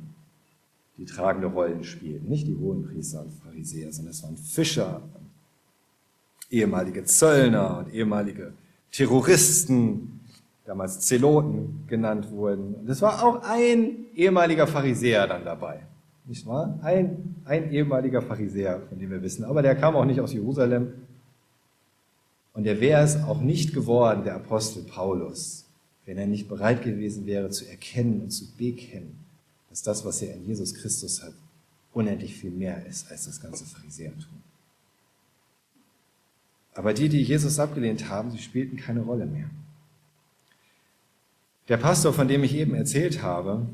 die 0.97 1.05
tragende 1.05 1.47
Rollen 1.47 1.83
spielten. 1.83 2.29
Nicht 2.29 2.47
die 2.47 2.55
Hohenpriester 2.55 3.21
und 3.21 3.33
Pharisäer, 3.33 3.91
sondern 3.91 4.11
es 4.11 4.23
waren 4.23 4.37
Fischer, 4.37 5.01
ehemalige 6.49 7.03
Zöllner 7.03 7.79
und 7.79 7.93
ehemalige 7.93 8.53
Terroristen, 8.91 10.20
damals 10.65 10.99
Zeloten 11.01 11.85
genannt 11.87 12.31
wurden. 12.31 12.75
Und 12.75 12.89
es 12.89 13.01
war 13.01 13.23
auch 13.23 13.41
ein 13.43 14.05
ehemaliger 14.15 14.67
Pharisäer 14.67 15.27
dann 15.27 15.43
dabei. 15.43 15.81
Nicht 16.25 16.45
wahr? 16.45 16.79
Ein, 16.81 17.35
ein 17.45 17.71
ehemaliger 17.71 18.21
Pharisäer, 18.21 18.81
von 18.87 18.99
dem 18.99 19.09
wir 19.09 19.21
wissen. 19.21 19.43
Aber 19.43 19.61
der 19.61 19.75
kam 19.75 19.95
auch 19.95 20.05
nicht 20.05 20.21
aus 20.21 20.33
Jerusalem. 20.33 20.93
Und 22.53 22.67
er 22.67 22.79
wäre 22.79 23.03
es 23.03 23.21
auch 23.23 23.41
nicht 23.41 23.73
geworden, 23.73 24.23
der 24.23 24.35
Apostel 24.35 24.83
Paulus, 24.83 25.65
wenn 26.05 26.17
er 26.17 26.27
nicht 26.27 26.47
bereit 26.47 26.83
gewesen 26.83 27.25
wäre 27.25 27.49
zu 27.49 27.67
erkennen 27.67 28.21
und 28.21 28.29
zu 28.31 28.45
bekennen, 28.57 29.17
dass 29.69 29.81
das, 29.81 30.05
was 30.05 30.21
er 30.21 30.35
in 30.35 30.45
Jesus 30.45 30.73
Christus 30.75 31.23
hat, 31.23 31.33
unendlich 31.93 32.35
viel 32.35 32.51
mehr 32.51 32.85
ist 32.85 33.09
als 33.09 33.25
das 33.25 33.41
ganze 33.41 33.65
Pharisäertum. 33.65 34.41
Aber 36.73 36.93
die, 36.93 37.09
die 37.09 37.21
Jesus 37.21 37.59
abgelehnt 37.59 38.09
haben, 38.09 38.31
sie 38.31 38.37
spielten 38.37 38.77
keine 38.77 39.01
Rolle 39.01 39.25
mehr. 39.25 39.49
Der 41.71 41.77
Pastor, 41.77 42.11
von 42.11 42.27
dem 42.27 42.43
ich 42.43 42.53
eben 42.53 42.75
erzählt 42.75 43.23
habe, 43.23 43.65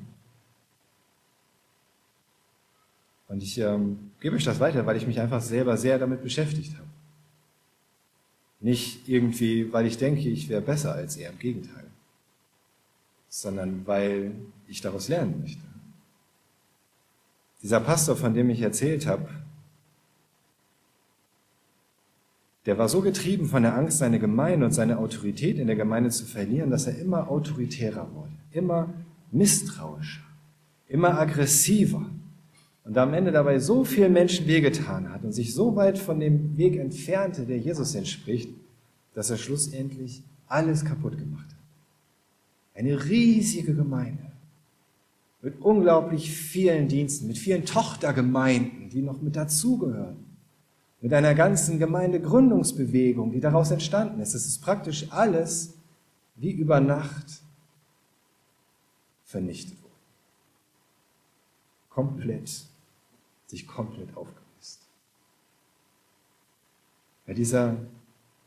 und 3.27 3.41
ich 3.41 3.57
ähm, 3.57 4.11
gebe 4.19 4.35
euch 4.35 4.43
das 4.43 4.59
weiter, 4.59 4.85
weil 4.85 4.97
ich 4.97 5.07
mich 5.07 5.19
einfach 5.19 5.41
selber 5.41 5.77
sehr 5.77 5.97
damit 5.97 6.21
beschäftigt 6.21 6.75
habe. 6.75 6.87
Nicht 8.59 9.09
irgendwie, 9.09 9.73
weil 9.73 9.87
ich 9.87 9.97
denke, 9.97 10.29
ich 10.29 10.47
wäre 10.47 10.61
besser 10.61 10.93
als 10.93 11.17
er, 11.17 11.31
im 11.31 11.39
Gegenteil, 11.39 11.85
sondern 13.29 13.87
weil 13.87 14.31
ich 14.67 14.79
daraus 14.81 15.07
lernen 15.07 15.41
möchte. 15.41 15.63
Dieser 17.63 17.79
Pastor, 17.79 18.15
von 18.15 18.35
dem 18.35 18.51
ich 18.51 18.61
erzählt 18.61 19.07
habe, 19.07 19.27
der 22.67 22.77
war 22.77 22.89
so 22.89 22.99
getrieben 22.99 23.45
von 23.45 23.63
der 23.63 23.75
Angst, 23.75 23.99
seine 23.99 24.19
Gemeinde 24.19 24.65
und 24.65 24.73
seine 24.73 24.99
Autorität 24.99 25.57
in 25.57 25.67
der 25.67 25.77
Gemeinde 25.77 26.09
zu 26.09 26.25
verlieren, 26.25 26.69
dass 26.69 26.85
er 26.85 26.99
immer 26.99 27.31
autoritärer 27.31 28.09
wurde, 28.13 28.33
immer 28.51 28.93
misstrauischer, 29.31 30.25
immer 30.89 31.17
aggressiver 31.17 32.05
und 32.83 32.97
am 32.97 33.13
Ende 33.13 33.31
dabei 33.31 33.59
so 33.59 33.85
vielen 33.85 34.11
Menschen 34.11 34.47
wehgetan 34.47 35.13
hat 35.13 35.23
und 35.23 35.31
sich 35.31 35.53
so 35.53 35.77
weit 35.77 35.97
von 35.97 36.19
dem 36.19 36.57
Weg 36.57 36.75
entfernte, 36.75 37.45
der 37.45 37.57
Jesus 37.57 37.95
entspricht, 37.95 38.49
dass 39.13 39.29
er 39.29 39.37
schlussendlich 39.37 40.21
alles 40.47 40.83
kaputt 40.83 41.17
gemacht 41.17 41.47
hat. 41.47 41.55
Eine 42.75 43.05
riesige 43.05 43.75
Gemeinde 43.75 44.29
mit 45.41 45.61
unglaublich 45.61 46.31
vielen 46.31 46.89
Diensten, 46.89 47.27
mit 47.27 47.37
vielen 47.37 47.63
Tochtergemeinden, 47.63 48.89
die 48.89 49.01
noch 49.01 49.21
mit 49.21 49.37
dazugehören, 49.37 50.26
mit 51.01 51.13
einer 51.13 51.35
ganzen 51.35 51.79
Gemeindegründungsbewegung, 51.79 53.31
die 53.31 53.39
daraus 53.39 53.71
entstanden 53.71 54.19
ist. 54.19 54.33
Es 54.33 54.47
ist 54.47 54.61
praktisch 54.61 55.11
alles 55.11 55.73
wie 56.35 56.51
über 56.51 56.79
Nacht 56.79 57.41
vernichtet 59.23 59.81
worden. 59.81 59.93
Komplett, 61.89 62.65
sich 63.47 63.67
komplett 63.67 64.15
aufgelöst. 64.15 64.81
Ja, 67.27 67.33
dieser, 67.33 67.75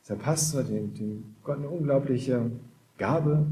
dieser 0.03 0.16
Pastor, 0.16 0.64
dem, 0.64 0.94
dem 0.94 1.36
Gott 1.42 1.59
eine 1.59 1.68
unglaubliche 1.68 2.51
Gabe 2.96 3.46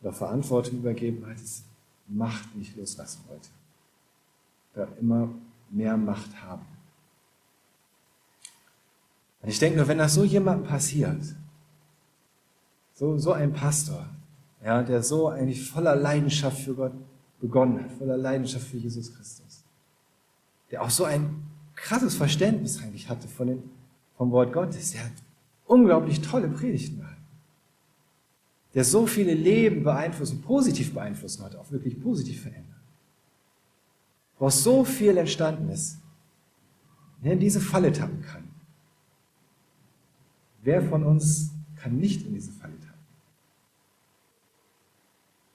oder 0.00 0.12
Verantwortung 0.12 0.78
übergeben 0.78 1.26
hat, 1.26 1.36
ist 1.36 1.64
Macht 2.08 2.54
nicht 2.54 2.76
loslassen 2.76 3.24
wollte. 3.28 3.48
Da 4.74 4.86
immer 5.00 5.28
mehr 5.70 5.96
Macht 5.96 6.40
haben. 6.42 6.75
Und 9.46 9.52
ich 9.52 9.60
denke 9.60 9.78
nur, 9.78 9.86
wenn 9.86 9.98
das 9.98 10.14
so 10.14 10.24
jemandem 10.24 10.66
passiert, 10.66 11.22
so, 12.94 13.16
so 13.16 13.30
ein 13.30 13.52
Pastor, 13.52 14.04
ja, 14.64 14.82
der 14.82 15.04
so 15.04 15.28
eigentlich 15.28 15.70
voller 15.70 15.94
Leidenschaft 15.94 16.58
für 16.58 16.74
Gott 16.74 16.90
begonnen 17.40 17.84
hat, 17.84 17.92
voller 17.92 18.16
Leidenschaft 18.16 18.66
für 18.66 18.78
Jesus 18.78 19.14
Christus, 19.14 19.62
der 20.72 20.82
auch 20.82 20.90
so 20.90 21.04
ein 21.04 21.44
krasses 21.76 22.16
Verständnis 22.16 22.82
eigentlich 22.82 23.08
hatte 23.08 23.28
von 23.28 23.46
den, 23.46 23.62
vom 24.16 24.32
Wort 24.32 24.52
Gottes, 24.52 24.90
der 24.90 25.04
hat 25.04 25.12
unglaublich 25.66 26.20
tolle 26.22 26.48
Predigten 26.48 26.96
gehalten, 26.96 27.22
der 28.74 28.82
so 28.82 29.06
viele 29.06 29.34
Leben 29.34 29.84
beeinflussen, 29.84 30.42
positiv 30.42 30.92
beeinflussen 30.92 31.44
hat, 31.44 31.54
auch 31.54 31.70
wirklich 31.70 32.02
positiv 32.02 32.42
verändert, 32.42 32.64
woraus 34.40 34.64
so 34.64 34.82
viel 34.82 35.16
entstanden 35.16 35.68
ist, 35.68 35.98
der 37.22 37.34
in 37.34 37.38
diese 37.38 37.60
Falle 37.60 37.92
tappen 37.92 38.22
kann. 38.22 38.45
Wer 40.66 40.82
von 40.82 41.04
uns 41.04 41.52
kann 41.76 41.96
nicht 41.96 42.26
in 42.26 42.34
diese 42.34 42.50
Falle 42.50 42.72
tappen? 42.80 43.04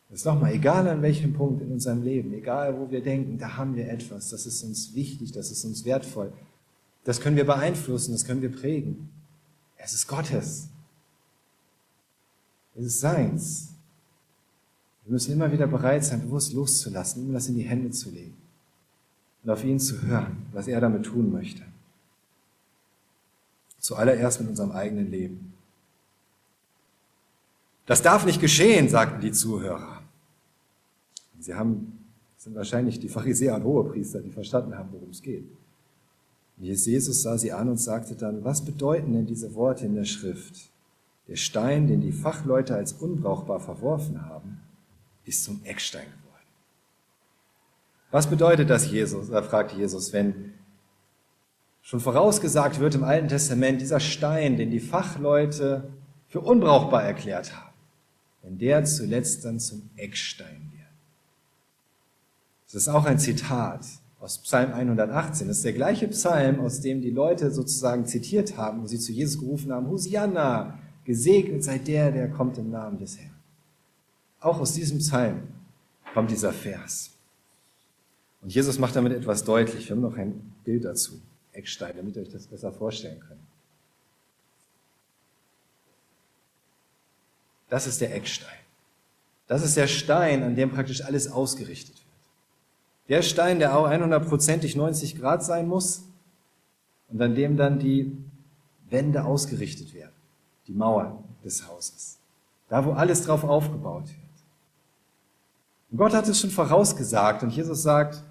Das 0.09 0.19
ist 0.19 0.25
nochmal, 0.25 0.53
egal 0.53 0.87
an 0.87 1.01
welchem 1.01 1.33
Punkt 1.33 1.61
in 1.61 1.69
unserem 1.69 2.01
Leben, 2.01 2.33
egal 2.33 2.79
wo 2.79 2.89
wir 2.89 3.03
denken, 3.03 3.37
da 3.37 3.57
haben 3.57 3.75
wir 3.75 3.89
etwas, 3.89 4.29
das 4.29 4.45
ist 4.45 4.63
uns 4.63 4.95
wichtig, 4.95 5.33
das 5.33 5.51
ist 5.51 5.65
uns 5.65 5.83
wertvoll, 5.83 6.31
das 7.03 7.19
können 7.19 7.35
wir 7.35 7.45
beeinflussen, 7.45 8.13
das 8.13 8.23
können 8.23 8.41
wir 8.41 8.53
prägen. 8.53 9.09
Es 9.75 9.91
ist 9.91 10.07
Gottes. 10.07 10.69
Es 12.75 12.85
ist 12.85 13.01
seins. 13.01 13.73
Wir 15.03 15.11
müssen 15.11 15.33
immer 15.33 15.51
wieder 15.51 15.67
bereit 15.67 16.05
sein, 16.05 16.21
bewusst 16.21 16.53
loszulassen, 16.53 17.27
ihm 17.27 17.33
das 17.33 17.49
in 17.49 17.55
die 17.55 17.63
Hände 17.63 17.91
zu 17.91 18.11
legen 18.11 18.37
und 19.43 19.49
auf 19.49 19.61
ihn 19.65 19.77
zu 19.77 20.01
hören, 20.03 20.37
was 20.53 20.69
er 20.69 20.79
damit 20.79 21.03
tun 21.03 21.33
möchte. 21.33 21.63
Zuallererst 23.81 24.39
mit 24.39 24.49
unserem 24.49 24.71
eigenen 24.71 25.09
Leben. 25.09 25.53
Das 27.87 28.01
darf 28.01 28.25
nicht 28.25 28.39
geschehen, 28.39 28.87
sagten 28.87 29.19
die 29.21 29.31
Zuhörer. 29.31 30.03
Sie 31.39 31.55
haben, 31.55 32.05
sind 32.37 32.55
wahrscheinlich 32.55 32.99
die 32.99 33.09
Pharisäer 33.09 33.55
und 33.55 33.63
Hohepriester, 33.63 34.21
die 34.21 34.29
verstanden 34.29 34.77
haben, 34.77 34.89
worum 34.91 35.09
es 35.09 35.21
geht. 35.21 35.45
Jesus 36.57 37.23
sah 37.23 37.39
sie 37.39 37.51
an 37.51 37.69
und 37.69 37.77
sagte 37.77 38.15
dann, 38.15 38.43
was 38.43 38.63
bedeuten 38.63 39.13
denn 39.13 39.25
diese 39.25 39.55
Worte 39.55 39.87
in 39.87 39.95
der 39.95 40.05
Schrift? 40.05 40.69
Der 41.27 41.35
Stein, 41.35 41.87
den 41.87 42.01
die 42.01 42.11
Fachleute 42.11 42.75
als 42.75 42.93
unbrauchbar 42.93 43.59
verworfen 43.59 44.27
haben, 44.27 44.59
ist 45.25 45.43
zum 45.43 45.61
Eckstein 45.63 46.05
geworden. 46.05 46.21
Was 48.11 48.27
bedeutet 48.27 48.69
das, 48.69 48.91
Jesus? 48.91 49.29
Da 49.29 49.41
fragte 49.41 49.75
Jesus, 49.75 50.13
wenn 50.13 50.50
schon 51.81 51.99
vorausgesagt 51.99 52.79
wird 52.79 52.95
im 52.95 53.03
Alten 53.03 53.27
Testament, 53.27 53.81
dieser 53.81 53.99
Stein, 53.99 54.57
den 54.57 54.71
die 54.71 54.79
Fachleute 54.79 55.89
für 56.27 56.41
unbrauchbar 56.41 57.03
erklärt 57.03 57.55
haben, 57.55 57.73
wenn 58.43 58.57
der 58.57 58.85
zuletzt 58.85 59.45
dann 59.45 59.59
zum 59.59 59.89
Eckstein 59.95 60.71
das 62.71 62.83
ist 62.83 62.87
auch 62.87 63.03
ein 63.03 63.19
Zitat 63.19 63.85
aus 64.21 64.37
Psalm 64.37 64.71
118. 64.71 65.47
Das 65.47 65.57
ist 65.57 65.65
der 65.65 65.73
gleiche 65.73 66.07
Psalm, 66.07 66.61
aus 66.61 66.79
dem 66.79 67.01
die 67.01 67.09
Leute 67.09 67.51
sozusagen 67.51 68.05
zitiert 68.05 68.55
haben, 68.55 68.81
wo 68.81 68.87
sie 68.87 68.97
zu 68.97 69.11
Jesus 69.11 69.41
gerufen 69.41 69.73
haben, 69.73 69.87
Hosianna, 69.87 70.79
gesegnet 71.03 71.65
sei 71.65 71.79
der, 71.79 72.11
der 72.11 72.29
kommt 72.29 72.57
im 72.57 72.69
Namen 72.69 72.97
des 72.97 73.17
Herrn. 73.17 73.35
Auch 74.39 74.61
aus 74.61 74.73
diesem 74.73 74.99
Psalm 74.99 75.41
kommt 76.13 76.31
dieser 76.31 76.53
Vers. 76.53 77.11
Und 78.41 78.53
Jesus 78.53 78.79
macht 78.79 78.95
damit 78.95 79.11
etwas 79.11 79.43
deutlich. 79.43 79.89
Wir 79.89 79.95
haben 79.97 80.01
noch 80.01 80.15
ein 80.15 80.53
Bild 80.63 80.85
dazu, 80.85 81.19
Eckstein, 81.53 81.95
damit 81.97 82.15
ihr 82.15 82.23
euch 82.23 82.31
das 82.31 82.47
besser 82.47 82.71
vorstellen 82.71 83.19
könnt. 83.19 83.41
Das 87.69 87.87
ist 87.87 88.01
der 88.01 88.13
Eckstein. 88.13 88.49
Das 89.47 89.63
ist 89.63 89.77
der 89.77 89.87
Stein, 89.87 90.43
an 90.43 90.55
dem 90.55 90.71
praktisch 90.71 91.03
alles 91.03 91.29
ausgerichtet 91.29 91.95
wird. 91.95 92.01
Der 93.09 93.21
Stein, 93.21 93.59
der 93.59 93.77
auch 93.77 93.87
100%ig 93.87 94.75
90 94.75 95.19
Grad 95.19 95.43
sein 95.43 95.67
muss 95.67 96.03
und 97.09 97.21
an 97.21 97.35
dem 97.35 97.57
dann 97.57 97.79
die 97.79 98.15
Wände 98.89 99.25
ausgerichtet 99.25 99.93
werden, 99.93 100.13
die 100.67 100.73
Mauern 100.73 101.23
des 101.43 101.67
Hauses. 101.67 102.17
Da, 102.69 102.85
wo 102.85 102.91
alles 102.91 103.23
drauf 103.23 103.43
aufgebaut 103.43 104.07
wird. 104.07 104.17
Und 105.91 105.97
Gott 105.97 106.13
hat 106.13 106.27
es 106.27 106.39
schon 106.39 106.51
vorausgesagt 106.51 107.43
und 107.43 107.49
Jesus 107.49 107.83
sagt, 107.83 108.23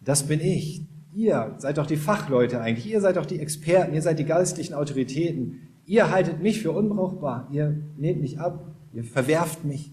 das 0.00 0.26
bin 0.26 0.40
ich. 0.40 0.82
Ihr 1.16 1.56
seid 1.58 1.78
doch 1.78 1.86
die 1.86 1.96
Fachleute 1.96 2.60
eigentlich, 2.60 2.86
ihr 2.86 3.00
seid 3.00 3.16
doch 3.16 3.26
die 3.26 3.40
Experten, 3.40 3.94
ihr 3.94 4.02
seid 4.02 4.20
die 4.20 4.24
geistlichen 4.24 4.74
Autoritäten. 4.74 5.68
Ihr 5.84 6.10
haltet 6.10 6.40
mich 6.40 6.62
für 6.62 6.70
unbrauchbar, 6.70 7.48
ihr 7.50 7.76
nehmt 7.96 8.20
mich 8.20 8.38
ab, 8.38 8.64
ihr 8.92 9.02
verwerft 9.02 9.64
mich. 9.64 9.90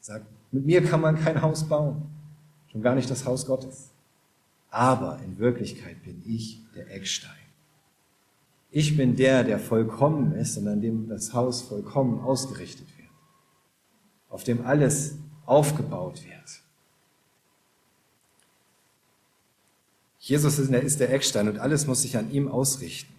Sagt, 0.00 0.26
mit 0.52 0.66
mir 0.66 0.84
kann 0.84 1.00
man 1.00 1.16
kein 1.16 1.40
Haus 1.40 1.66
bauen 1.68 2.02
schon 2.74 2.82
gar 2.82 2.96
nicht 2.96 3.08
das 3.08 3.24
Haus 3.24 3.46
Gottes. 3.46 3.90
Aber 4.68 5.20
in 5.24 5.38
Wirklichkeit 5.38 6.02
bin 6.02 6.20
ich 6.26 6.60
der 6.74 6.92
Eckstein. 6.92 7.30
Ich 8.72 8.96
bin 8.96 9.14
der, 9.14 9.44
der 9.44 9.60
vollkommen 9.60 10.32
ist 10.32 10.58
und 10.58 10.66
an 10.66 10.80
dem 10.80 11.08
das 11.08 11.32
Haus 11.32 11.62
vollkommen 11.62 12.18
ausgerichtet 12.18 12.88
wird, 12.98 13.10
auf 14.28 14.42
dem 14.42 14.66
alles 14.66 15.16
aufgebaut 15.46 16.24
wird. 16.24 16.63
Jesus 20.24 20.58
ist 20.58 21.00
der 21.00 21.12
Eckstein 21.12 21.48
und 21.48 21.58
alles 21.58 21.86
muss 21.86 22.00
sich 22.00 22.16
an 22.16 22.32
ihm 22.32 22.48
ausrichten. 22.48 23.12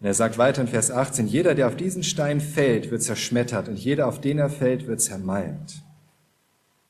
Und 0.00 0.06
er 0.06 0.14
sagt 0.14 0.38
weiter 0.38 0.60
in 0.62 0.66
Vers 0.66 0.90
18, 0.90 1.28
jeder, 1.28 1.54
der 1.54 1.68
auf 1.68 1.76
diesen 1.76 2.02
Stein 2.02 2.40
fällt, 2.40 2.90
wird 2.90 3.00
zerschmettert 3.00 3.68
und 3.68 3.78
jeder, 3.78 4.08
auf 4.08 4.20
den 4.20 4.38
er 4.38 4.50
fällt, 4.50 4.88
wird 4.88 5.00
zermalmt. 5.00 5.84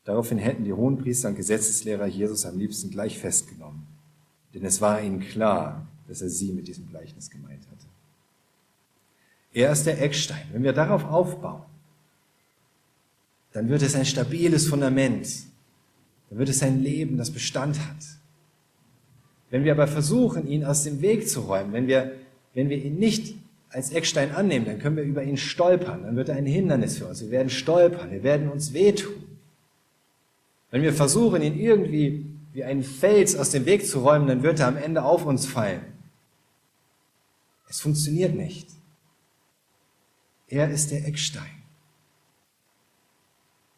Daraufhin 0.05 0.39
hätten 0.39 0.65
die 0.65 0.73
Hohenpriester 0.73 1.29
und 1.29 1.35
Gesetzeslehrer 1.35 2.07
Jesus 2.07 2.47
am 2.47 2.59
liebsten 2.59 2.91
gleich 2.91 3.19
festgenommen, 3.19 3.87
denn 4.55 4.65
es 4.65 4.81
war 4.81 5.03
ihnen 5.03 5.21
klar, 5.21 5.87
dass 6.09 6.23
er 6.23 6.31
sie 6.31 6.53
mit 6.53 6.67
diesem 6.67 6.89
Gleichnis 6.89 7.29
gemeint 7.29 7.67
hatte. 7.71 7.87
Er 9.53 9.71
ist 9.71 9.85
der 9.85 10.01
Eckstein. 10.01 10.49
Wenn 10.53 10.63
wir 10.63 10.73
darauf 10.73 11.05
aufbauen, 11.05 11.65
dann 13.53 13.69
wird 13.69 13.83
es 13.83 13.95
ein 13.95 14.07
stabiles 14.07 14.67
Fundament. 14.67 15.50
Dann 16.31 16.39
wird 16.39 16.49
es 16.49 16.63
ein 16.63 16.83
Leben, 16.83 17.19
das 17.19 17.31
Bestand 17.31 17.79
hat. 17.81 17.97
Wenn 19.51 19.65
wir 19.65 19.73
aber 19.73 19.89
versuchen, 19.89 20.47
ihn 20.47 20.65
aus 20.65 20.85
dem 20.85 21.03
Weg 21.03 21.29
zu 21.29 21.41
räumen, 21.41 21.73
wenn 21.73 21.89
wir, 21.89 22.13
wenn 22.55 22.71
wir 22.71 22.83
ihn 22.83 22.99
nicht 22.99 23.35
als 23.69 23.91
Eckstein 23.91 24.33
annehmen, 24.33 24.65
dann 24.65 24.79
können 24.79 24.97
wir 24.97 25.03
über 25.03 25.23
ihn 25.23 25.37
stolpern. 25.37 26.05
Dann 26.05 26.17
wird 26.17 26.29
er 26.29 26.37
ein 26.37 26.47
Hindernis 26.47 26.99
für 26.99 27.07
uns. 27.07 27.21
Wir 27.21 27.31
werden 27.31 27.51
stolpern. 27.51 28.11
Wir 28.11 28.23
werden 28.23 28.49
uns 28.49 28.73
wehtun. 28.73 29.15
Wenn 30.71 30.83
wir 30.83 30.93
versuchen, 30.93 31.43
ihn 31.43 31.59
irgendwie 31.59 32.27
wie 32.53 32.65
einen 32.65 32.83
Fels 32.83 33.37
aus 33.37 33.51
dem 33.51 33.67
Weg 33.67 33.87
zu 33.87 34.01
räumen, 34.01 34.29
dann 34.29 34.43
wird 34.43 34.61
er 34.61 34.69
am 34.69 34.77
Ende 34.77 35.03
auf 35.03 35.27
uns 35.27 35.47
fallen. 35.47 35.83
Es 37.69 37.81
funktioniert 37.81 38.35
nicht. 38.35 38.69
Er 40.49 40.69
ist 40.71 40.91
der 40.91 41.07
Eckstein. 41.07 41.60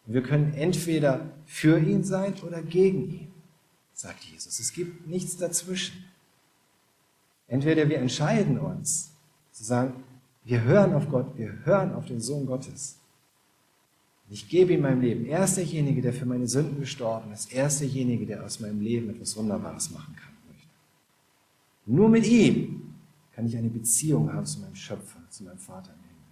Wir 0.07 0.23
können 0.23 0.53
entweder 0.55 1.31
für 1.47 1.79
ihn 1.79 2.05
sein 2.05 2.35
oder 2.43 2.63
gegen 2.63 3.11
ihn, 3.11 3.33
sagt 3.93 4.25
Jesus. 4.25 4.59
Es 4.59 4.73
gibt 4.73 5.07
nichts 5.07 5.37
dazwischen. 5.37 6.05
Entweder 7.47 7.89
wir 7.89 7.99
entscheiden 7.99 8.59
uns 8.59 9.13
zu 9.53 9.65
sagen, 9.65 10.03
wir 10.45 10.63
hören 10.65 10.93
auf 10.95 11.09
Gott, 11.09 11.37
wir 11.37 11.65
hören 11.65 11.93
auf 11.93 12.07
den 12.07 12.21
Sohn 12.21 12.47
Gottes 12.47 12.99
ich 14.33 14.49
gebe 14.49 14.73
ihm 14.73 14.81
mein 14.81 15.03
Leben. 15.03 15.27
Er 15.27 15.45
ist 15.45 15.59
derjenige, 15.59 16.01
der 16.01 16.15
für 16.15 16.25
meine 16.25 16.49
Sünden 16.49 16.81
gestorben 16.81 17.33
ist. 17.33 17.53
Er 17.53 17.67
ist 17.67 17.81
derjenige, 17.81 18.25
der 18.25 18.43
aus 18.43 18.61
meinem 18.61 18.81
Leben 18.81 19.11
etwas 19.11 19.37
Wunderbares 19.37 19.91
machen 19.91 20.17
kann. 20.17 20.33
Nur 21.85 22.09
mit 22.09 22.27
ihm 22.27 22.95
kann 23.33 23.47
ich 23.47 23.55
eine 23.57 23.69
Beziehung 23.69 24.33
haben 24.33 24.47
zu 24.47 24.61
meinem 24.61 24.75
Schöpfer, 24.75 25.19
zu 25.29 25.45
meinem 25.45 25.59
Vater 25.59 25.93
im 25.93 26.01
Himmel. 26.01 26.23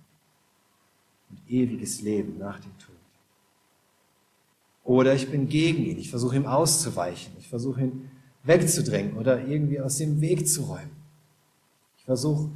Und 1.29 1.51
ewiges 1.51 2.01
Leben 2.01 2.39
nach 2.39 2.59
dem 2.61 2.73
Tod. 2.79 2.97
Oder 4.91 5.14
ich 5.14 5.30
bin 5.30 5.49
gegen 5.49 5.84
ihn. 5.84 5.99
Ich 5.99 6.11
versuche 6.11 6.34
ihm 6.34 6.47
auszuweichen. 6.47 7.32
Ich 7.38 7.47
versuche 7.47 7.80
ihn 7.82 8.11
wegzudrängen 8.43 9.16
oder 9.16 9.47
irgendwie 9.47 9.80
aus 9.80 9.99
dem 9.99 10.20
Weg 10.20 10.49
zu 10.49 10.62
räumen. 10.62 10.91
Ich 11.97 12.05
versuche 12.07 12.51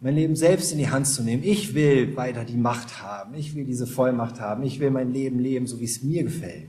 mein 0.00 0.14
Leben 0.14 0.36
selbst 0.36 0.70
in 0.70 0.78
die 0.78 0.88
Hand 0.88 1.08
zu 1.08 1.24
nehmen. 1.24 1.42
Ich 1.42 1.74
will 1.74 2.16
weiter 2.16 2.44
die 2.44 2.56
Macht 2.56 3.02
haben. 3.02 3.34
Ich 3.34 3.56
will 3.56 3.64
diese 3.64 3.88
Vollmacht 3.88 4.38
haben. 4.38 4.62
Ich 4.62 4.78
will 4.78 4.92
mein 4.92 5.12
Leben 5.12 5.40
leben, 5.40 5.66
so 5.66 5.80
wie 5.80 5.84
es 5.84 6.00
mir 6.00 6.22
gefällt. 6.22 6.68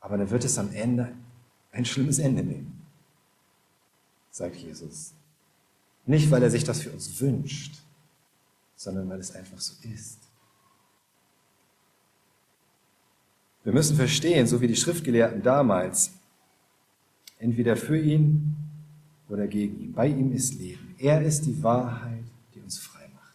Aber 0.00 0.18
dann 0.18 0.28
wird 0.28 0.44
es 0.44 0.58
am 0.58 0.72
Ende 0.72 1.12
ein 1.70 1.84
schlimmes 1.84 2.18
Ende 2.18 2.42
nehmen. 2.42 2.82
sagt 4.32 4.56
Jesus. 4.56 5.12
Nicht, 6.06 6.28
weil 6.32 6.42
er 6.42 6.50
sich 6.50 6.64
das 6.64 6.80
für 6.80 6.90
uns 6.90 7.20
wünscht, 7.20 7.76
sondern 8.74 9.08
weil 9.08 9.20
es 9.20 9.32
einfach 9.32 9.60
so 9.60 9.74
ist. 9.94 10.25
Wir 13.66 13.72
müssen 13.72 13.96
verstehen, 13.96 14.46
so 14.46 14.60
wie 14.60 14.68
die 14.68 14.76
Schriftgelehrten 14.76 15.42
damals, 15.42 16.12
entweder 17.40 17.76
für 17.76 17.98
ihn 17.98 18.54
oder 19.28 19.48
gegen 19.48 19.80
ihn. 19.80 19.92
Bei 19.92 20.06
ihm 20.06 20.30
ist 20.30 20.60
Leben. 20.60 20.94
Er 20.98 21.20
ist 21.20 21.44
die 21.46 21.60
Wahrheit, 21.64 22.22
die 22.54 22.60
uns 22.60 22.78
frei 22.78 23.08
macht. 23.12 23.34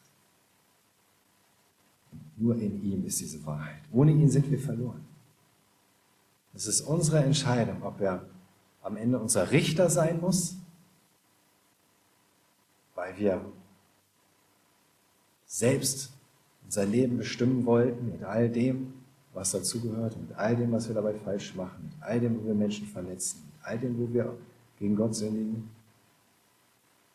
Nur 2.37 2.55
in 2.55 2.81
ihm 2.81 3.05
ist 3.05 3.19
diese 3.19 3.45
Wahrheit. 3.45 3.81
Ohne 3.91 4.13
ihn 4.13 4.29
sind 4.29 4.49
wir 4.49 4.57
verloren. 4.57 5.05
Es 6.53 6.65
ist 6.65 6.79
unsere 6.79 7.21
Entscheidung, 7.21 7.83
ob 7.83 7.99
er 7.99 8.25
am 8.83 8.95
Ende 8.95 9.19
unser 9.19 9.51
Richter 9.51 9.89
sein 9.89 10.21
muss, 10.21 10.55
weil 12.95 13.17
wir 13.17 13.43
selbst 15.45 16.13
unser 16.63 16.85
Leben 16.85 17.17
bestimmen 17.17 17.65
wollten 17.65 18.13
mit 18.13 18.23
all 18.23 18.47
dem, 18.47 18.93
was 19.33 19.51
dazugehört, 19.51 20.17
mit 20.19 20.35
all 20.37 20.55
dem, 20.55 20.71
was 20.71 20.87
wir 20.87 20.95
dabei 20.95 21.13
falsch 21.13 21.55
machen, 21.55 21.83
mit 21.83 22.03
all 22.03 22.19
dem, 22.19 22.39
wo 22.39 22.47
wir 22.47 22.53
Menschen 22.53 22.87
verletzen, 22.87 23.43
mit 23.45 23.65
all 23.65 23.79
dem, 23.79 23.97
wo 23.97 24.13
wir 24.13 24.37
gegen 24.77 24.95
Gott 24.95 25.15
sündigen, 25.15 25.69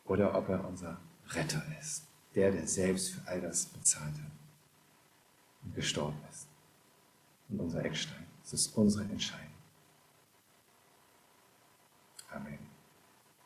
oder 0.05 0.33
ob 0.35 0.49
er 0.49 0.65
unser 0.67 0.97
Retter 1.29 1.61
ist, 1.79 2.03
der, 2.33 2.51
der 2.51 2.65
selbst 2.65 3.11
für 3.11 3.27
all 3.27 3.41
das 3.41 3.65
bezahlt 3.65 4.13
hat 4.13 4.31
und 5.63 5.75
gestorben 5.75 6.17
ist. 6.31 6.47
Und 7.49 7.59
unser 7.59 7.83
Eckstein. 7.83 8.25
Es 8.43 8.53
ist 8.53 8.77
unsere 8.77 9.03
Entscheidung. 9.03 9.47
Amen. 12.29 12.66